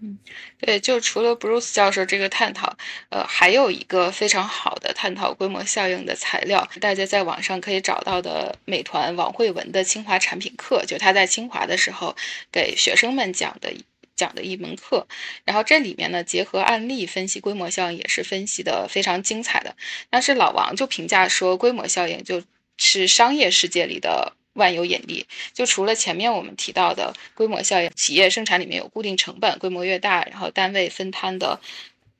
[0.00, 0.18] 嗯，
[0.60, 2.76] 对，就除了 Bruce 教授这个探讨，
[3.08, 12.14] 呃，还有一个非常好的探讨规模效应的材料，大家在网上可以找到的美团王慧文的清华产品课，就他在清华的时候
[12.52, 13.72] 给学生们讲的。
[14.18, 15.06] 讲的一门课，
[15.44, 19.76] 然后这里面呢，结合案例分析规模效应，也是分析的非常精彩的。
[20.10, 22.42] 但是老王就评价说，规模效应就
[22.78, 25.26] 是商业世界里的万有引力。
[25.54, 31.58] 就除了前面我们提到的规模效应，企业生产里面有固定成本，规模越大，然后单位分摊的。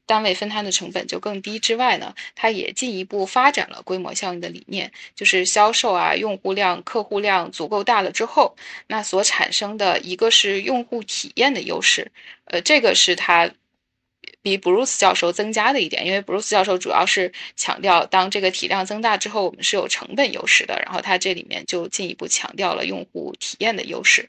[0.07, 12.11] 单位分摊的成本就更低之外呢，它也进一步发展了规模效应的理念，就是销售啊、用户量、客户量足够大了之后，那所产生的一个是用户体验的优势，
[12.47, 13.51] 呃，这个是它
[14.43, 24.29] 比布鲁斯教授增加的一点，因为布鲁斯教授主要是强调当这个体量增大之后，我们是有成本优势的，然后他这里面就进一步强调了用户体验的优势。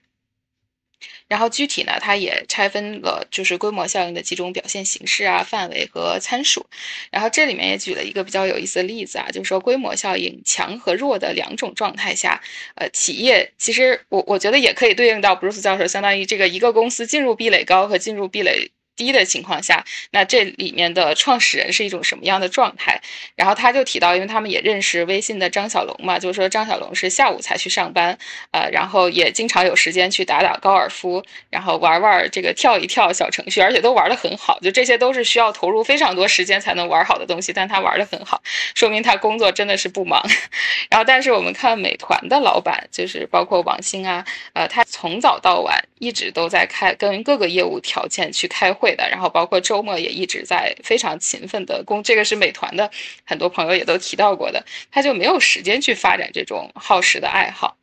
[1.29, 6.65] 然后具体呢，它也拆分了就是规模效应的几种表现形式啊、范围和参数。
[7.09, 12.41] 然后这里面也举了一个比较有意思的例子啊，就是说规模效应强和弱的两种状态下，
[12.75, 18.71] 呃，企业其实我我觉得也可以对应到布鲁斯教授，相当于这个一个公司进入壁垒高和进入壁垒。
[18.99, 19.81] 低的情况下，
[20.11, 22.99] 那这里面的创始人是一种什么样的状态？
[23.37, 28.17] 然后他就提到，因为他们也认识微信的张小龙嘛，就是说张小龙是下午才去上班，
[28.51, 34.59] 呃，然后也经常有时间去打打高尔夫，然后玩玩这个跳一跳小程序，而且都玩得很好。
[34.59, 38.41] 就这些都是需要投入非常多时间才能玩好的东西，但他玩得很好，
[38.75, 40.21] 说明他工作真的是不忙。
[40.91, 48.95] 然后，但是我们看美团的老板，就是包括王兴啊，呃，他从早到晚一直都在开跟各个业务条件去开会。
[48.95, 52.89] 的，然后包括周末也一直在非常勤奋的工，这个是美团的
[53.23, 57.77] 很多朋友也都提到过的，他就没有时间去发展这种耗时的爱好。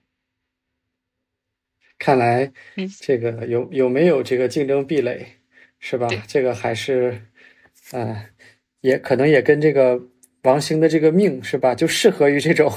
[1.98, 5.26] 看来，嗯，这个有有没有这个竞争壁垒，
[5.78, 6.08] 是吧？
[6.26, 7.22] 这个还是，
[7.92, 8.16] 嗯，
[8.80, 9.98] 也可能也跟这个
[10.42, 12.70] 王兴的这个命是吧，就适合于这种，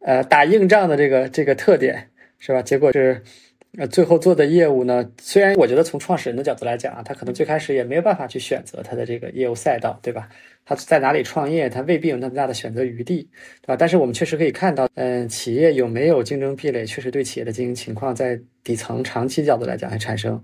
[0.00, 2.62] 呃，打硬仗的这个这个特点，是吧？
[2.62, 3.22] 结果是。
[3.70, 5.08] 那最后做的业务呢？
[5.20, 10.28] 虽然我觉得从创始人的角度来讲啊，他可能最开始也没有办法去选择他的这个业务赛道，对吧？
[10.64, 13.28] 他在哪里创业，他未必有那么大的选择余地，
[13.60, 13.76] 对吧？
[13.76, 20.42] 但是我们确实可以看到，嗯，企业有没有竞争壁垒，确实对企业的经营情况在底层长期角度来讲，还产生，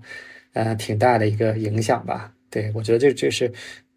[0.53, 2.33] 呃，挺大的一个影响吧？
[2.51, 3.51] 对我觉得这这是。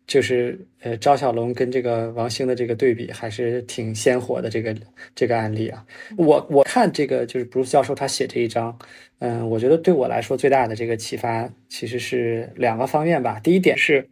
[0.07, 4.49] 就是呃，张小龙跟这个王兴的这个对比还是挺鲜活的。
[4.49, 4.73] 这个
[5.13, 5.85] 这个案例啊，
[6.17, 8.73] 我我看这个就是布鲁教授他写这一章，
[9.19, 13.39] 嗯，我觉得对我来说最大的这个启发其实是两个方面吧。
[13.39, 14.07] 第一点是，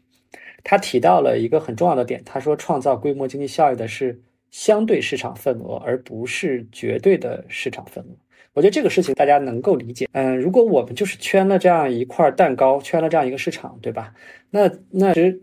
[0.63, 4.19] 他提到了一个很重要的点，他说创造规模经济效益的是
[4.51, 8.09] 相对市场份额，而不是绝对的市场份额。
[8.53, 10.07] 我觉得这个事情大家能够理解。
[10.13, 14.13] 嗯，如果我们就是圈了这样一块蛋糕，圈了这样一个市场，对吧？
[14.49, 15.41] 那那其实。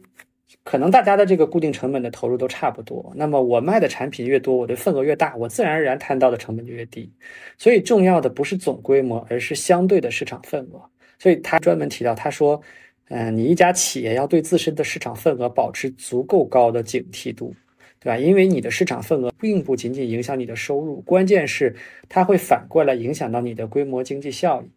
[0.64, 7.12] 可能大家的这个固定成本的投入都差不多，那么我卖的产品越多，我的份额越大，我自然而然摊到的成本就越低。
[7.58, 10.80] 所以重要的不是总规模，而是相对的市场份额。
[11.18, 12.60] 所以他专门提到，他说，
[13.08, 17.54] 嗯，你一家企业要对自身的市场份额保持足够高的警惕度，
[17.98, 18.16] 对吧？
[18.16, 21.74] 因为你的市场份额并不仅仅影响你的收入，关键是
[22.08, 24.70] 它会反过来影响到你的规模经济效益。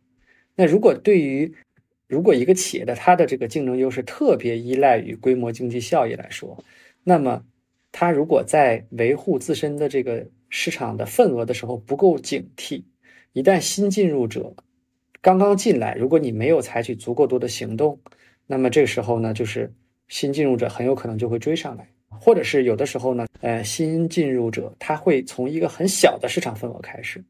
[0.55, 1.53] 那如果对于
[2.07, 6.63] 如果一个企业的它的这个竞争优势特别依赖于规模经济效益来说，
[7.03, 7.43] 那么
[7.91, 12.83] 它如果在维护自身的这个市场的份额的时候不够警惕，
[13.33, 14.55] 一旦新进入者
[15.21, 17.99] 刚刚进来，如果你没有采取足够多的行动，
[18.45, 19.73] 那么这个时候呢，就是
[20.07, 27.23] 新进入者很有可能就会追上来，或者是有的时候呢，呃，新进入者他会从一个很小的市场份额开始，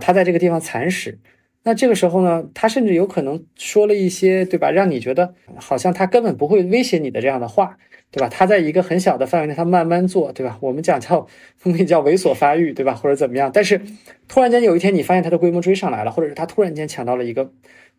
[0.00, 1.18] 他在这个地方蚕食。
[1.64, 4.70] 那这个时候呢，他甚至有可能说了一些，对吧？
[4.70, 7.76] 让你觉得好像他根本不会威胁你的这样的话，
[8.10, 8.28] 对吧？
[8.28, 10.58] 他在一个很小的范围内，他慢慢做，对吧？
[10.60, 11.26] 我们讲叫
[11.62, 12.94] 我们叫猥琐发育，对吧？
[12.94, 13.50] 或者怎么样？
[13.52, 13.80] 但是
[14.28, 17.52] 突然间有一天，你发现他的规模追上来了，或者是他突然间抢到了一个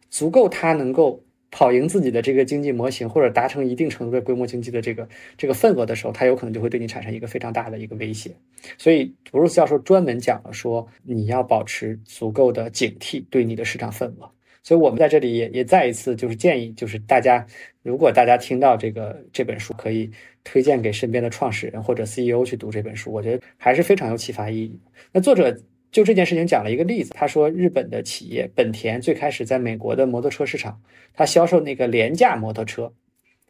[0.09, 1.24] 足够他能够。
[1.56, 8.32] 跑赢自己的这个经济模型，或者达成一定程度的规模经济的这个这个份额的时候，它有可能就会对你产生一个非常大的一个威胁。
[8.76, 14.28] 所以，布鲁斯教授专门讲了说，你要保持足够的警惕对你的市场份额。
[14.64, 17.45] 所以我们在这里也也再一次就是建议，就是大家
[17.84, 20.10] 如果大家听到这个这本书，可以
[20.43, 24.80] 推荐给身边的创始人或者 CEO 去读这本书，我觉得还是非常有启发意义。
[25.12, 25.56] 那作者。
[25.93, 30.81] 就这件事情讲了一个例子，他说日本的企业本田最开始在美国的摩托车市场，
[31.13, 32.91] 他销售那个廉价摩托车，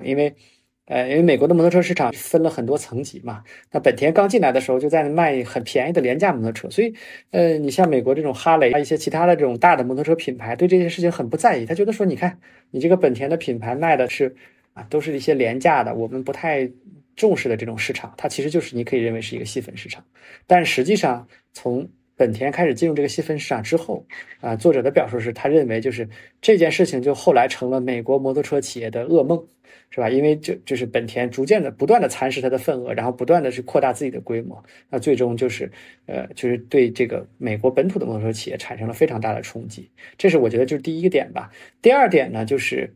[0.03, 0.35] 因为，
[0.85, 3.41] 呃，因为美国的摩托车市场分了很多层级嘛，
[3.71, 6.93] 那本田刚进来的时候就在卖很便宜的廉价摩托车，所以，
[7.31, 12.37] 呃，你像美国这种哈雷啊一些其他的这种大的摩托车品牌对这件事情很不在意，他觉得说，你看
[12.71, 14.35] 你这个本田的品牌卖的是
[14.73, 16.69] 啊，都是一些廉价的，我们不太
[17.15, 20.03] 重视的这种市场，它其实就是你可以认为是一个细分市场，
[20.45, 24.05] 但实际上从本田开始进入这个细分市场之后，
[24.39, 26.07] 啊，作者的表述是他认为就是
[26.41, 29.47] 这件事情就后来成了美国摩托车企业的噩梦，
[29.89, 30.09] 是吧？
[30.09, 35.71] 因为就就是本田逐渐的不断的蚕食它的份额，然后不断的去扩大自己的规模，那最终就是
[36.05, 39.89] 呃就是对这个美国本土的摩托车企业产生了非常大的冲击。
[40.17, 41.51] 这是我觉得就是第一个点吧。
[41.81, 42.93] 第二点呢，就是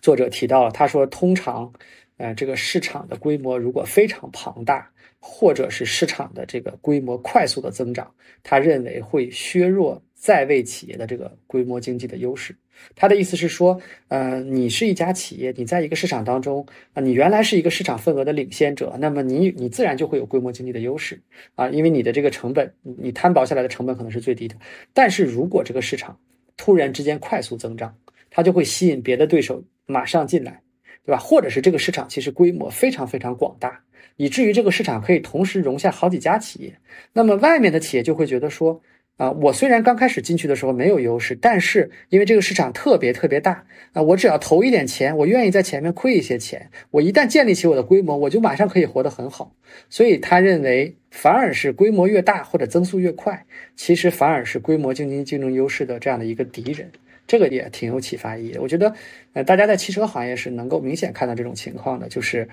[0.00, 1.72] 作者提到了，他说通常，
[2.16, 4.90] 呃，这个市场的规模如果非常庞大。
[5.20, 8.12] 或者是市场的这个规模快速的增长，
[8.42, 12.56] 他认为会削弱在位企业的这个规模经济的优势。
[12.94, 21.20] 他的意思是说，呃，你是一家企业，你在一个市场当中啊，你原来是一个市场份额的领先者，那么你你自然就会有规模经济的优势
[21.56, 24.56] 啊，因为你的这个成本，你摊薄下来的成本可能是最低的。
[24.94, 26.18] 但是如果这个市场
[26.56, 27.94] 突然之间快速增长，
[28.30, 30.62] 它就会吸引别的对手马上进来，
[31.04, 31.18] 对吧？
[31.18, 33.84] 或者是这个市场其实规模非常非常广大。
[34.16, 36.74] 以至于这个市场可以同时容下好几家企业，
[37.12, 38.82] 那么外面的企业就会觉得说，
[39.16, 49.54] 啊，我虽然刚开始进去的时候没有优势，但是因为这个市场特别特别大，啊，我只要投一点钱，我愿意在前面亏一些钱，我一旦建立起我的规模，我就马上可以活得很好。
[49.88, 53.44] 所以他认为，反而是规模越大或者增速越快，
[53.76, 56.90] 其实反而是规模经济竞争优势的这样的一个敌人。
[57.26, 58.60] 这个也挺有启发意义的。
[58.60, 58.92] 我觉得，
[59.34, 62.48] 呃，大家在汽车行业是能够明显看到这种情况的，就是。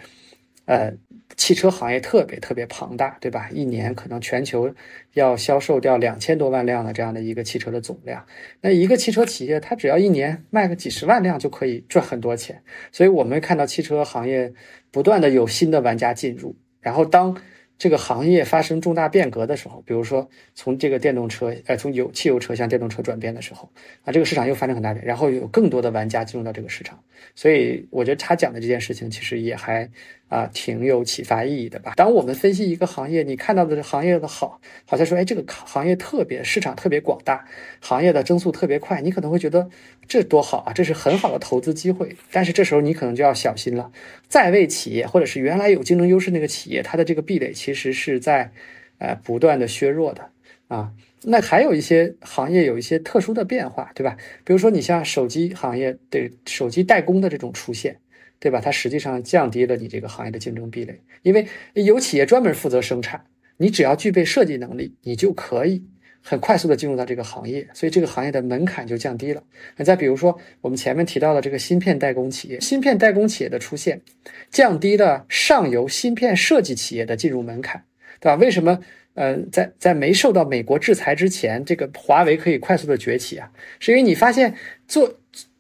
[0.68, 0.94] 呃，
[1.36, 3.50] 汽车行业特别特别庞大，对吧？
[3.52, 4.72] 一年可能全球
[5.14, 8.24] 要销售掉两千多万辆的这样的一个汽车的总量。
[8.62, 12.62] 那一个汽车企业，它只要一年卖个几十万辆就可以赚很多钱。
[12.92, 14.54] 所以我们看到汽车行业
[14.92, 17.36] 不断的有新的玩家进入，然后当。
[17.80, 23.72] 这个行业发生重大变革的时候，比如说从这个电动车，呃，从有汽油车向电动车转变的时候，
[24.04, 27.00] 啊，这个市场又发生很大变，然后有更多的玩家进入到这个市场，
[27.36, 29.88] 所以我觉得他讲的这件事情其实也还
[30.30, 31.94] 啊挺有启发意义的吧。
[31.96, 37.46] 当我们分析一个行业，你看到的行业的好，好像说，哎，这个行业特别市场特别广大，
[37.82, 39.70] 行业的增速特别快，你可能会觉得
[40.08, 42.16] 这多好啊，这是很好的投资机会。
[42.32, 43.92] 但是这时候你可能就要小心了，
[44.28, 47.54] 在位企业或者是原来有竞争优势那个企业，它的这个壁垒。
[47.54, 48.52] 其实是在，
[49.00, 50.30] 呃，不断的削弱的
[50.68, 50.92] 啊。
[51.24, 54.16] 那还有一些行业有一些特殊的变化，对吧？
[54.44, 58.00] 比如说你像手机行业对手机代工的这种出现，
[58.40, 58.62] 对吧？
[58.62, 63.26] 它实际上降低了你这个行业的竞争壁垒，因为有企业专门负责生产，
[63.58, 65.84] 你只要具备设计能力，你就可以
[66.22, 69.44] 很快速的进入到这个行业，所以这个行业的门槛就降低了。
[69.76, 74.02] 那再比如说我们前面提到的这个芯片代工企业，芯片代工企业的出现。
[74.50, 77.84] 降低了上游芯片设计企业的进入门槛，
[78.20, 78.36] 对吧？
[78.36, 78.80] 为什么？
[79.14, 83.52] 呃，在在没受到美国制裁之前，这个华为可以快速的崛起啊？
[83.80, 84.54] 是因为你发现
[84.88, 85.12] 做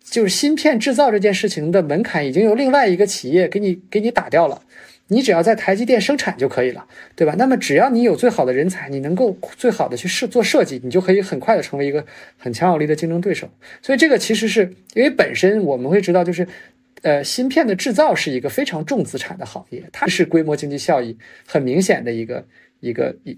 [0.09, 4.61] 就是芯片制造这件事情的门槛已经由另外一个企业给你给你打掉了。
[5.09, 6.85] 你只要在台积电生产就可以了，
[7.15, 7.34] 对吧？
[7.38, 12.05] 那么只要你有最好的人才，你能够最好的去设做设计，你就可以很快的成为一个
[12.35, 13.49] 很强有力的竞争对手。
[13.81, 14.63] 所以这个其实是
[14.95, 16.45] 因为本身我们会知道，就是
[17.03, 22.45] 呃，芯片的制造是一个非常重资产的行业，它是规模经济效益很明显的一个
[22.81, 23.38] 一个一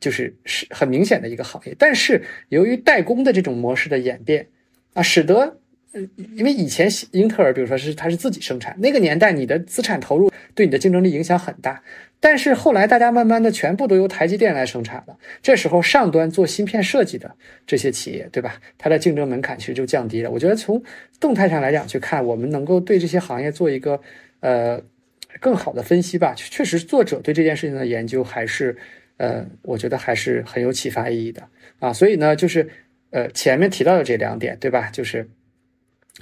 [0.00, 1.76] 就是是很明显的一个行业。
[1.78, 4.46] 但是由于代工的这种模式的演变
[4.94, 5.58] 啊，使得，
[5.92, 6.00] 呃
[6.36, 11.82] 因为以前英特尔，比如说是它是自己生产，那个年代你的资产投入对你的竞争力影响很大。
[12.22, 17.34] 但是后来大家慢慢的全部都由台积电来生产了，这时候上端做芯片设计的
[17.66, 18.60] 这些企业，对吧？
[18.76, 20.30] 它的竞争门槛其实就降低了。
[20.30, 20.82] 我觉得从
[21.18, 23.98] 动态上来讲去看，我们能够对这些行业做一个
[24.40, 24.78] 呃
[25.40, 26.34] 更好的分析吧。
[26.36, 28.76] 确实，作者对这件事情的研究还是
[29.16, 31.42] 呃，我觉得还是很有启发意义的
[31.78, 31.90] 啊。
[31.90, 32.68] 所以呢，就是
[33.08, 34.90] 呃前面提到的这两点，对吧？
[34.90, 35.26] 就是。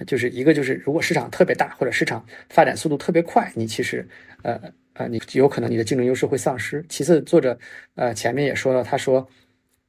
[0.06, 4.06] 就是一个就是，如果市场特别大或者市场发展速度特别快，你其实，
[4.42, 4.60] 呃
[4.94, 6.84] 呃，你有可能你的竞争优势会丧失。
[6.88, 7.58] 其次，作者
[7.94, 9.28] 呃前面也说了，他说，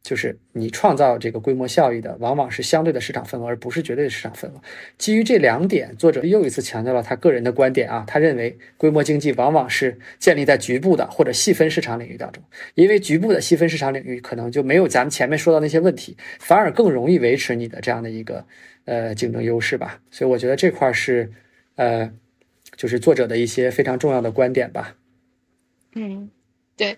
[0.02, 4.62] 就是你创造这个规模效益的，往往是相对的市场份额，而不是绝对的市场份额。
[4.98, 12.44] 基于这两点，作者又一次强调了他个人的观点啊，他认为规模经济往往是建立在局部的或者细分市场领域当中，
[12.76, 18.46] 因为局部的细分市场领域可能就没有咱们前面说到那些问题，反而更容易维持你的这样的一个。
[18.86, 21.32] 呃，竞争优势吧，所以我觉得这块是，
[21.76, 22.12] 呃，
[22.76, 24.96] 就是作者的一些非常重要的观点吧。
[25.94, 26.32] 嗯，
[26.76, 26.98] 对，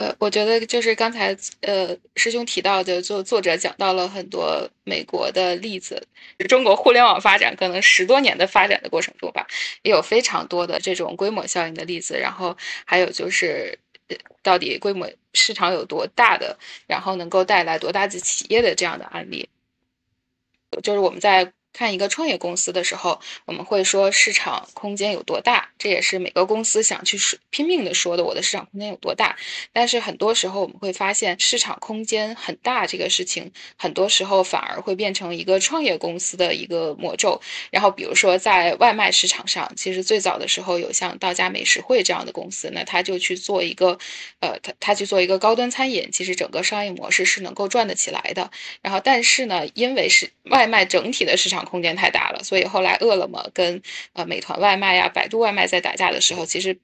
[0.00, 6.02] 呃，我觉得就是刚才呃师兄提到的，作作者讲到了很多美国的例子，
[6.48, 9.46] 中国互联网发展可能十多年的发展的过程中吧，
[9.82, 12.56] 也有非常多的这种规模效应的例子，然后
[12.86, 13.78] 还有就是
[14.42, 19.50] 到底规模市场有多大的，然后能够带来多大的企业的这样的案例。
[20.82, 21.52] 就是我们在。
[21.72, 27.16] 看一个创业公司的时候，我们会说市场空间有多大，这也是每个公司想去
[27.50, 29.36] 拼命的说的，我的市场空间有多大。
[29.72, 37.40] 但是很多时候我们会发现，市场空间很大这个事情，很多时候反而会变成一个创业公司的一个魔咒。
[37.70, 43.96] 然后比如说在外卖市场上，其实最早的时候有像道家美食汇这样的公司，那他就去做一个，
[44.40, 48.50] 呃，他他去做一个高端餐饮，其实整个商业模式是能够赚得起来的。
[48.82, 51.59] 然后但是呢，因为是外卖整体的市场。
[51.64, 53.82] 空间太大了，所以后来饿了么跟
[54.12, 56.78] 呃美团外卖呀、百度外卖在打架的时候，其实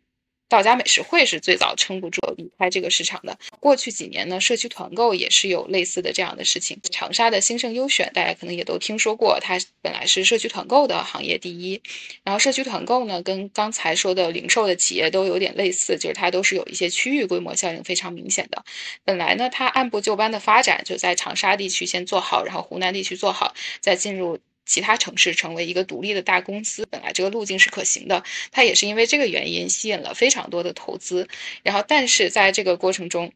[0.48, 3.36] 道家美食会是最早撑不住离开这个市场的。
[3.58, 6.78] 过去几年呢，社区团购也是有类似的这样的事情。
[6.92, 11.82] 长沙的兴盛优选，大家可能也都听说过，它本来是社区团购的行业第一。
[12.22, 18.64] 然后社区团购呢，跟刚才说的零售的企业都有点类似，就是它都是有一些区域规模效应非常明显的。
[19.04, 24.38] 本来呢，它按部就班的发展，就在长沙地区先做好，然后湖南地区做好，再进入。
[24.66, 28.22] 其他城市成为一个独立的大公司，本来这个路径是可行的。
[28.52, 31.26] 它也是因为这个原因吸引了非常多的投资，
[31.62, 33.32] 然后但是在这个过程中。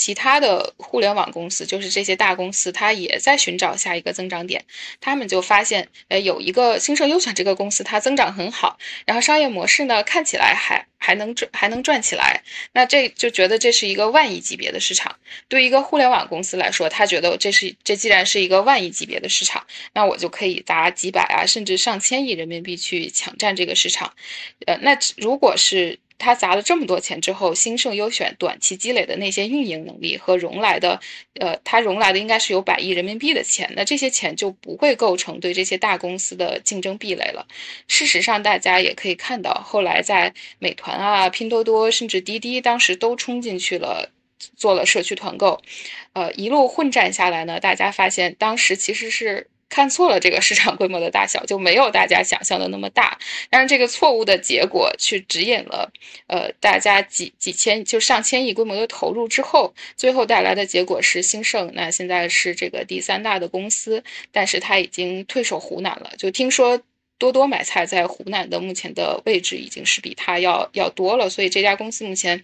[0.00, 4.64] 其他的互联网公司，就是这些大公司，它也在寻找下一个增长点。
[4.98, 12.42] 他们就发现，呃，有一个兴盛优选这个公司，它增长很好，然后商业模式呢，看起来还还能赚，还能赚起来。
[12.72, 15.14] 那这就觉得这是一个万亿级别的市场。
[15.48, 24.14] 对一个互联网公司来说，他觉得这是这既然是一个万亿级别的市场，那我就可以砸几百啊，甚至上千亿人民币去抢占这个市场。
[24.66, 25.98] 呃，那如果是。
[26.20, 31.00] 他砸了这么多钱之后，兴盛优选短期积累的那些运营能力和融来的，
[31.40, 37.44] 呃，他融来的应该是有百亿人民币的钱，那这些钱就不会构成对这些大公司的竞争壁垒了。
[37.88, 44.10] 事实上，大家也可以看到，后来在美团啊、拼多多甚至滴滴，当时都冲进去了，
[44.56, 45.60] 做了社区团购，
[46.12, 49.49] 呃，一路混战下来呢，大家发现当时其实是。
[49.70, 53.18] 看错了这个市场规模的大小，就没有大家想象的那么大。
[53.48, 55.90] 但是这个错误的结果，去指引了，
[56.26, 61.70] 呃，大家几几千就上千亿规模的投入之后，最后带来的结果是兴盛。
[61.72, 64.02] 那现在是这个第三大的公司，
[64.32, 66.12] 但是它已经退守湖南了。
[66.18, 66.82] 就听说
[67.16, 72.42] 多多买菜在湖南的目前的位置已经是比它要要多了，所以这家公司目前。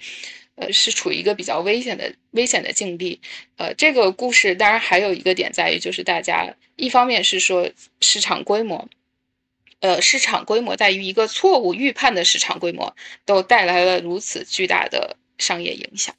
[0.56, 3.20] 呃，是处于一个比较危险的危险的境地。
[3.56, 7.70] 呃，这个故事当然还有一个点在于，就是大家一方面是说
[8.00, 8.88] 市场规模，
[9.80, 16.14] 呃，市场规模在于一个错误预判的市场规模，都带来了如此巨大的商业影响。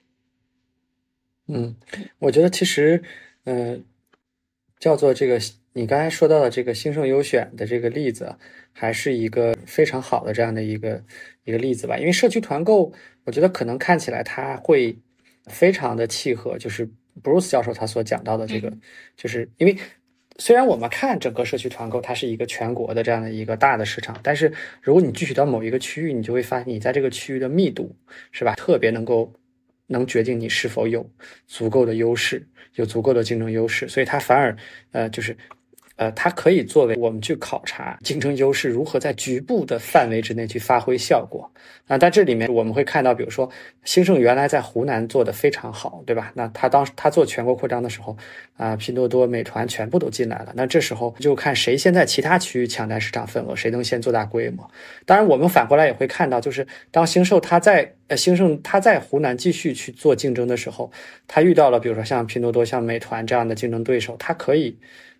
[1.47, 1.75] 嗯，
[2.19, 3.03] 我觉得其实，
[3.45, 3.79] 呃，
[4.79, 5.39] 叫做这个
[5.77, 8.35] 你刚才说到的这个兴盛优选的这个例子，
[8.73, 11.03] 还是一个非常好的这样的一个
[11.43, 12.91] 一个例子吧，因为社区团购。
[13.25, 14.97] 我觉得可能看起来它会
[15.45, 16.89] 非常的契合，就是
[17.21, 18.73] Bruce 教授他所讲到的这个，
[19.15, 19.77] 就是因为
[20.39, 24.51] 虽然我们看整个社区团购它是一个全国的这样的一个大的市场，但是
[24.81, 27.95] 如果你具体到某一个区域，你就会发现你在这个区域的密度
[28.31, 29.31] 是吧，特别能够
[29.85, 31.07] 能决定你是否有
[31.45, 34.57] 足够的优势，有足够的竞争优势，所以它反而
[34.91, 35.37] 呃就是。
[35.97, 41.51] 呃，它可以作为我们去考察竞争优势如何在局部的范围之内去发挥效果
[41.87, 41.97] 啊。
[41.97, 43.49] 但这里面我们会看到，比如说
[43.83, 46.31] 兴盛原来在湖南做的非常好，对吧？
[46.35, 48.15] 那他当时他做全国扩张的时候
[48.55, 50.53] 啊，拼多多、美团全部都进来了。
[50.55, 54.69] 那这时候就看谁先在其他区域抢占市场份额，谁能先做大规模。
[55.05, 60.91] 当然，我们反过来也会看到，就是当兴盛他在呃兴盛他在湖南继续去做竞争的时候，
[61.27, 64.77] 他遇到了比如说像拼多多、像美团这样的竞争对手，他可以。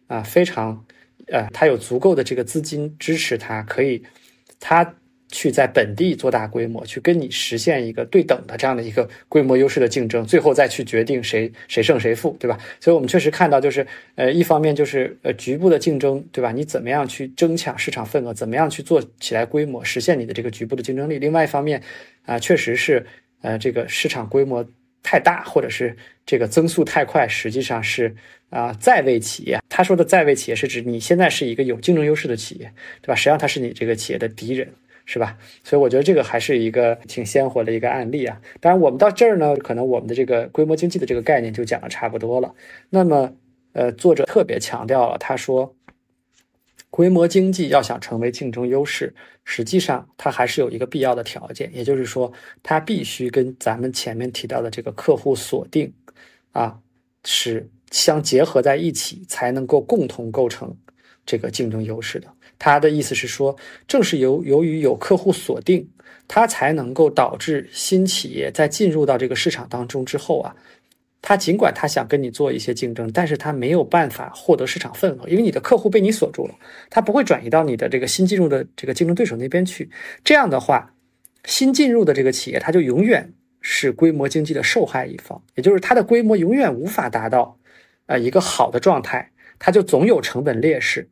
[0.07, 0.85] 啊，非常，
[1.27, 4.01] 呃，他有足够的这个资金支持，他可以，
[4.59, 4.95] 他
[5.29, 12.57] 去在本地做大规模，去跟你实现一个对等的这样的一个规模优势的竞争，最后再去决定谁谁胜谁负，对吧？
[12.79, 13.85] 所以我们确实看到，就是
[14.15, 16.53] 呃，一方面就是呃局部的竞争，对吧？
[16.53, 21.19] 你怎么样去争抢市场份额，怎么样去做起来规模，实现你的这个局部的竞争力？
[21.19, 21.84] 另外一方面，
[22.25, 23.05] 啊，确实是
[23.41, 24.65] 呃这个市场规模
[25.07, 28.13] 太大，或者是这个增速太快，实际上是。
[28.49, 32.71] 啊，在位企业，他说的在位企业是指你现在是一个有竞争优势的企业，
[33.01, 33.13] 对吧？
[33.13, 34.65] 实际上他是你这个企业的敌人，
[35.05, 35.38] 是吧？
[35.65, 38.39] 所以我觉得这个还是一个挺鲜活的一个案例啊。
[38.61, 42.55] 当然，我们到这儿呢，可能我们的这个规模经济的这个概念就讲的差不多了。
[42.89, 43.34] 那么，
[43.73, 45.75] 呃，作者特别强调了，他说，
[46.97, 49.13] 规模经济要想成为竞争优势，
[49.45, 52.33] 实际上它还是有一个必要的条件，也就是说，
[52.63, 55.93] 它必须跟咱们前面提到的这个客户锁定
[56.51, 56.79] 啊
[57.23, 57.69] 是。
[57.89, 60.75] 相结合在一起，才能够共同构成
[61.25, 62.27] 这个竞争优势的。
[62.59, 63.55] 他的意思是说，
[63.87, 65.89] 正是由由于有客户锁定，
[66.27, 70.53] 它才能够导致新企业在进入到这个市场当中之后啊，
[71.22, 76.56] 他尽管他想跟你做一些竞争，但是他没有办法获得市场份额，因为你的客户被你锁住了，
[76.89, 79.89] 他不会转移到你的这个新进入的这个竞争对手那边去。
[80.23, 80.94] 这样的话，
[81.45, 87.57] 新进入的这个企业，它就永远是规模经济的受害一方，也就是它的规模永远无法达到。
[88.07, 89.30] 啊，一个好的状态，
[89.60, 91.10] 它就总有成本劣势，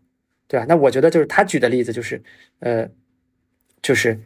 [0.48, 0.66] 对吧？
[0.70, 2.24] 那我觉得就是他举的例子就是，
[2.60, 2.90] 呃，
[3.82, 4.18] 就是，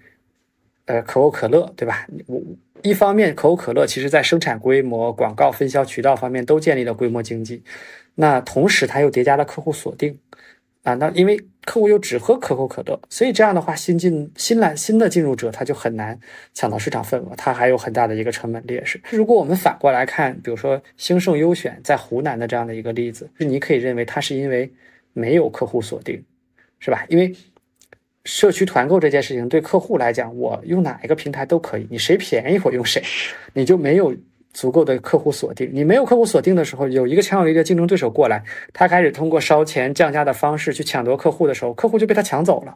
[0.86, 2.06] 呃，可口可乐，对吧？
[2.28, 2.40] 我
[2.84, 7.64] 一方面可口可乐其实在生产规模、广告分销渠道方面都建立了规模经济，
[8.16, 10.18] 那同时它又叠加了客户锁定。
[10.84, 16.18] 啊，那因为客户又只喝可口可乐，所以这样的话，新进新来新的进入者他就很难
[16.54, 19.00] 抢到市场份额，他还有很大的一个成本劣势。
[19.12, 24.72] 如果我们反过来看，比如说兴盛优选在湖南的这样的一个例子，你可以认为它是因为
[25.12, 26.24] 没有客户锁定，
[26.80, 27.06] 是吧？
[27.10, 27.36] 因为
[28.30, 33.02] 社区团购这件事情对客户来讲，我用哪一个平台都可以，你谁便宜我用谁，
[33.54, 34.16] 你就没有。
[34.52, 38.44] 足够的客户锁定，你没有客户锁定的时候，有一个强有力的竞争对手过来，
[38.74, 42.76] 他开始通过烧钱降价的方式去抢夺客户的时候，客户就被他抢走了。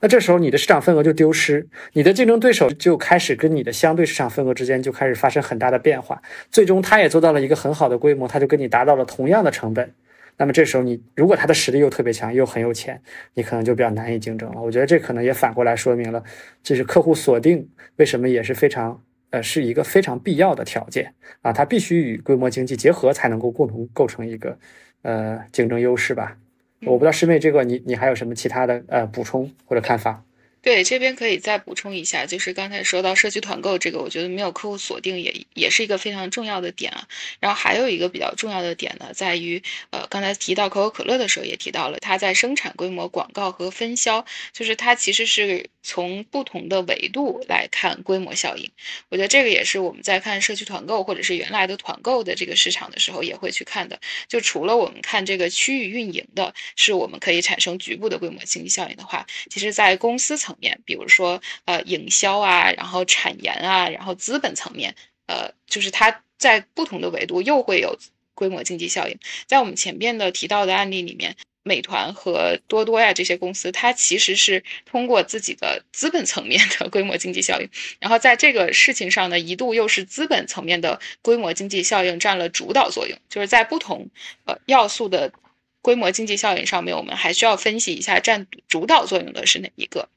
[0.00, 6.20] 那这时候你的市场份额就丢失，你的竞争对手就开始跟你的相对市场份额之间就开始发生很大的变化。
[6.50, 9.92] 最终他也做到了一个很好的规模，他就跟你达到了同样的成本。
[10.36, 13.00] 那么这时候你如果他的实力又特别强，又很有钱，
[13.34, 14.60] 你可能就比较难以竞争了。
[14.60, 16.22] 我觉得这可能也反过来说明了，
[16.62, 19.02] 就是客户锁定为什么也是非常。
[19.32, 24.58] 呃，是一个非常必要的条件啊，它必须与规模经济结合，才能够共同构成一个
[25.00, 26.36] 呃竞争优势吧。
[26.84, 30.22] 我不知道师妹这个你你还有什么其他的呃补充或者看法？
[30.62, 37.04] 对，这边可以再补充一下，就是刚才说到社区团购这个，我觉得没有客户锁定也也是一个非常重要的点啊。
[37.40, 39.60] 然后还有一个比较重要的点呢，在于
[39.90, 48.70] 呃，刚才提到可口可乐的时候也提到了，它在生产规模、广告和分销，就是它其实是从不同的维度来看规模效应。
[49.08, 54.00] 我觉得这个也是我们在看社区团购或者是原来的团购的这个市场的时候也会去看的。
[54.28, 60.56] 就除了我们看这个区域运营的，是我们可以产生局部的规模经济效应的话，其实在公司层。
[60.62, 64.94] 面，比如说呃营销啊，然后产研啊，然后资本层面，
[65.26, 67.98] 呃，就是它在不同的维度又会有
[68.34, 69.18] 规模经济效应。
[69.46, 71.34] 在我们前面的提到的案例里面，
[71.64, 77.68] 美团和多多呀这些公司，它其实是通过自己的资本层面的规模经济效应，
[78.00, 83.16] 然后在这个事情上呢，一度又是资本层面的规模经济效应占了主导作用。
[83.28, 84.08] 就是在不同
[84.44, 85.32] 呃要素的
[85.80, 90.08] 规模经济效应上面，我们还需要分析一下占主导作用的是哪一个。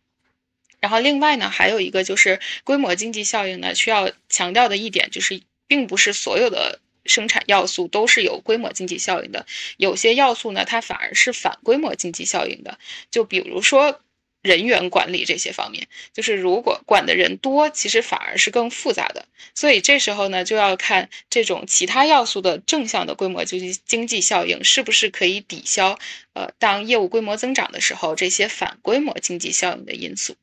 [0.80, 9.46] 然后另外呢，还有一个就是规模经济效应呢，需要强调的一点就是，并不是所有的生产要素都是有规模经济效应的，
[9.78, 12.78] 有些要素呢，它反而是反规模经济效应的。
[13.12, 14.02] 就比如说，
[14.42, 19.26] 人员管理这些方面，就是如果管的人多，其实反而是更复杂的。
[19.56, 25.98] 所以这时候呢，就要看这种其他要素的正向的规模经济经济效应是不是可以抵消，
[26.34, 30.36] 呃，当业务规模增长的时候，这些反规模经济效应的因素。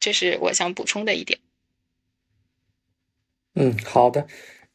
[0.00, 1.38] 这是我想补充的一点。
[3.54, 4.26] 嗯，好的。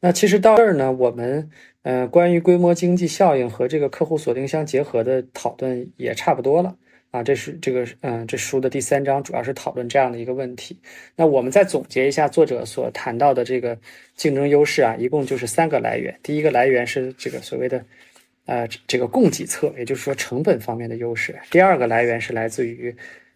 [0.03, 1.47] 那其实到这儿呢，我们
[1.83, 6.75] 呃关于规模经济效应和这个客户锁定相结合的讨论也差不多了
[7.11, 7.21] 啊。
[7.21, 10.79] 这是这个嗯，这书的第三章主要是讨论这样的一个问题。
[11.15, 13.77] 那我们再总结一下作者所谈到的这个
[14.15, 16.19] 竞争优势啊，一共就是三个来源。
[16.23, 17.85] 第一个来源是这个所谓的
[18.47, 21.39] 呃这个供给侧，也就是说成本方面的优势。
[21.51, 22.95] 第二个来源是来自于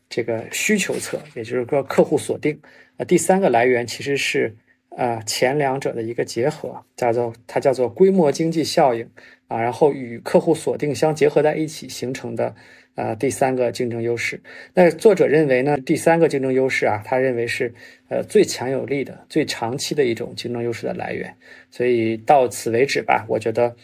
[0.10, 2.60] 这个需求侧，也就是说客户锁定。
[2.98, 4.52] 呃，第三个来源其实是。
[4.98, 9.06] 呃，前两者的一个结合，叫做它叫做规模经济效应
[9.50, 12.56] 啊，然后与客户锁定相结合在一起形成的
[12.96, 14.40] 呃第三个竞争优势。
[14.74, 17.74] 那作者认为呢，第三个竞争优势啊，他认为是
[18.08, 21.36] 呃最强有力的、最长期的一种竞争优势的来源。
[21.70, 23.76] 所以到此为止吧，我觉得，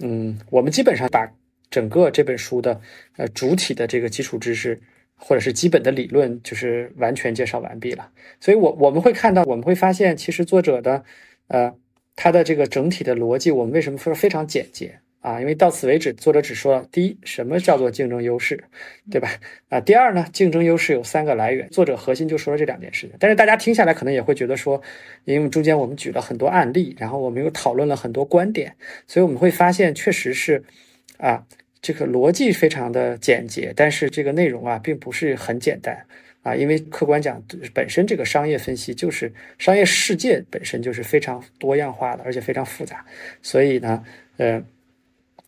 [0.00, 1.32] 嗯，我们基本上把
[1.70, 2.80] 整个这本书的
[3.16, 4.80] 呃主体的这个基础知识。
[5.16, 8.10] 或者是基本的理论，就是完全介绍完毕了。
[8.38, 11.02] 所以，我我们会看到，我们会发现，其实作者的，
[11.48, 11.74] 呃，
[12.14, 15.40] 他的这个整体的逻辑，我们为什么说非常简洁啊？
[15.40, 18.62] 因为到此为止，作者只说了第一，什么叫做竞争优势，
[19.10, 19.28] 对吧？
[19.70, 23.16] 啊，第二呢，竞争优势有三个来源，作者核心就说了这两件事情。
[23.18, 24.80] 但是大家听下来，可能也会觉得说，
[25.24, 28.76] 因为中间我们举了很多案例，然后我们又讨论了很多观点，
[29.06, 30.62] 所以我们会发现，确实是，
[31.18, 31.46] 啊。
[31.82, 36.04] 这个逻辑非常的简洁，但是这个内容啊，并不是很简单
[36.42, 37.40] 啊，因为客观讲，
[37.72, 43.04] 本身这个商业分析就是商业世界本身就是非常多样化的，而且非常复杂，
[43.42, 44.04] 所以呢，
[44.38, 44.60] 呃，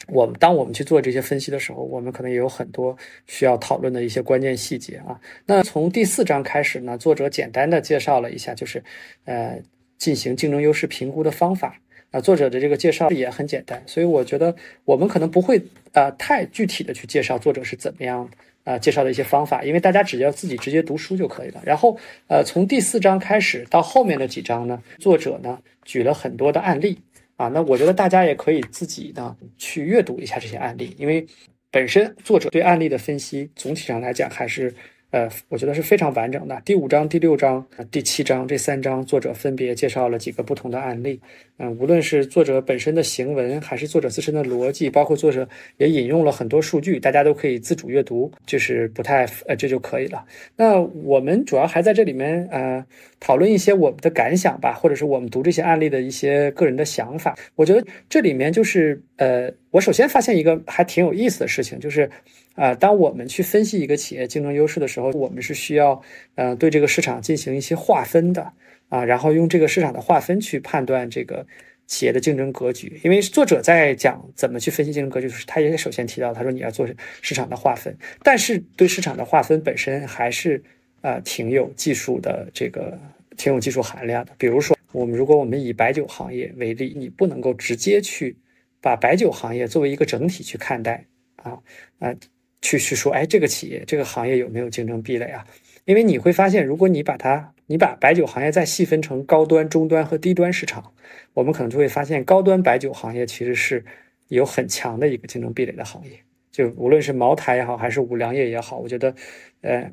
[0.09, 2.97] 我们当我们去做这些分析的时候，我们可能也有很多
[3.27, 5.19] 需要讨论的一些关键细节啊。
[5.47, 8.83] 那从第四章开始呢，作者简单的介绍了一下，就是
[9.25, 9.61] 呃，
[9.97, 11.81] 进行竞争优势评估的方法。
[12.11, 14.55] 啊，作者的这个介绍也很简单，所以我觉得
[14.85, 15.61] 我们可能不会
[15.93, 18.29] 呃太具体的去介绍作者是怎么样
[18.65, 21.61] 啊介绍的一些方法，因为大家只要自己直接读书就可以了。
[21.65, 21.99] 然后
[22.29, 26.99] 呃从第四章开始到后面的几章呢，作者呢举了很多的案例
[27.37, 31.27] 啊，那我觉得大家也可以自己呢去阅读一下这些案例，因为
[31.71, 34.75] 本身作者对案例的分析总体上来讲还是。
[35.11, 36.61] 呃，我觉得是非常完整的。
[36.67, 41.19] 第五章、第六章、第七章这三章，作者分别介绍了几个不同的案例。
[41.57, 45.49] 嗯，无论是作者本身的行文，还是作者自身的逻辑，包括作者
[45.79, 50.23] 也引用了很多数据，大家都可以自主阅读，就是不太呃这就可以了。
[50.57, 52.85] 那我们主要还在这里面呃
[53.19, 57.35] 讨论一些我们的感想吧，或者是我们读这些案例的一些个人的想法。
[57.55, 62.11] 我觉得这里面就是呃，我首先发现一个还挺有意思的事情，就是。
[62.59, 66.03] 啊，当我们去分析一个企业竞争优势的时候，我们是需要，
[66.35, 68.53] 呃，对这个市场进行一些划分的
[68.89, 71.47] 啊，然后用这个市场的划分去判断这个
[71.87, 73.01] 企业的竞争格局。
[73.05, 76.85] 因为作者在讲怎么去分析竞争格局，就是他也首先提到，他说你要做
[77.23, 80.61] 市场的划分，但是对市场的划分本身还是
[81.03, 82.99] 呃挺有技术的这个
[83.37, 84.33] 挺有技术含量的。
[84.37, 88.37] 比如说，我们如果我们以白酒行业为例，你不能够直接去
[88.81, 91.05] 把白酒行业作为一个整体去看待
[91.37, 91.57] 啊
[92.01, 92.13] 啊。
[92.61, 95.45] 去去说，哎，这个企业这个行业有没有竞争壁垒啊？
[95.85, 100.93] 因为你会发现，如果你把它，你把白酒行业再细分成高端、中端和低端市场，
[101.35, 103.85] 我们可能就会发现，高端白酒行业其实是
[104.29, 106.11] 有很强的一个竞争壁垒的行业。
[106.51, 109.15] 就无论是茅台也好，还是五粮液也好，我觉得，
[109.63, 109.91] 呃。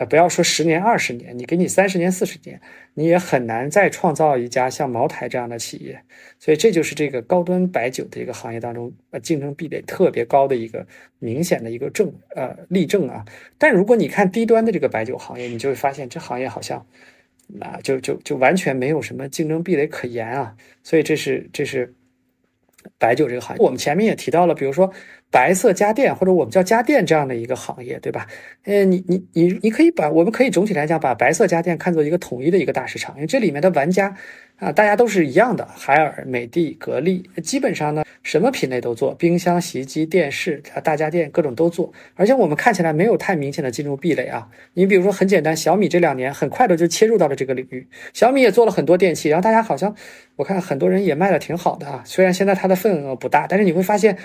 [0.00, 2.58] 呃，不要说十年、二十年，你给你三十年、四十年，
[2.94, 6.02] 你也很难再创造一家像茅台这样的企业。
[6.38, 10.86] 所以，这就是这个高端白酒的一个行业当中，呃，竞争壁垒特别高的一个
[11.18, 13.22] 明显的一个证，呃，例证啊。
[13.58, 16.86] 但如果你看低端的这个白酒行业，你就会发现这行业好像，
[17.60, 20.56] 啊，就就就完全没有什么竞争壁垒可言啊。
[20.82, 21.92] 所以，这是这是
[22.96, 23.62] 白酒这个行业。
[23.62, 24.90] 我们前面也提到了，比如说。
[25.30, 28.26] 白色家电或者我们叫家电这样的一个行业，对吧？
[28.64, 34.16] 呃，你你你你可以把我们可以总体来讲把白色家电看作一个统一的一个大市场，因为这里面的玩家
[34.56, 44.48] 啊，大家都是一样的，海尔、美的、格力，基本上呢什么品类都做，冰箱、洗衣机、电视啊，大家电各种都做，而且我们看起来没有太明显的进入壁垒啊。
[44.74, 49.94] 你比如说很简单，小米这两年很快的就切入到了这个领域，小米也做了很多电器，然后大家好像
[50.34, 54.18] 我看很多人也卖的挺好的啊，虽然现在它的份额不大，但是你会发现。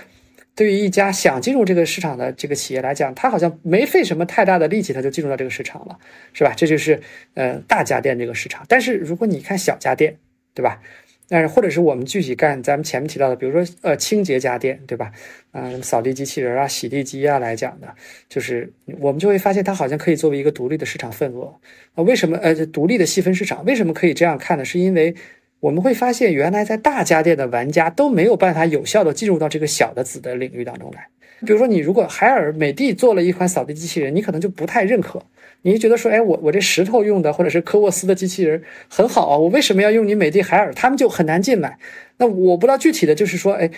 [0.55, 5.99] 对于一家想进入这个市场的这个企业来讲，他好像没费什么太大的力气，他就进入到这个市场了，
[6.33, 6.53] 是吧？
[6.55, 7.01] 这就是
[7.33, 8.65] 呃大家电这个市场。
[8.69, 10.17] 但是如果你看小家电，
[10.53, 10.81] 对吧？
[11.27, 15.11] 但是或者是我们具体干咱们前面提到的，比如说呃清洁家电，对吧？
[15.53, 17.95] 嗯，扫地机器人啊、洗地机啊来讲的，
[18.29, 21.59] 就是我们就会发现它好像可以作为一个独立的市场份额
[21.95, 22.03] 啊。
[22.03, 23.65] 为什么呃独立的细分市场？
[23.65, 24.63] 为什么可以这样看呢？
[24.63, 25.15] 是因为
[25.59, 31.07] 我们会发现原来在大家电的玩家都没有办法有效的进入到这个小的子的领域当中来。
[31.45, 35.21] 比如说你如果海尔、美的做了一款扫地机器人，你可能就不太认可。
[35.63, 40.71] 你就觉得说，哎，我我这石头用的或者是科沃斯的机器人很好啊，我为什么要用你美的海尔？
[40.73, 41.77] 他们就很难进来。
[42.17, 43.69] 那我不知道具体的就是说，哎，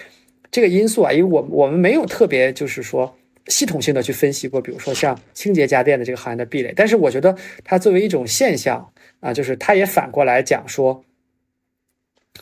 [0.51, 3.15] 这个因素啊，因为我我们没有特别就是说
[3.47, 6.73] 系统性的去分析过，比如说像清洁家电的这个行业的壁垒。
[6.75, 7.33] 但是我觉得
[7.63, 8.85] 它作为一种现象
[9.21, 11.01] 啊，就是它也反过来讲说，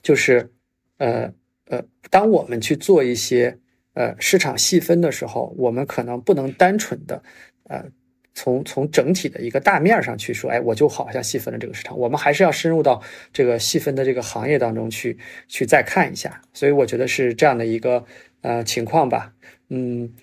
[0.02, 0.52] 就是
[0.98, 1.32] 呃
[1.68, 3.58] 呃，当我们去做一些
[3.94, 7.22] 呃市场细分的时候，我们可能不能单纯的
[7.64, 7.86] 呃。
[8.38, 11.98] 从从整体的一个大面上去说，哎，我就好像细分了这个市场。
[11.98, 13.02] 我们还是要深入到
[13.32, 15.18] 这个细分的这个行业当中去，
[15.48, 16.42] 去再看一下。
[16.52, 18.04] 所以我觉得是这样的一个
[18.42, 19.32] 呃情况吧。
[19.70, 20.14] 嗯，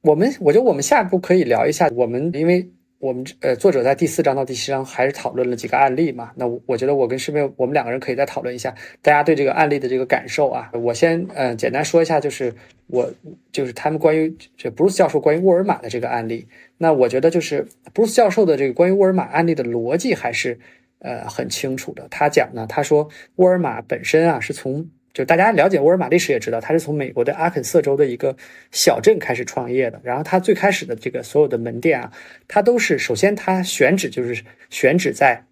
[0.00, 2.68] 我们我觉得我们下一步可以聊一下我们，因为
[3.02, 6.30] 我们呃作者在第四章到第七章还是讨论了几个案例嘛。
[6.36, 8.72] 那我觉得我跟师妹我们两个人可以再讨论一下
[9.02, 10.70] 大家对这个案例的这个感受啊。
[10.72, 12.54] 我先呃简单说一下，就是
[12.86, 13.12] 我
[13.50, 16.46] 就是他们关于这 Bruce 教授关于沃尔玛的这个案例。
[16.78, 20.56] 那我觉得就是布鲁斯教授的这个关于沃尔玛案例的逻辑还是
[21.00, 22.06] 呃很清楚的。
[22.08, 28.36] 他讲呢，他说沃尔玛本身啊是从就大家了解沃尔玛历史也知道，它是从美国的阿肯色州的一个
[28.70, 30.00] 小镇开始创业的。
[30.02, 32.12] 然后它最开始的这个所有的门店啊，
[32.48, 35.44] 它都是首先它选址就是选址在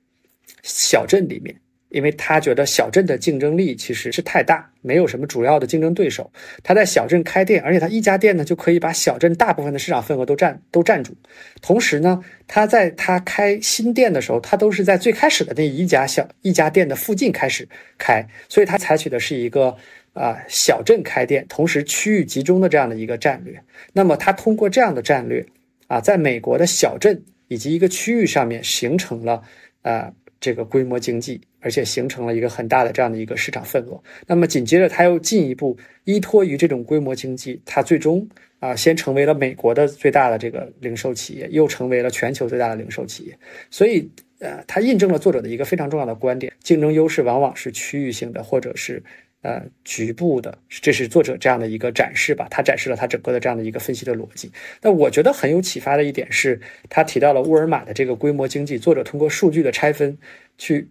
[0.62, 1.54] 小镇里面。
[1.90, 6.30] 因为他觉得小镇的竞争力其实是太大，没有什么主要的竞争对手。
[6.62, 11.14] 他在小镇开店，而且他一家店呢就可以把小镇大部分的市场份额都占都占住。
[11.60, 17.68] 同时呢，他在他开新店的时候，他都是在最开始的那一家小一家店的附近开始
[17.98, 19.76] 开，所以他采取的是一个
[20.12, 23.60] 啊小镇开店，同时区域集中的这样的一个战略。
[23.92, 25.44] 那么他通过这样的战略
[25.88, 29.42] 啊，在美国的小镇以及一个区域上面形成了
[29.82, 31.40] 呃这个规模经济。
[31.62, 34.02] 而且形成了一个很大的这样的一个市场份额。
[34.26, 38.26] 那么紧接着，它又进一步依托于这种规模经济，它最终
[38.60, 43.38] 啊，先成为了美国的最大的这个零售企业，又成为了全球最大的零售企业。
[43.70, 49.02] 所以，呃，它印证了作者的一个非常重要的观点：竞争优势往往是区域性的，或者是
[49.42, 50.58] 呃局部的。
[50.68, 52.46] 这是作者这样的一个展示吧？
[52.50, 54.50] 他展示了他整个的这样的一个分析的逻辑。
[54.82, 58.78] 那我觉得很有启发的一点是，他提到了沃尔玛的这个规模经济。
[58.78, 60.18] 作者通过数据的拆分
[60.56, 60.88] 去。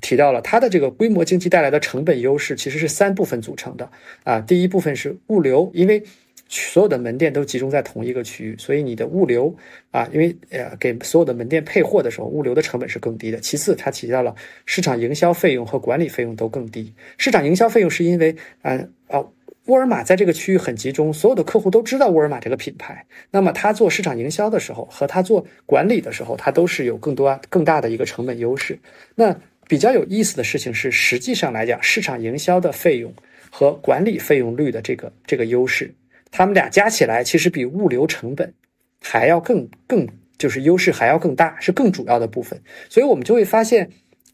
[0.00, 3.90] 提到了他的这个规模经济带来的成本优势，其实是三部分组成的
[4.22, 4.40] 啊。
[4.40, 6.04] 第一部分是物流，因为
[6.52, 9.54] 所有的门店都集中在同一个区域，所以你的物流
[9.92, 13.38] 啊，因为呃给所有的门店配货的时候，物流的成本是更低的。
[13.38, 14.34] 其次，它提到了
[14.66, 16.92] 市场营销费用和管理费用都更低。
[17.16, 19.24] 市场营销费用是因为嗯啊，
[19.66, 28.76] 沃尔玛在这个区域很集中，所有的客户都知道沃尔玛这个品牌，那么他做市场营销的时候和他做管理的时候，他都是有更多更大的一个成本优势。
[29.14, 33.14] 那比较有意思的事情是，实际上来讲，市场营销的费用
[33.50, 35.94] 和管理费用率的这个这个优势，
[36.30, 38.52] 他们俩加起来其实比物流成本
[39.00, 40.08] 还要更更
[40.38, 42.60] 就是优势还要更大，是更主要的部分。
[42.88, 43.90] 所以我们就会发现，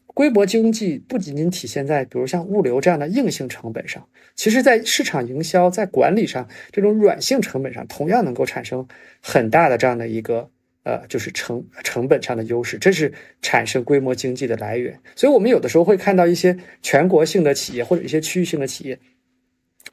[0.07, 8.87] 规模经济不仅仅体现在比如像物流这样的硬性成本上，其实在市场营销、在管理上这种软性成本上，同样能够产生
[9.21, 10.49] 很大的这样的一个。
[10.83, 13.11] 呃，就是成成本上的优势，这是
[13.41, 14.97] 产生规模经济的来源。
[15.17, 18.97] 所以，我们有的时候会看到一些全国性的企业或者一些区域性的企业，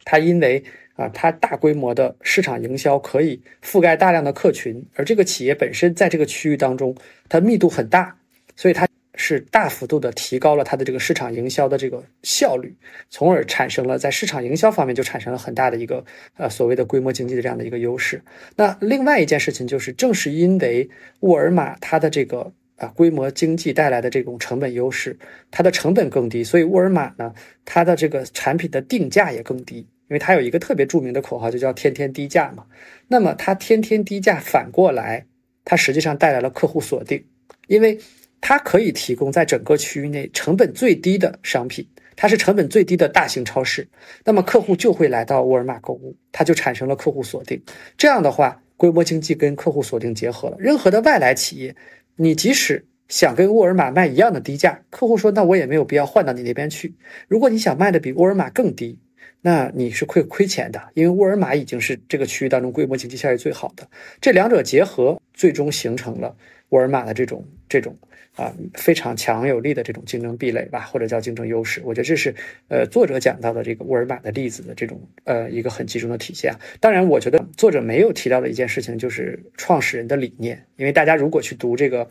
[0.04, 0.62] 它因为
[0.94, 6.96] 啊，它大规模的市场营销可以覆盖大量的客群，而这个企业本身在这个区域当中，
[7.28, 8.16] 它密度很大，
[8.56, 8.86] 所以它。
[9.16, 12.74] 是大幅度的提高了它的这个市场营销的这个效率，
[13.10, 16.04] 从而产生了在市场营销方面就产生了很大的一个
[16.36, 18.20] 呃所谓的规模经济的这样的一个优势。
[18.56, 20.90] 那另外一件事情就是，正是因为
[21.20, 25.16] 沃尔玛它的这个啊规模经济带来的这种成本优势，
[25.48, 27.32] 它的成本更低，所以沃尔玛呢
[27.64, 32.64] 它的这个产品的定价也更低，因为它有一个特别著名的口号，就叫天天低价嘛。
[33.08, 35.26] 那么它天天低价，反过来
[35.64, 37.24] 它实际上带来了客户锁定，
[37.66, 37.98] 因为。
[38.46, 43.88] 它可以提供在整个区域内成本最低的商品，它是成本最低的大型超市，
[44.22, 47.58] 那么客户就会来到沃尔玛购物，它就产生了客户锁定。
[47.96, 50.58] 这样的话，规模经济跟客户锁定结合了。
[50.58, 51.74] 任何的外来企业，
[52.16, 56.94] 你即使想跟沃尔玛卖一样的低价，客户说那我也没有必要换到你那边去。
[57.28, 58.98] 如果你想卖的比沃尔玛更低，
[59.46, 63.86] 那你是会亏钱的，因为沃尔玛已经是这个区域当中规模经济效益最好的。
[64.18, 66.34] 这两者结合，最终形成了。
[66.70, 67.94] 沃尔玛的这种这种
[68.36, 71.82] 啊非常强有力的这种竞争壁垒吧，或者叫竞争优势。
[71.84, 72.34] 我觉得这是
[72.68, 76.50] 呃作者讲到的这个沃尔玛的例子的这种呃一个很集中的体现。
[76.80, 82.08] 当然，我觉得作者没有提到的一件事情就是创始人的理念，因为大家如果去读这个。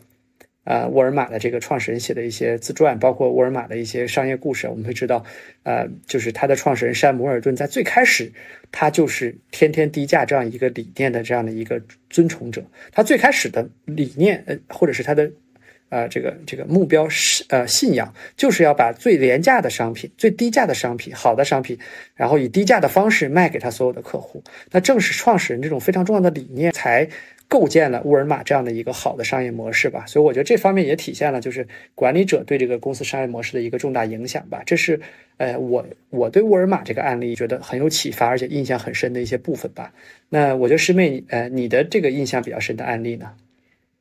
[0.64, 5.22] 呃，沃尔玛的这个创始人写的一些自传，包括沃尔玛的一些商业故事，我们会知道，
[5.62, 8.32] 呃，就是他的创始人山姆沃尔顿在最开始，
[8.72, 11.78] 他就是天天低价这样一个理念的这样的一个
[12.08, 12.64] 尊崇者。
[12.92, 15.30] 他最开始的理念，呃，或者是他的，
[15.90, 21.78] 呃，这个这个目标是呃信仰，就是要把最廉价的商品、最低价的商品、好的商品，
[22.14, 24.42] 然后以低价的方式卖给他所有的客户。
[24.70, 27.06] 那正是创始人这种非常重要的理念才。
[27.48, 34.62] 构建了沃尔玛这样的一个好的商业模式吧，所以我觉得这方面也体现了就是管理者对这个公司商业模式的一个重大影响吧。
[34.66, 35.00] 这是
[35.36, 39.92] 呃我我对沃尔玛这个案例觉得很有启发，而且印象很深的一些部分吧。
[40.28, 43.30] 那我觉得师妹呃你的这个印象比较深的案例呢？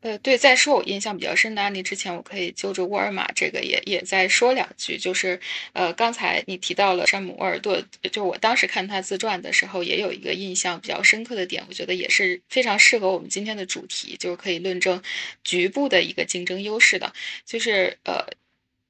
[0.03, 4.97] 呃，对，在说我印象比较深的案例之前，我可以就着沃尔玛这个也也再说两句。
[4.97, 5.39] 就是，
[5.71, 7.81] 呃，刚才你提到了山姆沃尔顿，
[8.11, 15.01] 就我当时看他自传的时候，也有一个印象比较深刻的点，我觉得也是非常适合我们今天的主题，就是可以论证
[15.45, 17.11] 局部的一个竞争优势的，
[17.45, 18.25] 就是呃。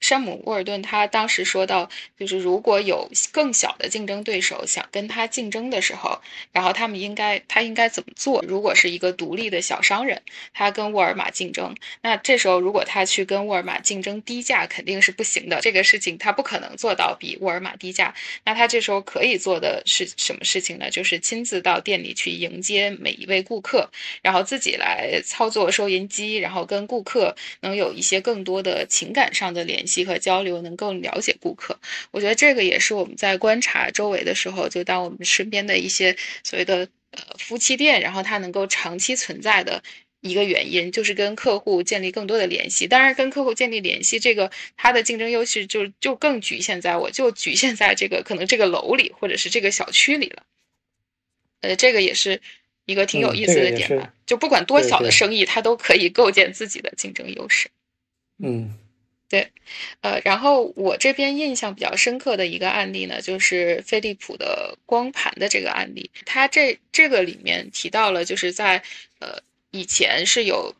[0.03, 1.89] 山姆·沃尔顿他当时说到，
[2.19, 6.19] 就是如果有更小的竞争对手想跟他竞争的时候，
[6.51, 8.43] 然后他们应该他应该怎么做？
[8.45, 10.21] 如果是一个独立的小商人，
[10.53, 15.61] 他跟沃尔玛竞争，那这时候如果他去跟沃尔玛竞争低价，肯定是不行的。
[15.61, 18.13] 这个事情他不可能做到比沃尔玛低价。
[18.43, 20.89] 那他这时候可以做的是什么事情呢？
[20.89, 23.89] 就是亲自到店里去迎接每一位顾客，
[24.21, 29.92] 然后自己来操作收银机，然后跟顾客能有一些更多的情感上的联系。
[30.05, 31.77] 和交流能够了解顾客，
[32.11, 36.15] 我觉得这个也是我们在观察周围的时候，就当我们身边的一些
[36.45, 39.83] 所谓的呃夫妻店，然后它能够长期存在的
[40.21, 42.87] 一个原因，就是跟客户建立更多的联系。
[42.87, 50.43] 当然，跟客户建立联系，这个它的竞争优势就就更局限在我就局限在这个可能这个楼里或者是这个小区里了。
[51.59, 52.41] 呃，这个也是
[52.85, 54.13] 一个挺有意思的点吧。
[54.25, 57.69] 就不管多小的生意，它都可以构建自己的竞争优势。
[58.39, 58.73] 嗯。
[59.33, 59.47] 对，
[60.01, 66.11] 呃，然后我这边印象比较深刻的一个案例呢，就是飞利浦的光盘的这个案例。
[66.23, 68.83] 它这这个里面提到了，就是在
[69.17, 69.39] 呃
[69.71, 70.75] 以前是有。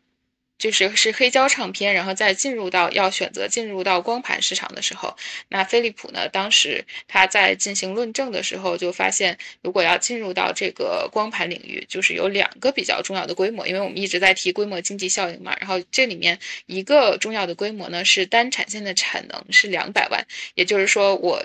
[0.64, 5.14] 就是是黑胶唱片，然后再进入到要选择进入到光盘市场的时候，
[5.50, 20.26] 那飞利浦呢，当时他在进行论证的时候就发现，如果要进入到这个光盘领域，就是有两个比较重要的规模，因为我们一直在提规模经济效应嘛，然后这里面一个重要的规模呢是单产线的产能是两百万，
[20.56, 21.44] 也就是说我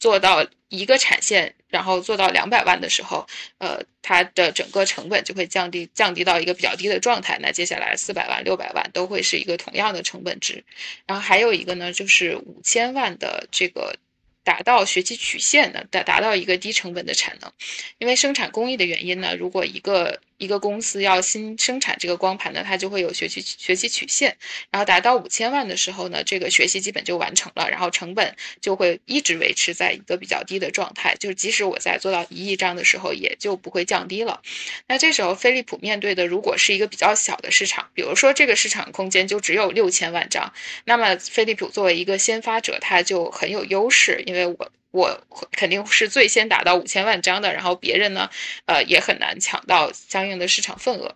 [0.00, 1.54] 做到一个产线。
[1.68, 3.24] 然后做到两百万的时候，
[3.58, 7.38] 呃，它的整个成本就会降低，降低到一个比较低的状态。
[7.40, 10.64] 那接下来四百万、六百万都会是一个同样的成本值。
[11.06, 13.94] 然后还有一个呢，就是五千万的这个。
[14.42, 17.52] 达到学习曲线的，达达到一个低成本的产能，
[17.98, 24.34] 因为生产工艺的原因呢，如果一个一个公司要新生产这个光盘呢，它就会有学习学习曲线，
[24.70, 34.40] 然后达到五千万的时候呢，这个学习基本就完成了，然后成本就会一直维持在一个比较低的状态，就是即使我在做到一亿张的时候，也就不会降低了。
[34.88, 40.50] 那这时候飞利浦面对的如果是一个比较小的市场，比如说这个市场空间就只有六千万张，
[40.86, 44.22] 那么飞利浦作为一个先发者，它就很有优势。
[44.26, 48.28] 因为我我肯定是最先达到五千万张的，然后别人呢，
[48.66, 51.14] 呃，也很难抢到相应的市场份额。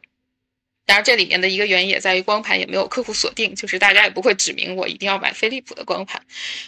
[0.86, 6.20] 当然，这里面的一个原因也在于光盘也没有客户锁定，就是大家也不会指明我一定要买飞利浦的光盘，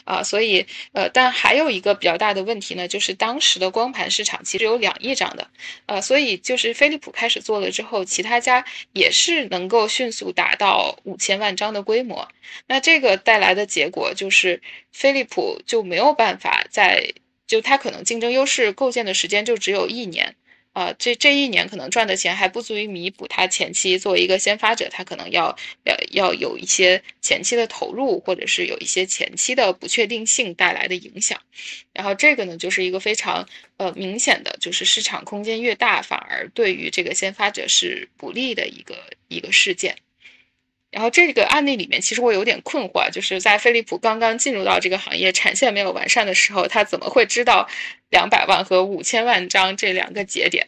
[0.05, 5.47] 啊，所以呃，但还有一个比较大的问题呢，就是当时的光盘市场其实有两亿张的，
[5.85, 12.27] 呃，所以就是飞利浦开始做了之后，其他家也是能够迅速达到五千万张的规模，
[12.67, 14.63] 那这个带来的结果就是
[14.93, 17.13] 飞利浦就没有办法在，
[17.47, 20.35] 就它可能竞争优势构建的时间就只有一年。
[20.77, 31.41] 啊，这这一年可能赚的钱还不足以弥补他前期作为一个先发者，他可能要要要有一些前期的投入，或者是有一些前期的不确定性带来的影响。
[31.95, 33.49] 然后这个呢，就是一个非常
[33.79, 38.95] 呃明显的，就是市场空间越大，反而对于这个先发者是不利的一个
[39.29, 39.97] 一个事件。
[40.91, 47.69] 然后这个案例里面，其实我有点困惑，就是在飞利浦刚刚进入到这个行业，产线没有完善的时候，他怎么会知道
[48.17, 50.67] 两百万和五千万张这两个节点？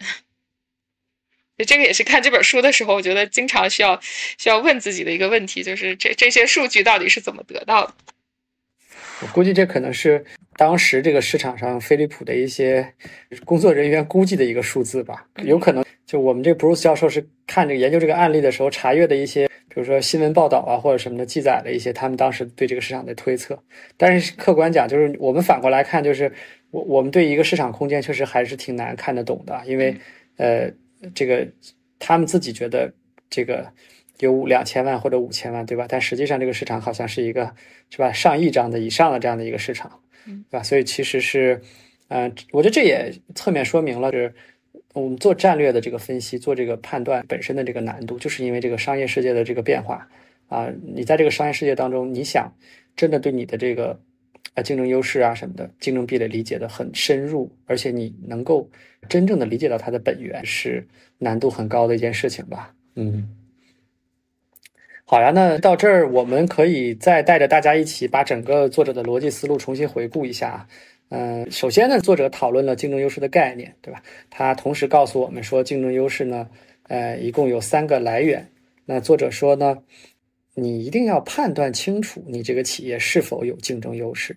[1.66, 3.98] 这个也是看这本书的时候，我觉得经常需要
[4.36, 7.94] 需要问自己的一个问题，就是这这些数据到底是怎么得到的？
[9.22, 10.22] 我估计这可能是
[10.56, 12.94] 当时这个市场上飞利浦的一些
[13.46, 19.48] 工作人员估计的一个数字吧，有可能就我们这个 Bruce 教授是看这个研究这个案例的时候查阅的一些。
[19.70, 23.62] 比如说新闻报道啊或者什么的，记载了一些他们当时对这个市场的推测。
[23.96, 26.32] 但是客观讲，就是我们反过来看，就是
[26.70, 29.96] 我我们对一个市场空间确实还是挺难看得懂的，因为
[30.36, 30.70] 呃，
[31.14, 31.48] 这个
[31.98, 32.92] 他们自己觉得
[33.30, 33.72] 这个
[34.20, 35.86] 有两千万或者五千万，对吧？
[35.88, 37.54] 但实际上这个市场好像是一个
[37.90, 40.62] 是吧上亿张的以上的这样的一个市场，对吧？
[40.62, 41.60] 所以其实是，
[42.08, 44.34] 嗯，我觉得这也侧面说明了就是。
[44.94, 50.08] 我们做战略的这个分析，做这个判断本身的这个难度，就是因为这个商业世界的这个变化
[50.48, 50.72] 啊。
[50.82, 52.52] 你在这个商业世界当中，你想
[52.96, 54.00] 真的对你的这个
[54.54, 58.68] 啊竞争优势啊什么的竞争壁垒理解的很深入，而且你能够
[59.08, 60.86] 真正的理解到它的本源，是
[61.18, 62.74] 难度很高的一件事情吧？
[62.96, 63.28] 嗯，
[65.04, 70.66] 好呀，那到这儿我们可以再带着大家一起把整个作者的逻辑思路重新回顾一下。
[71.10, 74.02] 嗯，首先呢，作者讨论了竞争优势的概念，对吧？
[74.28, 76.46] 他同时告诉我们说，竞争优势呢，
[76.88, 78.50] 呃，一共有三个来源。
[78.84, 79.78] 那作者说呢，
[80.60, 84.36] 你一定要判断清楚你这个企业是否有竞争优势。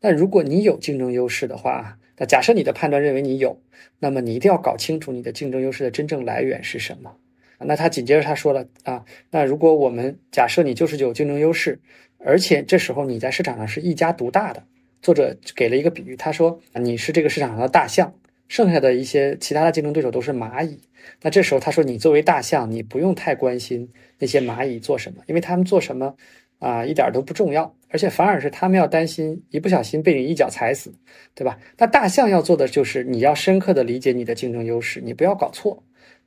[0.00, 3.60] 那如果你有竞争优势的话，那假设你的判断认为你有，
[3.98, 7.16] 那么你一定要搞清楚你的竞争优势的真正来源是什么。
[7.58, 11.80] 那他紧接着他说了啊，那如果我们假设你就是有竞争优势，
[12.18, 14.62] 而且这时候你在市场上是一家独大的。
[15.02, 18.12] 作者给了一个比喻，他说：“你是这个市场上的大象，
[18.48, 20.80] 剩下的一些其他的竞争对手都是蚂蚁。
[21.22, 26.14] 那这时候他说，你作为大象，你不用太关心那些蚂蚁做什么，因为他们做什么
[26.58, 30.92] 啊，一点都不重要，而且反而是他们要担心一不小心被你一脚踩死，
[31.34, 31.58] 对吧？
[31.78, 35.82] 那大象要做的就是你要深刻的理解你的竞争优势，你不要搞错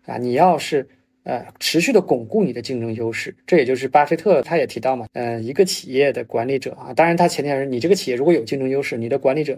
[0.06, 0.88] 啊，你要是。”
[1.24, 9.58] 呃，持续的巩固你的竞争优势，这也就是巴菲特他也提到嘛，呃，一个企业的管理者啊，当然他前提是你这个企业如果有竞争优势，你的管理者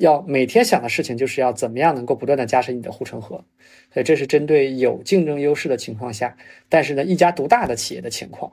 [0.00, 3.44] 要每天想的事情就是要怎么样能够不断的加深你的护城河，
[3.92, 6.36] 所以这是针对有竞争优势的情况下，
[6.68, 8.52] 但是呢一家独大的企业的情况。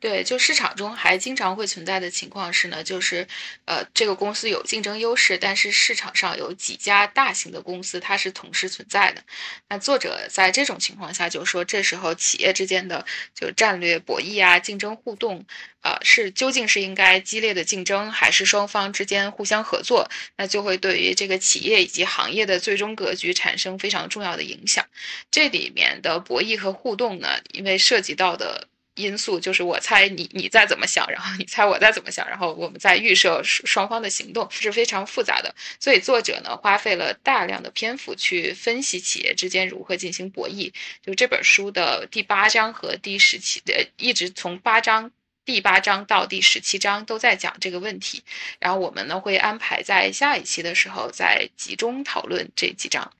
[0.00, 3.28] 对，就市场中还经常会存在的情况是呢，就是，
[3.66, 9.22] 呃，这个公司有竞争优势，但是市场上有几家大型的公司，它是同时存在的。
[9.68, 13.04] 那作者在这种情况下就说，这时候企业之间的
[13.34, 15.44] 就战略博弈啊、竞争互动，
[15.82, 20.08] 呃，是究竟是应该激烈的竞争，还是双方之间互相合作？
[20.38, 24.82] 那就会对于这个企业以及行业的最终格局产生非常重要的影响。
[25.30, 28.66] 这里面的博弈和互动呢，因为涉及到的。
[28.94, 35.54] 因素就是我猜你你再怎么想，然后你猜我再怎么想，然后我们再预设双方的行动是非常复杂的。
[35.78, 40.72] 所以作者呢花费了大量的篇幅去分析企业之间如何进行博弈。
[41.02, 45.10] 就这本书的第八章和第十七呃，一直从八章
[45.44, 48.22] 第八章到第十七章都在讲这个问题。
[48.58, 53.12] 然后我们呢会安排在下一期的时候再集中讨论这几章。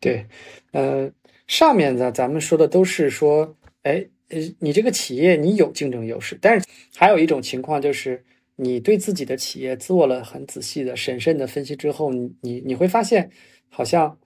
[0.00, 0.26] 对，
[0.70, 1.10] 呃，
[1.46, 4.06] 上面呢咱们说的都是说，哎。
[4.58, 6.66] 你这个企业你有竞争优势，但是
[6.96, 8.22] 还有一种情况就是
[8.56, 13.30] 你对自己的企业做了很仔细的、审慎的分析之后，你你你会发现，
[13.68, 14.16] 好像，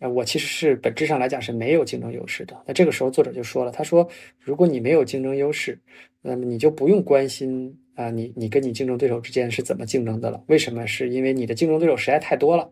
[0.00, 2.56] 呃，我其实是本质上来讲是没有竞争优势的。
[2.66, 4.08] 那这个时候作者就说了，他说，
[4.40, 5.78] 如果你没有竞争优势，
[6.22, 10.42] 那么你就不用关心啊，你你跟你竞争对手之间是怎么竞争的了。
[10.46, 10.86] 为什么？
[10.86, 12.70] 是因为你的竞争对手实在太多了，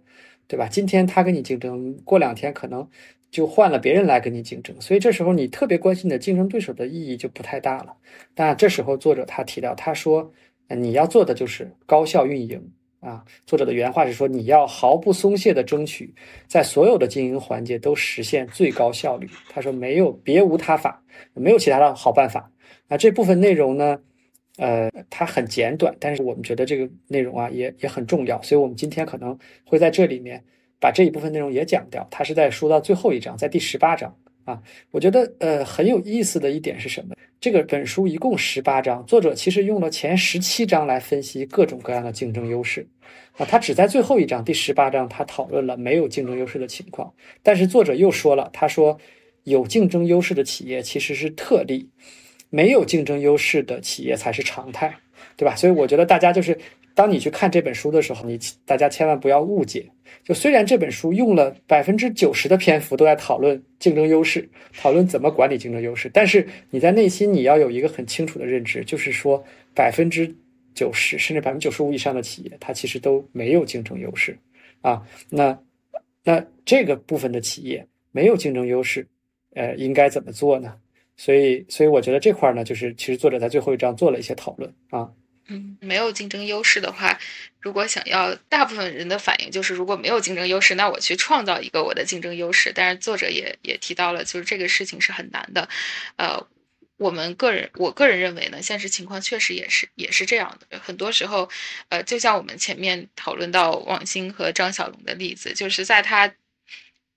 [0.48, 0.66] 对吧？
[0.66, 2.88] 今天他跟你竞争，过两天可能。
[3.32, 7.96] 就换了别人来跟你竞争，所以这时候你特别关心你的竞争对手的意义就不太大了。
[8.34, 10.30] 但这时候作者他提到，他说，
[10.68, 13.24] 你要做的就是高效运营啊。
[13.46, 16.14] 作者的原话是说，你要毫不松懈的争取
[16.46, 19.26] 在所有的经营环节都实现最高效率。
[19.48, 21.02] 他说没有别无他法，
[21.32, 22.52] 没有其他的好办法。
[22.86, 23.98] 那这部分内容呢，
[24.58, 30.44] 呃，它很简短，但是我们觉得这个内容啊也也很重要，所以我们今天可能会在这里面。
[30.82, 34.12] 把这一部分内容也讲掉，他是在说到最后一章，在第十八章
[34.44, 34.60] 啊。
[34.90, 37.14] 我觉得呃很有意思的一点是什么？
[37.40, 42.84] 这个本书一共十八章，作者其实用了前十七章来分析各种各样的竞争优势
[43.36, 43.46] 啊。
[43.46, 47.14] 他只在最后一章第十八章，他讨论了没有竞争优势的情况。
[47.44, 48.98] 但是作者又说了，他说
[49.44, 51.88] 有竞争优势的企业其实是特例，
[52.50, 54.92] 没有竞争优势的企业才是常态，
[55.36, 55.54] 对吧？
[55.54, 56.58] 所以我觉得大家就是。
[56.94, 59.90] 当你去看这本书的时候，你大家千万不要误解。
[60.24, 69.42] 就虽然这本书用了百分之九十的篇幅都在讨论竞争优势，讨论怎么管理竞争优势，但是你在内心你要有一个很清楚的认知，就是说
[69.74, 70.32] 百分之
[70.74, 74.38] 九十甚至百分之九十五以上的企业，它其实都没有竞争优势
[74.82, 75.02] 啊。
[75.30, 75.58] 那
[76.22, 79.06] 那这个部分的企业没有竞争优势，
[79.54, 80.74] 呃，应该怎么做呢？
[81.16, 85.10] 所以所以我觉得这块呢，就是其实作者在最后一章做了一些讨论啊。
[85.48, 87.18] 嗯，没有竞争优势的话，
[87.60, 92.72] 如果想要大部分人的反应就是，如果没有竞争优势，那我去创造一个我的竞争优势。
[92.74, 95.68] 但是作者也也提到了，就是这个事情是很难的。
[96.16, 96.46] 呃，
[96.96, 100.78] 我们个人，我个人认为呢，现实情况确实也是也是这样的。
[100.78, 101.48] 很多时候，
[101.88, 106.32] 呃，就像我们前面讨论到王兴和张小龙的例子，就是在他。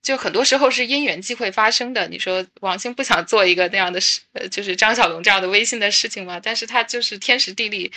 [0.06, 2.06] 就很多时候是因缘际会发生的。
[2.06, 6.38] 你说王兴不想做一个那样的事，呃，就是张小龙这样的微信的事情吗？
[6.40, 7.90] 但是他就是天时地利，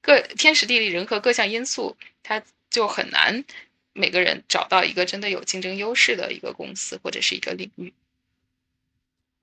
[0.00, 2.40] 各天时地利人和各项因素，他
[2.70, 3.44] 就很难
[3.92, 7.92] 每个人找到一个真的有竞争优势的一个公司或者是一个领域。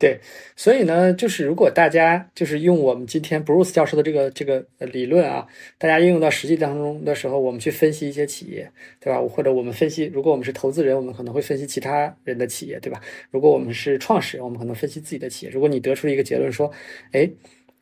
[0.03, 0.19] 对，
[0.57, 5.47] 所以呢，就是如果大家就是用我们今天 Bruce 教授的这个这个理论啊，
[5.77, 8.69] 大家应用到实际当中的时候，我们去分析一些企业，
[8.99, 9.21] 对吧？
[9.21, 12.99] 或者我们分析，如果我们是投资人，我们可能会分析其他人的企业，对吧？
[13.31, 15.51] 如果我们是创始人，我们可能分析自己的企业。
[15.53, 16.69] 如果你得出一个结论说，
[17.13, 17.29] 哎，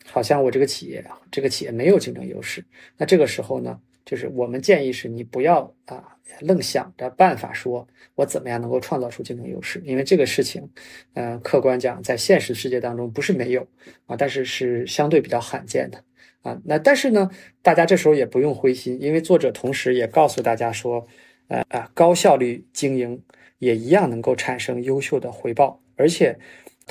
[0.05, 2.63] 好像我这个企业啊这个企业没有竞争优势，
[2.97, 3.79] 那这个时候呢，
[4.11, 6.17] 就是我们建议是你不要啊。
[6.39, 9.81] 愣想着办法说，我怎么样能够创造出竞争优势？
[9.85, 10.69] 因为这个事情，
[11.13, 13.67] 呃，客观讲，在现实世界当中不是没有
[14.05, 16.03] 啊，但是是相对比较罕见的
[16.41, 16.59] 啊。
[16.65, 17.29] 那但是呢，
[17.61, 21.05] 大家这时候也不用灰心，因为作者同时也告诉大家说，
[21.47, 23.21] 呃啊，高效率经营
[23.59, 26.37] 也一样能够产生优秀的回报，而且。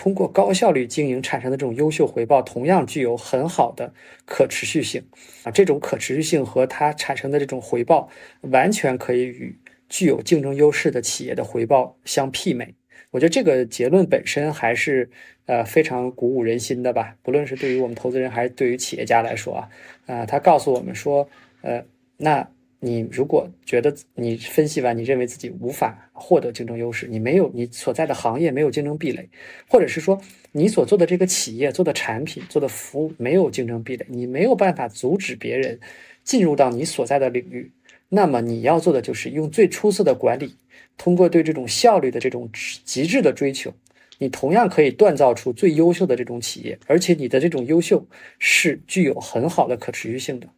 [0.00, 3.92] 通过高效率经营产生的这种优秀回报，同样具有很好的
[4.24, 5.04] 可持续性
[5.42, 5.50] 啊！
[5.50, 8.08] 这种可持续性和它产生的这种回报，
[8.40, 9.54] 完全可以与
[9.90, 12.74] 具有竞争优势的企业的回报相媲美。
[13.10, 15.10] 我觉得这个结论本身还是
[15.44, 17.14] 呃非常鼓舞人心的吧。
[17.22, 19.68] 不论是对于我们投资人，还是对于企业家来说啊，
[20.06, 21.28] 啊，他告诉我们说，
[21.60, 21.84] 呃，
[22.16, 22.48] 那。
[22.82, 29.28] 你如果觉得你分析完，你认为自己无法获得竞争优势，你没有你所在的行业没有竞争壁垒，
[29.68, 30.18] 或者是说
[30.52, 35.78] 你所做的这个企业做的产品做的服务没有竞争壁垒，你没有办法阻止别人
[36.24, 37.70] 进入到你所在的领域，
[38.08, 40.56] 那么你要做的就是用最出色的管理，
[40.96, 42.48] 通过对这种效率的这种
[42.84, 43.74] 极致的追求，
[44.16, 48.06] 你同样可以锻造出最优秀的这种企业，而且你的这种优秀
[48.38, 50.48] 是具有很好的可持续性的，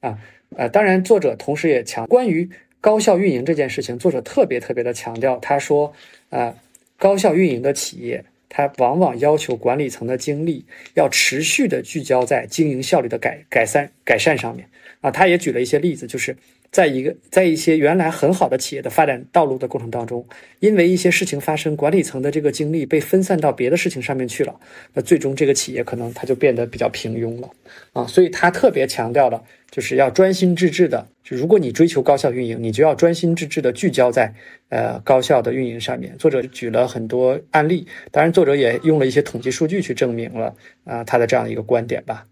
[0.00, 0.18] 啊。
[0.54, 2.48] 呃，当然，作者同时也强关于
[2.80, 5.92] 高效运营这件事情，作者特别特别的强调，他说，
[6.30, 6.54] 呃，
[6.96, 10.64] 高效运营的企业，它往往要求管理层的精力
[10.94, 14.68] 要持续的聚焦在经营效率的改改善改善上面。
[15.02, 16.34] 啊，他也举了一些例子，就是
[16.70, 20.26] 在一个在一些原来很好的企业的发展道路的过程当中，
[20.60, 24.58] 因为一些事情发生，管理层的这个精力被分散到别的事情上面去了，
[24.94, 27.50] 那最终这个企业可能它就变得比较平庸了。
[27.92, 29.42] 啊，所以他特别强调的。
[29.68, 34.32] 就是要专心致志的，就如果你追求高效运营，你就要专心致志的聚焦在
[34.68, 36.16] 呃高效的运营上面。
[36.18, 42.24] 作者举了很多案例，当然作者也用了一些统计数据去证明了啊他的这样一个观点吧。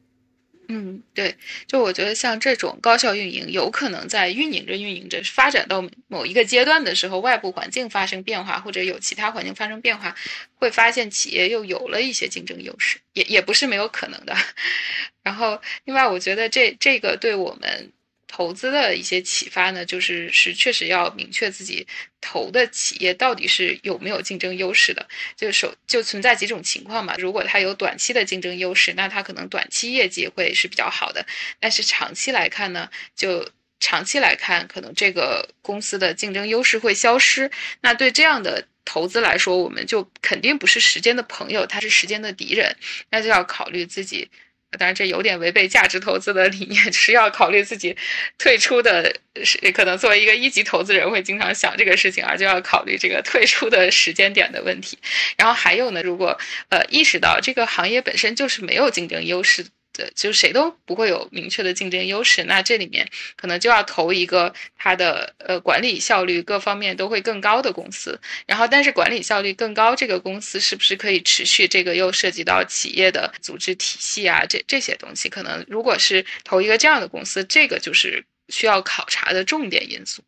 [0.68, 1.34] 嗯，对，
[1.66, 10.14] 就我觉得像这种高效运营，有可能在运营着运营着发展到某一个阶段的时候，外部环境发生变化，或者有其他环境发生变化，
[10.56, 14.34] 会发现企业又有了一些竞争优势，也也不是没有可能的。
[15.22, 17.92] 然后，另外，我觉得这这个对我们。
[18.36, 21.86] 投资的一些启发呢，就是是确实要明确自己
[22.20, 25.06] 投的企业到底是有没有竞争优势的。
[25.36, 31.24] 就首就存在几种情况嘛，如果它有短期的竞争优势，那它可能短期业绩会是比较好的。
[31.61, 33.48] 但是长期来看呢，就
[33.78, 37.48] 长期来看，可能这个公司的竞争优势会消失。
[37.82, 42.74] 那对这样的投资来说，我们就肯定不是时间的朋友，他是时间的敌人。
[43.11, 44.28] 那就要考虑自己。
[44.76, 47.96] 当然，这有点违背价值投资的理念，是要考虑自己
[48.38, 49.14] 退出的，
[49.44, 54.98] 是可能作为一个一级投资人会经常想这个事情，而就要考虑这个退出的时间点的问题。
[55.36, 56.38] 然后还有呢，如果
[56.68, 59.66] 呃意识到这个行业本身就是没有竞争优势。
[59.96, 68.20] 对，就谁都不会有明确的竞争优势，那这里面可能就要投一个它的呃管理效率各方面都会更高的公司。
[68.44, 71.68] 然后，但是管理效率更高，这个公司是不是可以持续？
[71.68, 80.22] 这个又涉及到企业的组织体系啊，这这些东西，可能如果是投一个这样的公司，这个就是需要考察的重点因素。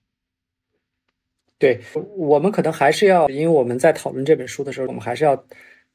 [1.59, 1.81] 对
[2.17, 5.45] 我们可能还是要，因为我们在讨论这本书的时候，我们还是要。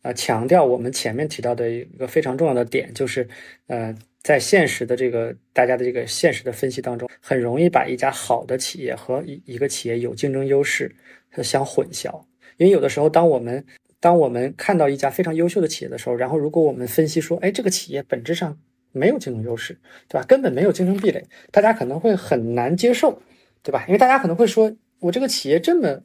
[0.02, 3.28] 啊，强调我们前面提到的一个非常重要的点，就是，
[3.68, 10.96] 呃，在现实的这个大家的这个现实的分析当中，很容易把一家好的企业和一一个企业有竞争优势
[11.44, 12.24] 相混淆。
[12.58, 13.64] 因为有的时候，当我们
[14.00, 18.58] 当我们看到一家非常优秀的企业的时候，然后如果我们分析说，哎，这个企业本质上
[18.92, 20.26] 没有竞争优势，对吧？
[20.28, 23.22] 根本没有竞争壁垒，大家可能会很难接受，
[23.62, 23.86] 对吧？
[23.88, 26.02] 因为大家可能会说，我这个企业这么，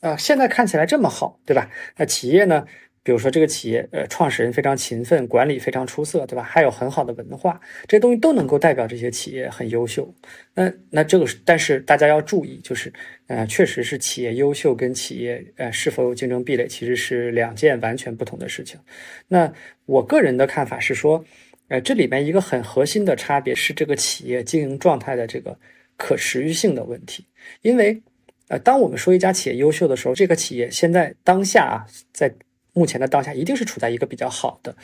[0.00, 1.68] 啊，现在看起来这么好，对吧？
[1.96, 2.64] 那企业呢？
[3.04, 6.42] 比如说这个企业，呃，创始人非常勤奋，管理非常出色，对吧？
[6.42, 10.12] 还有很好的文化，这些东西都能够代表这些企业很优秀。
[10.54, 12.90] 那那这个是，但是大家要注意，就是，
[13.26, 18.80] 呃，确实是企业优秀跟企业呃是否有竞争壁垒，其实是两件完全不同的事情。
[19.28, 19.52] 那
[19.84, 21.22] 我个人的看法是说，
[21.68, 25.58] 呃，这里面一个很核心的差别是这个企业经营状态的这个
[25.98, 27.26] 可持续性的问题，
[27.60, 28.00] 因为，
[28.48, 32.32] 呃，当我们说一家企业优秀的时候，这个企业现在当下啊，在
[32.74, 34.76] 目前的当下一定是处在一个比较好的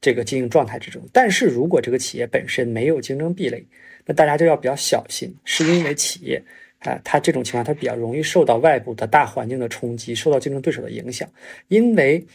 [0.00, 3.66] 这个经营状态之中，但是如果这个企业本身没有竞争壁垒，
[4.06, 6.42] 那大家就要比较小心，是因为企业
[6.78, 11.28] 啊，它这种情况它比较容易受到外部的大环境的冲击，受到竞争对手的影响，
[11.68, 12.26] 因为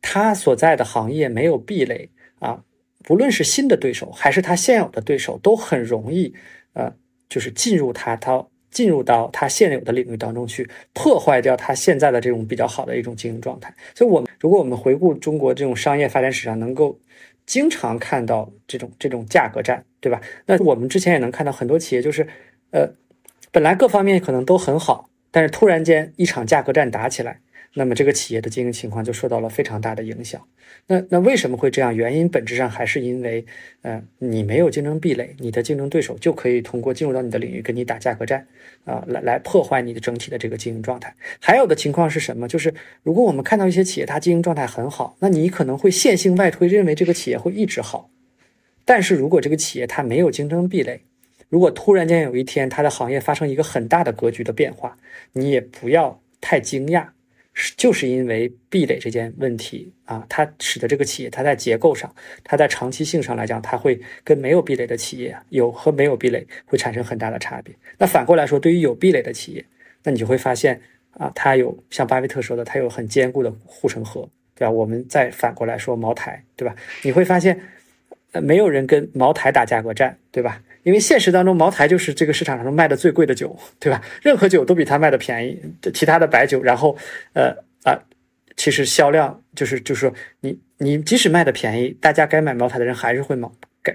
[0.00, 2.08] 它所在的行业没有壁垒
[2.38, 2.64] 啊，
[3.02, 6.34] 不论是新的对手还是它现有的对手，都很容易
[6.72, 6.92] 呃，
[7.28, 8.46] 就是进入它它。
[8.74, 13.72] 进入到它现有的领域当中去，破坏掉它现在的这种比较好的一种经营状态。
[13.94, 16.98] 所以，我们如果我们回顾中国这种商业发展史上，能够
[17.46, 20.20] 经常看到这种这种价格战，对吧？
[20.44, 22.26] 那我们之前也能看到很多企业，就是
[22.72, 22.86] 呃，
[23.52, 27.40] 本来各方面可能都很好，但是突然间一场价格战打起来。
[27.74, 30.40] 那么这个企业的经营情况就受到了非常大的影响。
[30.86, 31.94] 那那为什么会这样？
[31.94, 33.44] 原因本质上还是因为，
[33.82, 38.46] 呃，你没有竞争壁垒，你的竞争对手就可以通过进入到你的领域跟你打价格战，
[38.84, 41.14] 啊，来来破坏你的整体的这个经营状态。
[41.40, 42.46] 还有的情况是什么？
[42.46, 42.72] 就是
[43.02, 48.10] 如果我们看到一些企业它经营状态很好，那你可能会线性外推，认为这个企业会一直好。
[48.84, 51.00] 但是如果这个企业它没有竞争壁垒，
[51.48, 54.96] 如果突然间有一天它的行业发生一个很大的格局的变化，
[55.32, 57.13] 你也不要太惊讶。
[57.54, 62.12] 是，就是因为壁垒这件问题啊，它使得这个企业，它在结构上，
[62.42, 67.74] 它在长期性上来讲，它会跟没有壁垒的企业有和没有壁垒会产生很大的差别。
[67.96, 69.64] 那反过来说，对于有壁垒的企业，
[70.02, 70.80] 那你就会发现
[71.12, 74.70] 啊，它有像巴菲特说的，它有很坚固的护城河，对吧？
[74.70, 76.74] 我们再反过来说茅台，对吧？
[77.02, 77.60] 你会发现，
[78.32, 80.60] 呃，没有人跟茅台打价格战，对吧？
[80.84, 84.00] 因为现实当中，茅台就是这个市场上卖的最贵的酒，对吧？
[84.22, 85.60] 任何酒都比它卖的便宜。
[85.92, 86.96] 其他的白酒，然后，
[87.32, 87.50] 呃
[87.84, 87.98] 啊，
[88.56, 93.48] 其实销量就是就是说，你你即使卖的便宜，大家该买茅台的人还是会买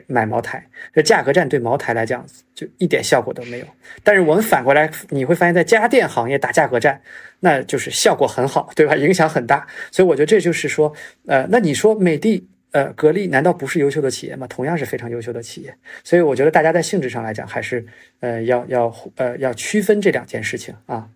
[0.07, 0.67] 买茅台。
[0.93, 2.25] 这价格战对茅台来讲
[2.55, 3.65] 就一点效果都没有。
[4.03, 6.99] 但是我们反过来，你会发现在家电行业打价格战，
[7.39, 8.95] 那就是效果很好，对吧？
[8.95, 9.65] 影响很大。
[9.91, 10.91] 所以我觉得这就是说，
[11.27, 12.43] 呃，那你说美的。
[12.71, 14.45] 呃，格力难道不是优秀的企业吗？
[14.47, 17.85] 同样是非常优秀的企业，所以我觉得大家在性质上来讲，还是
[18.19, 21.09] 呃要要呃要区分这两件事情啊。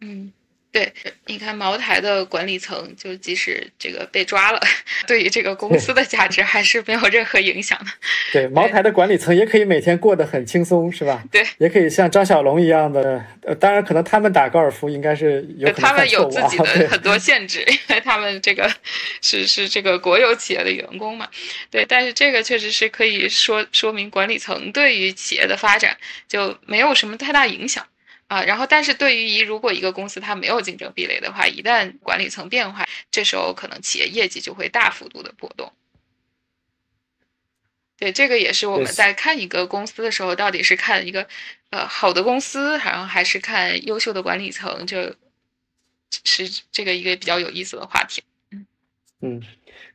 [0.00, 0.32] 嗯。
[0.70, 0.92] 对，
[1.26, 4.60] 你看茅台的管理层，就即使这个被抓了，
[5.08, 7.86] 对于这个公司的价值还是没有任何影响的。
[8.32, 11.24] 对，茅台的管理层也可以每天过得很轻松，是吧？
[11.32, 13.24] 对，也可以像张小龙一样的。
[13.42, 18.70] 呃，当然，可能他们打高尔夫应该是有他们有自己的很多限制，因为他们这个
[19.22, 21.26] 是是这个国有企业的员工嘛。
[21.70, 25.96] 对，但是这个确实是可以说说明管理层对于企业的发展
[26.28, 27.82] 就没有什么太大影响。
[28.28, 35.72] 啊，然后，但是对于一如果一个公司它没有竞争壁垒的话，一旦管理层变化，这时候可能企业业绩就会大幅度的波动。
[37.96, 41.26] 对，这个也是我们在看一个公司的时候，到底是看一个
[41.70, 45.16] 呃好的公司，然后还是看优秀的管理层，就
[46.24, 48.22] 是这个一个比较有意思的话题。
[48.50, 48.66] 嗯
[49.22, 49.42] 嗯，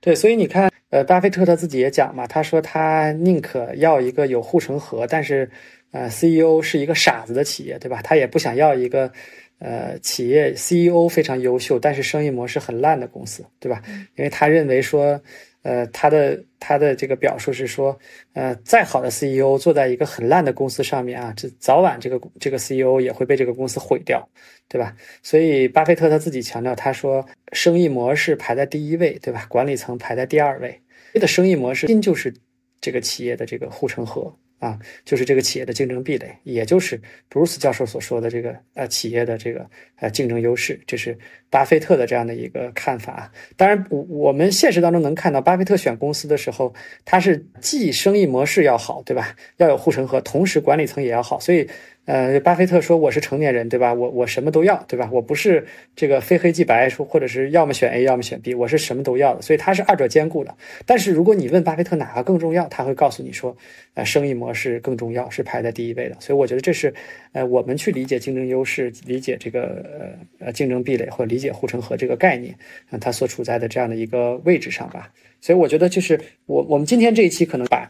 [0.01, 5.51] 对，所以你看，呃，巴菲特他自己也讲嘛，他说他宁可要一个有护城河，但是。
[5.94, 8.02] 呃，CEO 是一个傻子的企业，对吧？
[8.02, 9.11] 他也不想要一个，
[9.60, 13.82] 呃，企业 CEO 非常优秀，但是生意模式很烂的公司，对吧？
[14.18, 15.22] 因为他认为说，
[15.61, 17.98] 呃，他的他的这个表述是说，
[18.34, 24.28] 呃，再好的 CEO 坐在一个很烂的公司上面啊，这早晚这个这个 CEO 也会被这个公司毁掉，
[24.68, 24.95] 对吧？
[25.22, 29.45] 所以巴菲特他自己强调，他说，生意模式排在第一位，对吧？
[29.48, 30.82] 管理层排在第二位，
[31.14, 32.34] 这个生意模式心就是
[32.82, 34.36] 这个企业的这个护城河。
[34.64, 41.18] 啊，就是这个企业的竞争壁垒，也就是布鲁斯教授所说的这个呃企业的这个呃竞争优势，这是
[41.49, 43.30] 巴菲特的这样的一个看法。
[43.57, 46.73] 当然，我我们现实当中能看到，巴菲特选公司的时候，
[47.03, 49.35] 他是既生意模式要好，对吧？
[49.57, 51.69] 要有护城河，同时管理层也要好，所以。
[52.05, 53.93] 呃，巴菲特说我是成年人，对吧？
[53.93, 55.09] 我我什么都要，对吧？
[55.09, 55.65] 我不是
[55.95, 59.41] 这个非黑即白，说或者是要么选 A，要么选 B，我是什么都要的。
[59.41, 60.53] 所以他是二者兼顾的。
[60.85, 63.55] 但是如果你问巴菲特哪个更重要，他会告诉你说，
[63.93, 66.17] 呃，生意模式更重要，是排在第一位的。
[66.19, 66.93] 所以我觉得这是，
[67.31, 72.53] 呃，我们去理解竞争优势、理解这个呃竞争壁垒或理解护城河这个概念，
[72.89, 75.09] 啊，它所处在的这样的一个位置上吧。
[75.39, 77.89] 所以我觉得就是我我们今天这一期可能把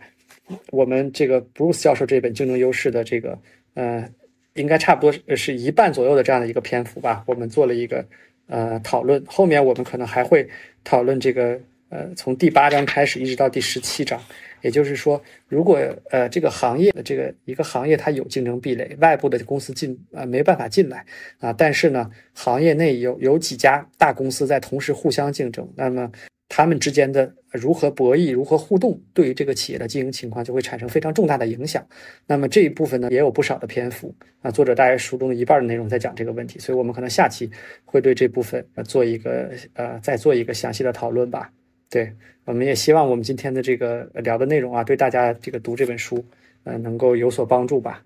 [0.70, 3.40] 我们这个 Bruce 教授这本竞争优势的这个。
[3.74, 4.10] 呃，
[4.54, 7.24] 应该差不多是一半左右的这样的一个篇幅吧。
[7.28, 8.06] 我们做了一个
[8.48, 9.24] 呃讨论。
[9.28, 10.48] 后面我们可能还会
[10.84, 11.60] 讨论这个
[11.90, 14.20] 呃从第八章开始一直到第十七章。
[14.62, 15.78] 也就是说，如果
[16.10, 21.06] 呃这个行业的这个一个行业它有竞争壁垒，外部的公司进呃没办法进来
[21.42, 26.10] 啊，但是呢，行业内有有几家大公司在同时互相竞争，那么
[26.50, 31.86] 他们之间的如何博弈、如何互动，对于这个企业的经营情况就会产生非常重大的影响。
[32.28, 37.50] 那么这一部分呢，也有不少的篇幅啊，作者大概书中的一半的内容在讲这个问题，所以我们可能下期
[37.86, 41.52] 会对这部分做一个呃再做一个详细的讨论吧。
[41.90, 42.12] 对，
[42.46, 46.24] 我们也希望我们今天的这个聊的内容啊，对大家这个读这本书，
[46.64, 48.04] 呃，能够有所帮助吧。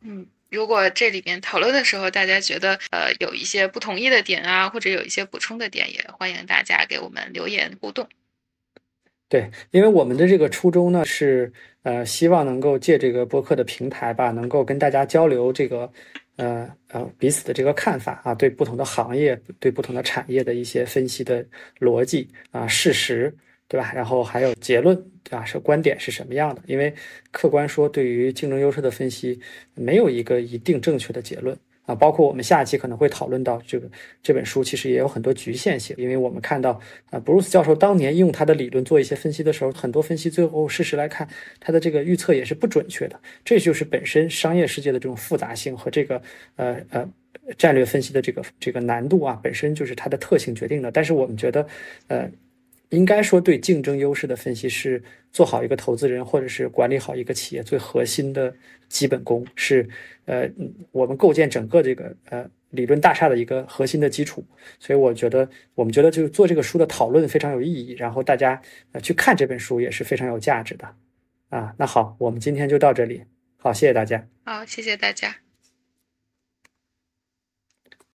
[0.00, 8.06] 嗯，如果这里边讨论的时候，大家觉得呃有一些不同意的点啊，或者有一些补充的点，也欢迎大家给我们留言互动。
[9.30, 11.50] 对，因为我们的这个初衷呢是
[11.84, 15.90] 呃希望能够借这个播客的平台吧，能够跟大家交流这个。
[16.36, 21.44] 呃呃，彼此的这个看法啊，对不同的行业、对不同的产业的一些分析的
[21.78, 23.32] 逻辑啊、事实，
[23.72, 23.90] 对吧？
[23.94, 24.94] 然后还有结论，
[25.24, 25.42] 对吧？
[25.46, 26.60] 是观点是什么样的？
[26.66, 26.92] 因为
[27.30, 29.40] 客观说，对于竞争优势的分析，
[29.74, 31.56] 没有一个一定正确的结论。
[31.86, 33.90] 啊，包括我们下一期可能会讨论到这个
[34.22, 36.78] 这本书，其实也有很多局限性，因为我们看到
[37.08, 41.26] 啊，布鲁斯教授当年用他的理论做一些分析的时候，很多分析最后事实来看，
[41.58, 43.18] 他的这个预测也是不准确的。
[43.42, 46.20] 这就是本身商业世界的这种复杂性和这个
[46.56, 47.08] 呃呃
[47.56, 50.92] 战略分析的这个这个难度啊，本身就是它的特性决定的。
[50.92, 51.66] 但是我们觉得，
[52.08, 52.30] 呃。
[52.92, 55.02] 应该说，对竞争优势的分析是
[55.32, 58.54] 做好一个投资人或者是管理好一个企业最核心的
[58.86, 59.88] 基本功，是
[60.26, 60.46] 呃，
[60.90, 64.44] 我们构建整个这个呃理论大厦的一个核心的基础。
[64.78, 68.60] 所以，我觉得我们觉得就是做这个书的讨论非常有意义，然后大家
[68.92, 70.86] 呃去看这本书也是非常有价值的。
[71.48, 73.22] 啊，那好，我们今天就到这里，
[73.56, 74.26] 好，谢谢大家。
[74.44, 75.41] 好，谢谢大家。